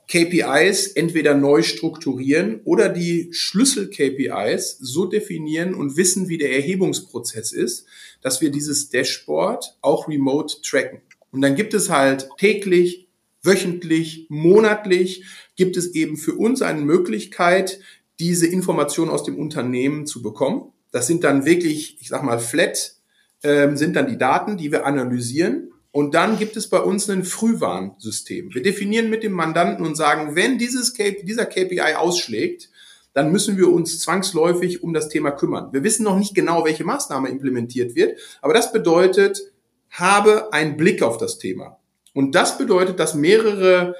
KPIs 0.09 0.88
entweder 0.88 1.35
neu 1.35 1.62
strukturieren 1.62 2.61
oder 2.64 2.88
die 2.88 3.28
Schlüssel-KPIs 3.33 4.78
so 4.81 5.07
definieren 5.07 5.74
und 5.74 5.96
wissen, 5.96 6.28
wie 6.28 6.38
der 6.38 6.52
Erhebungsprozess 6.55 7.52
ist, 7.52 7.87
dass 8.21 8.40
wir 8.40 8.50
dieses 8.50 8.90
Dashboard 8.90 9.77
auch 9.81 10.08
remote 10.08 10.56
tracken. 10.62 11.02
Und 11.31 11.40
dann 11.42 11.54
gibt 11.54 11.73
es 11.73 11.88
halt 11.88 12.29
täglich, 12.38 13.08
wöchentlich, 13.42 14.27
monatlich, 14.29 15.25
gibt 15.56 15.77
es 15.77 15.94
eben 15.94 16.16
für 16.16 16.35
uns 16.35 16.62
eine 16.62 16.81
Möglichkeit, 16.81 17.81
diese 18.19 18.46
Informationen 18.46 19.10
aus 19.10 19.25
dem 19.25 19.38
Unternehmen 19.38 20.06
zu 20.06 20.23
bekommen 20.23 20.73
das 20.92 21.06
sind 21.06 21.24
dann 21.24 21.44
wirklich, 21.44 22.00
ich 22.00 22.08
sag 22.08 22.22
mal, 22.22 22.38
flat, 22.38 22.94
ähm, 23.42 23.76
sind 23.76 23.96
dann 23.96 24.06
die 24.06 24.18
Daten, 24.18 24.56
die 24.56 24.70
wir 24.70 24.86
analysieren 24.86 25.72
Und 25.90 26.14
dann 26.14 26.38
gibt 26.38 26.56
es 26.56 26.68
bei 26.68 26.78
uns 26.78 27.10
ein 27.10 27.24
Frühwarnsystem. 27.24 28.54
Wir 28.54 28.62
definieren 28.62 29.10
mit 29.10 29.22
dem 29.22 29.32
Mandanten 29.32 29.84
und 29.84 29.94
sagen, 29.94 30.36
wenn 30.36 30.56
dieses 30.56 30.94
KPI, 30.94 31.24
dieser 31.24 31.44
KPI 31.44 31.96
ausschlägt, 31.96 32.70
dann 33.12 33.30
müssen 33.30 33.58
wir 33.58 33.68
uns 33.68 34.00
zwangsläufig 34.00 34.82
um 34.82 34.94
das 34.94 35.10
Thema 35.10 35.32
kümmern. 35.32 35.70
Wir 35.72 35.84
wissen 35.84 36.04
noch 36.04 36.18
nicht 36.18 36.34
genau, 36.34 36.64
welche 36.64 36.84
Maßnahme 36.84 37.28
implementiert 37.28 37.94
wird, 37.94 38.18
aber 38.40 38.54
das 38.54 38.72
bedeutet, 38.72 39.42
habe 39.90 40.52
einen 40.54 40.78
Blick 40.78 41.02
auf 41.02 41.18
das 41.18 41.38
Thema. 41.38 41.78
Und 42.14 42.34
das 42.34 42.56
bedeutet, 42.56 42.98
dass 42.98 43.14
mehrere, 43.14 43.94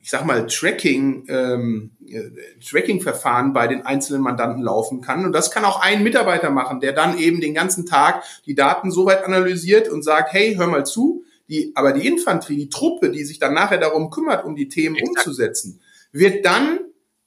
ich 0.00 0.10
sag 0.10 0.24
mal, 0.24 0.46
Tracking, 0.46 1.26
ähm, 1.28 1.90
äh, 2.06 2.30
Tracking-Verfahren 2.64 3.52
bei 3.52 3.66
den 3.66 3.82
einzelnen 3.82 4.22
Mandanten 4.22 4.62
laufen 4.62 5.00
kann. 5.00 5.24
Und 5.24 5.32
das 5.32 5.50
kann 5.50 5.64
auch 5.64 5.80
ein 5.80 6.02
Mitarbeiter 6.02 6.50
machen, 6.50 6.80
der 6.80 6.92
dann 6.92 7.18
eben 7.18 7.40
den 7.40 7.54
ganzen 7.54 7.84
Tag 7.84 8.22
die 8.46 8.54
Daten 8.54 8.90
so 8.90 9.06
weit 9.06 9.24
analysiert 9.24 9.88
und 9.88 10.02
sagt, 10.02 10.32
hey, 10.32 10.54
hör 10.54 10.68
mal 10.68 10.86
zu, 10.86 11.24
die, 11.48 11.72
aber 11.74 11.92
die 11.92 12.06
Infanterie, 12.06 12.56
die 12.56 12.68
Truppe, 12.68 13.10
die 13.10 13.24
sich 13.24 13.38
dann 13.38 13.54
nachher 13.54 13.78
darum 13.78 14.10
kümmert, 14.10 14.44
um 14.44 14.54
die 14.54 14.68
Themen 14.68 14.96
Exakt. 14.96 15.26
umzusetzen, 15.26 15.80
wird 16.12 16.44
dann, 16.44 16.80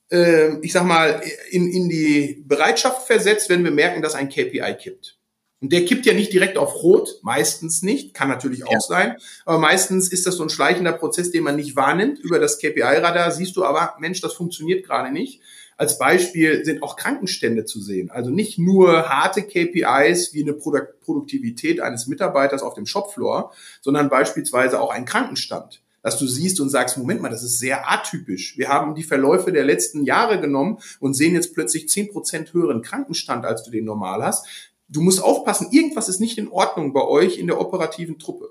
äh, 0.10 0.58
ich 0.62 0.72
sag 0.72 0.86
mal, 0.86 1.22
in, 1.50 1.72
in 1.72 1.90
die 1.90 2.44
Bereitschaft 2.48 3.08
versetzt, 3.08 3.50
wenn 3.50 3.64
wir 3.64 3.72
merken, 3.72 4.02
dass 4.02 4.16
ein 4.16 4.30
KPI 4.30 4.76
kippt. 4.80 5.18
Und 5.62 5.72
der 5.72 5.86
kippt 5.86 6.08
ja 6.08 6.14
nicht 6.14 6.34
direkt 6.34 6.58
auf 6.58 6.74
Rot, 6.82 7.20
meistens 7.22 7.84
nicht, 7.84 8.16
kann 8.16 8.28
natürlich 8.28 8.66
auch 8.66 8.72
ja. 8.72 8.80
sein, 8.80 9.18
aber 9.46 9.60
meistens 9.60 10.12
ist 10.12 10.26
das 10.26 10.36
so 10.36 10.44
ein 10.44 10.50
schleichender 10.50 10.92
Prozess, 10.92 11.30
den 11.30 11.44
man 11.44 11.56
nicht 11.56 11.76
wahrnimmt. 11.76 12.18
Über 12.20 12.40
das 12.40 12.58
KPI-Radar 12.58 13.32
siehst 13.32 13.56
du 13.56 13.64
aber, 13.64 13.94
Mensch, 14.00 14.22
das 14.22 14.34
funktioniert 14.34 14.84
gerade 14.84 15.12
nicht. 15.12 15.40
Als 15.78 16.00
Beispiel 16.00 16.66
sind 16.66 16.82
auch 16.82 16.96
Krankenstände 16.96 17.66
zu 17.66 17.80
sehen. 17.80 18.10
Also 18.10 18.32
nicht 18.32 18.58
nur 18.58 19.08
harte 19.08 19.44
KPIs 19.44 20.34
wie 20.34 20.42
eine 20.42 20.54
Produktivität 20.54 21.80
eines 21.80 22.08
Mitarbeiters 22.08 22.64
auf 22.64 22.74
dem 22.74 22.88
Shopfloor, 22.88 23.52
sondern 23.82 24.10
beispielsweise 24.10 24.82
auch 24.82 24.92
ein 24.92 25.06
Krankenstand 25.06 25.82
dass 26.04 26.18
du 26.18 26.26
siehst 26.26 26.60
und 26.60 26.70
sagst, 26.70 26.98
Moment 26.98 27.22
mal, 27.22 27.30
das 27.30 27.44
ist 27.44 27.60
sehr 27.60 27.92
atypisch. 27.92 28.58
Wir 28.58 28.70
haben 28.70 28.96
die 28.96 29.04
Verläufe 29.04 29.52
der 29.52 29.64
letzten 29.64 30.04
Jahre 30.04 30.42
genommen 30.42 30.80
und 31.00 31.14
sehen 31.14 31.36
jetzt 31.36 31.54
plötzlich 31.54 31.90
zehn 31.90 32.10
Prozent 32.10 32.54
höheren 32.54 32.82
Krankenstand, 32.82 33.46
als 33.46 33.62
du 33.62 33.70
den 33.70 33.86
normal 33.86 34.24
hast 34.24 34.71
du 34.92 35.02
musst 35.02 35.24
aufpassen, 35.24 35.70
irgendwas 35.72 36.10
ist 36.10 36.20
nicht 36.20 36.38
in 36.38 36.50
Ordnung 36.50 36.94
bei 36.94 37.02
euch 37.02 37.38
in 37.38 37.48
der 37.48 37.60
operativen 37.60 38.20
Truppe. 38.20 38.50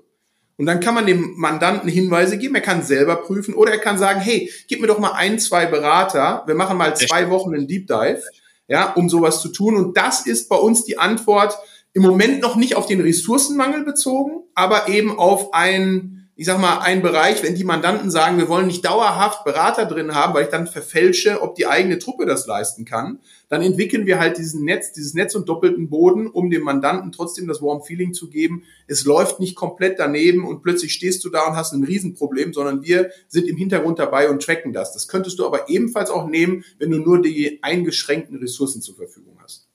Und 0.57 0.65
dann 0.65 0.79
kann 0.79 0.93
man 0.93 1.07
dem 1.07 1.33
Mandanten 1.37 1.89
Hinweise 1.89 2.37
geben, 2.37 2.55
er 2.55 2.61
kann 2.61 2.83
selber 2.83 3.15
prüfen 3.15 3.53
oder 3.53 3.71
er 3.71 3.79
kann 3.79 3.97
sagen, 3.97 4.19
hey, 4.19 4.51
gib 4.67 4.81
mir 4.81 4.87
doch 4.87 4.99
mal 4.99 5.13
ein, 5.13 5.39
zwei 5.39 5.65
Berater, 5.65 6.43
wir 6.45 6.55
machen 6.55 6.77
mal 6.77 6.95
zwei 6.95 7.29
Wochen 7.29 7.53
einen 7.53 7.67
Deep 7.67 7.87
Dive, 7.87 8.21
ja, 8.67 8.93
um 8.93 9.09
sowas 9.09 9.41
zu 9.41 9.49
tun. 9.49 9.75
Und 9.75 9.97
das 9.97 10.25
ist 10.25 10.49
bei 10.49 10.55
uns 10.55 10.83
die 10.83 10.99
Antwort 10.99 11.57
im 11.93 12.03
Moment 12.03 12.41
noch 12.41 12.55
nicht 12.55 12.75
auf 12.75 12.85
den 12.85 13.01
Ressourcenmangel 13.01 13.83
bezogen, 13.83 14.43
aber 14.53 14.87
eben 14.87 15.17
auf 15.17 15.53
ein 15.53 16.20
ich 16.41 16.47
sag 16.47 16.59
mal, 16.59 16.79
ein 16.79 17.03
Bereich, 17.03 17.43
wenn 17.43 17.53
die 17.53 17.63
Mandanten 17.63 18.09
sagen, 18.09 18.39
wir 18.39 18.49
wollen 18.49 18.65
nicht 18.65 18.83
dauerhaft 18.83 19.43
Berater 19.43 19.85
drin 19.85 20.15
haben, 20.15 20.33
weil 20.33 20.45
ich 20.45 20.49
dann 20.49 20.65
verfälsche, 20.65 21.39
ob 21.43 21.53
die 21.53 21.67
eigene 21.67 21.99
Truppe 21.99 22.25
das 22.25 22.47
leisten 22.47 22.83
kann, 22.83 23.19
dann 23.47 23.61
entwickeln 23.61 24.07
wir 24.07 24.17
halt 24.17 24.39
diesen 24.39 24.65
Netz, 24.65 24.91
dieses 24.91 25.13
Netz 25.13 25.35
und 25.35 25.47
doppelten 25.47 25.87
Boden, 25.87 26.25
um 26.25 26.49
dem 26.49 26.63
Mandanten 26.63 27.11
trotzdem 27.11 27.47
das 27.47 27.61
Warm 27.61 27.83
Feeling 27.83 28.15
zu 28.15 28.27
geben. 28.27 28.63
Es 28.87 29.05
läuft 29.05 29.39
nicht 29.39 29.55
komplett 29.55 29.99
daneben 29.99 30.43
und 30.47 30.63
plötzlich 30.63 30.93
stehst 30.93 31.23
du 31.23 31.29
da 31.29 31.45
und 31.45 31.55
hast 31.55 31.73
ein 31.73 31.83
Riesenproblem, 31.83 32.53
sondern 32.53 32.81
wir 32.81 33.11
sind 33.27 33.47
im 33.47 33.57
Hintergrund 33.57 33.99
dabei 33.99 34.27
und 34.27 34.41
tracken 34.41 34.73
das. 34.73 34.93
Das 34.93 35.07
könntest 35.07 35.37
du 35.37 35.45
aber 35.45 35.69
ebenfalls 35.69 36.09
auch 36.09 36.27
nehmen, 36.27 36.65
wenn 36.79 36.89
du 36.89 36.97
nur 36.97 37.21
die 37.21 37.59
eingeschränkten 37.61 38.37
Ressourcen 38.37 38.81
zur 38.81 38.95
Verfügung 38.95 39.37
hast. 39.43 39.67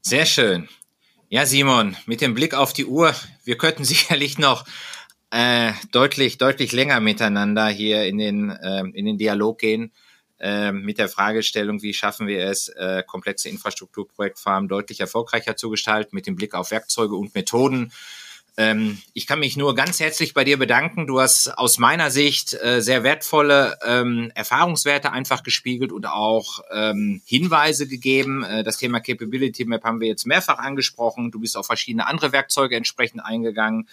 Sehr 0.00 0.24
schön. 0.24 0.70
Ja, 1.28 1.44
Simon, 1.44 1.96
mit 2.06 2.22
dem 2.22 2.34
Blick 2.34 2.54
auf 2.54 2.72
die 2.72 2.86
Uhr, 2.86 3.14
wir 3.44 3.58
könnten 3.58 3.84
sicherlich 3.84 4.38
noch 4.38 4.64
äh, 5.30 5.72
deutlich, 5.92 6.38
deutlich 6.38 6.72
länger 6.72 7.00
miteinander 7.00 7.68
hier 7.68 8.04
in 8.04 8.18
den, 8.18 8.50
äh, 8.50 8.80
in 8.94 9.06
den 9.06 9.18
Dialog 9.18 9.58
gehen 9.58 9.92
äh, 10.40 10.72
mit 10.72 10.98
der 10.98 11.08
Fragestellung, 11.08 11.82
wie 11.82 11.94
schaffen 11.94 12.26
wir 12.26 12.44
es, 12.46 12.68
äh, 12.68 13.02
komplexe 13.06 13.48
Infrastrukturprojektfarmen 13.48 14.68
deutlich 14.68 15.00
erfolgreicher 15.00 15.56
zu 15.56 15.70
gestalten, 15.70 16.16
mit 16.16 16.26
dem 16.26 16.36
Blick 16.36 16.54
auf 16.54 16.70
Werkzeuge 16.70 17.14
und 17.14 17.34
Methoden. 17.34 17.92
Ähm, 18.56 18.98
ich 19.14 19.26
kann 19.26 19.38
mich 19.38 19.56
nur 19.56 19.74
ganz 19.74 20.00
herzlich 20.00 20.34
bei 20.34 20.42
dir 20.42 20.58
bedanken. 20.58 21.06
Du 21.06 21.20
hast 21.20 21.56
aus 21.56 21.78
meiner 21.78 22.10
Sicht 22.10 22.52
äh, 22.54 22.82
sehr 22.82 23.04
wertvolle 23.04 23.78
ähm, 23.86 24.32
Erfahrungswerte 24.34 25.12
einfach 25.12 25.44
gespiegelt 25.44 25.92
und 25.92 26.06
auch 26.06 26.60
ähm, 26.72 27.22
Hinweise 27.24 27.86
gegeben. 27.86 28.42
Äh, 28.42 28.64
das 28.64 28.78
Thema 28.78 29.00
Capability 29.00 29.64
Map 29.64 29.84
haben 29.84 30.00
wir 30.00 30.08
jetzt 30.08 30.26
mehrfach 30.26 30.58
angesprochen. 30.58 31.30
Du 31.30 31.40
bist 31.40 31.56
auf 31.56 31.66
verschiedene 31.66 32.06
andere 32.06 32.32
Werkzeuge 32.32 32.76
entsprechend 32.76 33.24
eingegangen 33.24 33.88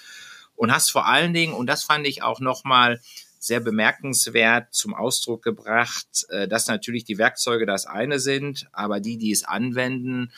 und 0.58 0.74
hast 0.74 0.91
vor 0.91 1.08
allen 1.08 1.34
Dingen, 1.34 1.53
und 1.53 1.68
das 1.68 1.84
fand 1.84 2.05
ich 2.05 2.24
auch 2.24 2.41
nochmal 2.41 2.99
sehr 3.39 3.60
bemerkenswert 3.62 4.74
zum 4.74 4.93
Ausdruck 4.93 5.43
gebracht, 5.43 6.26
äh, 6.30 6.47
dass 6.47 6.68
natürlich 6.68 7.05
die 7.05 7.18
Werkzeuge 7.18 7.66
das 7.66 7.86
eine 7.86 8.20
sind, 8.20 8.68
aber 8.74 8.99
die, 8.99 9.18
die 9.18 9.32
es 9.32 9.43
anwenden, 9.43 10.34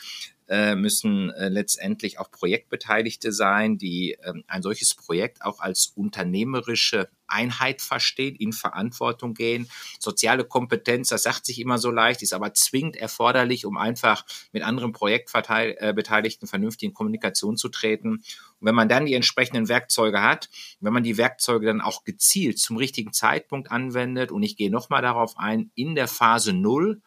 äh, 0.50 0.74
müssen 0.74 1.30
äh, 1.30 1.48
letztendlich 1.48 2.18
auch 2.18 2.30
Projektbeteiligte 2.32 3.30
sein, 3.30 3.78
die 3.78 4.18
ähm, 4.24 4.42
ein 4.48 4.62
solches 4.62 4.96
Projekt 4.96 5.42
auch 5.42 5.60
als 5.60 5.92
unternehmerische 5.94 7.08
Einheit 7.28 7.80
verstehen, 7.80 8.34
in 8.34 8.52
Verantwortung 8.52 9.34
gehen. 9.34 9.68
Soziale 10.00 10.44
Kompetenz, 10.44 11.10
das 11.10 11.22
sagt 11.22 11.46
sich 11.46 11.60
immer 11.60 11.78
so 11.78 11.92
leicht, 11.92 12.22
ist 12.22 12.32
aber 12.32 12.52
zwingend 12.52 12.96
erforderlich, 12.96 13.64
um 13.64 13.76
einfach 13.76 14.24
mit 14.50 14.64
anderen 14.64 14.90
Projektbeteiligten 14.90 16.48
vernünftig 16.48 16.88
in 16.88 16.94
Kommunikation 16.94 17.56
zu 17.56 17.68
treten. 17.68 18.14
Und 18.14 18.22
wenn 18.66 18.74
man 18.74 18.88
dann 18.88 19.06
die 19.06 19.14
entsprechenden 19.14 19.68
Werkzeuge 19.68 20.20
hat, 20.20 20.48
wenn 20.80 20.92
man 20.92 21.04
die 21.04 21.16
Werkzeuge 21.16 21.66
dann 21.66 21.80
auch 21.80 22.02
gezielt 22.02 22.58
zum 22.58 22.76
richtigen 22.76 23.12
Zeitpunkt 23.12 23.70
anwendet, 23.70 24.32
und 24.32 24.42
ich 24.42 24.56
gehe 24.56 24.70
nochmal 24.70 25.02
darauf 25.02 25.38
ein, 25.38 25.70
in 25.76 25.94
der 25.94 26.08
Phase 26.08 26.52
Null, 26.52 27.00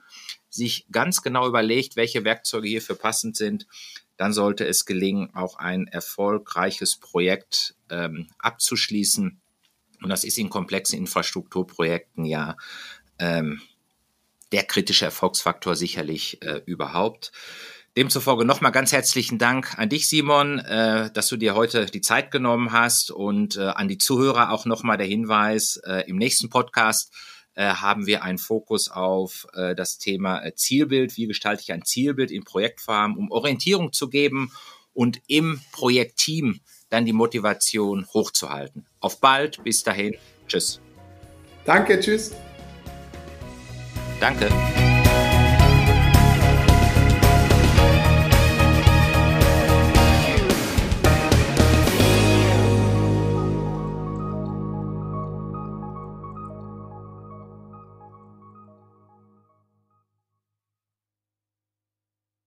sich 0.54 0.86
ganz 0.92 1.22
genau 1.22 1.48
überlegt, 1.48 1.96
welche 1.96 2.24
Werkzeuge 2.24 2.68
hierfür 2.68 2.96
passend 2.96 3.36
sind, 3.36 3.66
dann 4.18 4.34
sollte 4.34 4.66
es 4.66 4.86
gelingen, 4.86 5.34
auch 5.34 5.58
ein 5.58 5.88
erfolgreiches 5.88 6.98
Projekt 6.98 7.76
ähm, 7.90 8.28
abzuschließen. 8.38 9.42
Und 10.02 10.10
das 10.10 10.24
ist 10.24 10.38
in 10.38 10.50
komplexen 10.50 11.00
Infrastrukturprojekten 11.00 12.26
ja 12.26 12.56
ähm, 13.18 13.62
der 14.52 14.64
kritische 14.64 15.06
Erfolgsfaktor 15.06 15.76
sicherlich 15.76 16.42
äh, 16.44 16.62
überhaupt. 16.66 17.32
Demzufolge 17.98 18.46
nochmal 18.46 18.72
ganz 18.72 18.92
herzlichen 18.92 19.38
Dank 19.38 19.78
an 19.78 19.90
dich, 19.90 20.08
Simon, 20.08 20.60
äh, 20.60 21.12
dass 21.12 21.30
du 21.30 21.38
dir 21.38 21.56
heute 21.56 21.86
die 21.88 22.02
Zeit 22.02 22.32
genommen 22.32 22.72
hast 22.72 23.12
und 23.12 23.58
äh, 23.58 23.62
an 23.62 23.88
die 23.88 23.98
Zuhörer 23.98 24.52
auch 24.52 24.66
nochmal 24.66 24.98
der 24.98 25.08
Hinweis, 25.08 25.78
äh, 25.78 26.04
im 26.08 26.18
nächsten 26.18 26.50
Podcast 26.50 27.12
haben 27.62 28.06
wir 28.06 28.24
einen 28.24 28.38
Fokus 28.38 28.90
auf 28.90 29.48
äh, 29.54 29.76
das 29.76 29.98
Thema 29.98 30.44
äh, 30.44 30.56
Zielbild. 30.56 31.18
Wie 31.18 31.28
gestalte 31.28 31.62
ich 31.62 31.72
ein 31.72 31.86
Zielbild 31.86 32.32
in 32.32 32.44
Projektfarmen, 32.44 33.18
um 33.18 33.32
Orientierung 33.32 33.94
zu 33.94 34.10
geben 34.10 34.52
und 34.94 35.22
im 35.28 35.62
Projektteam 35.72 36.60
dann 36.90 37.06
die 37.06 37.14
Motivation 37.14 38.08
hochzuhalten. 38.14 38.86
Auf 39.00 39.20
bald, 39.20 39.64
bis 39.64 39.84
dahin. 39.84 40.16
Tschüss. 40.48 40.80
Danke, 41.66 42.00
tschüss. 42.00 42.34
Danke. 44.20 44.50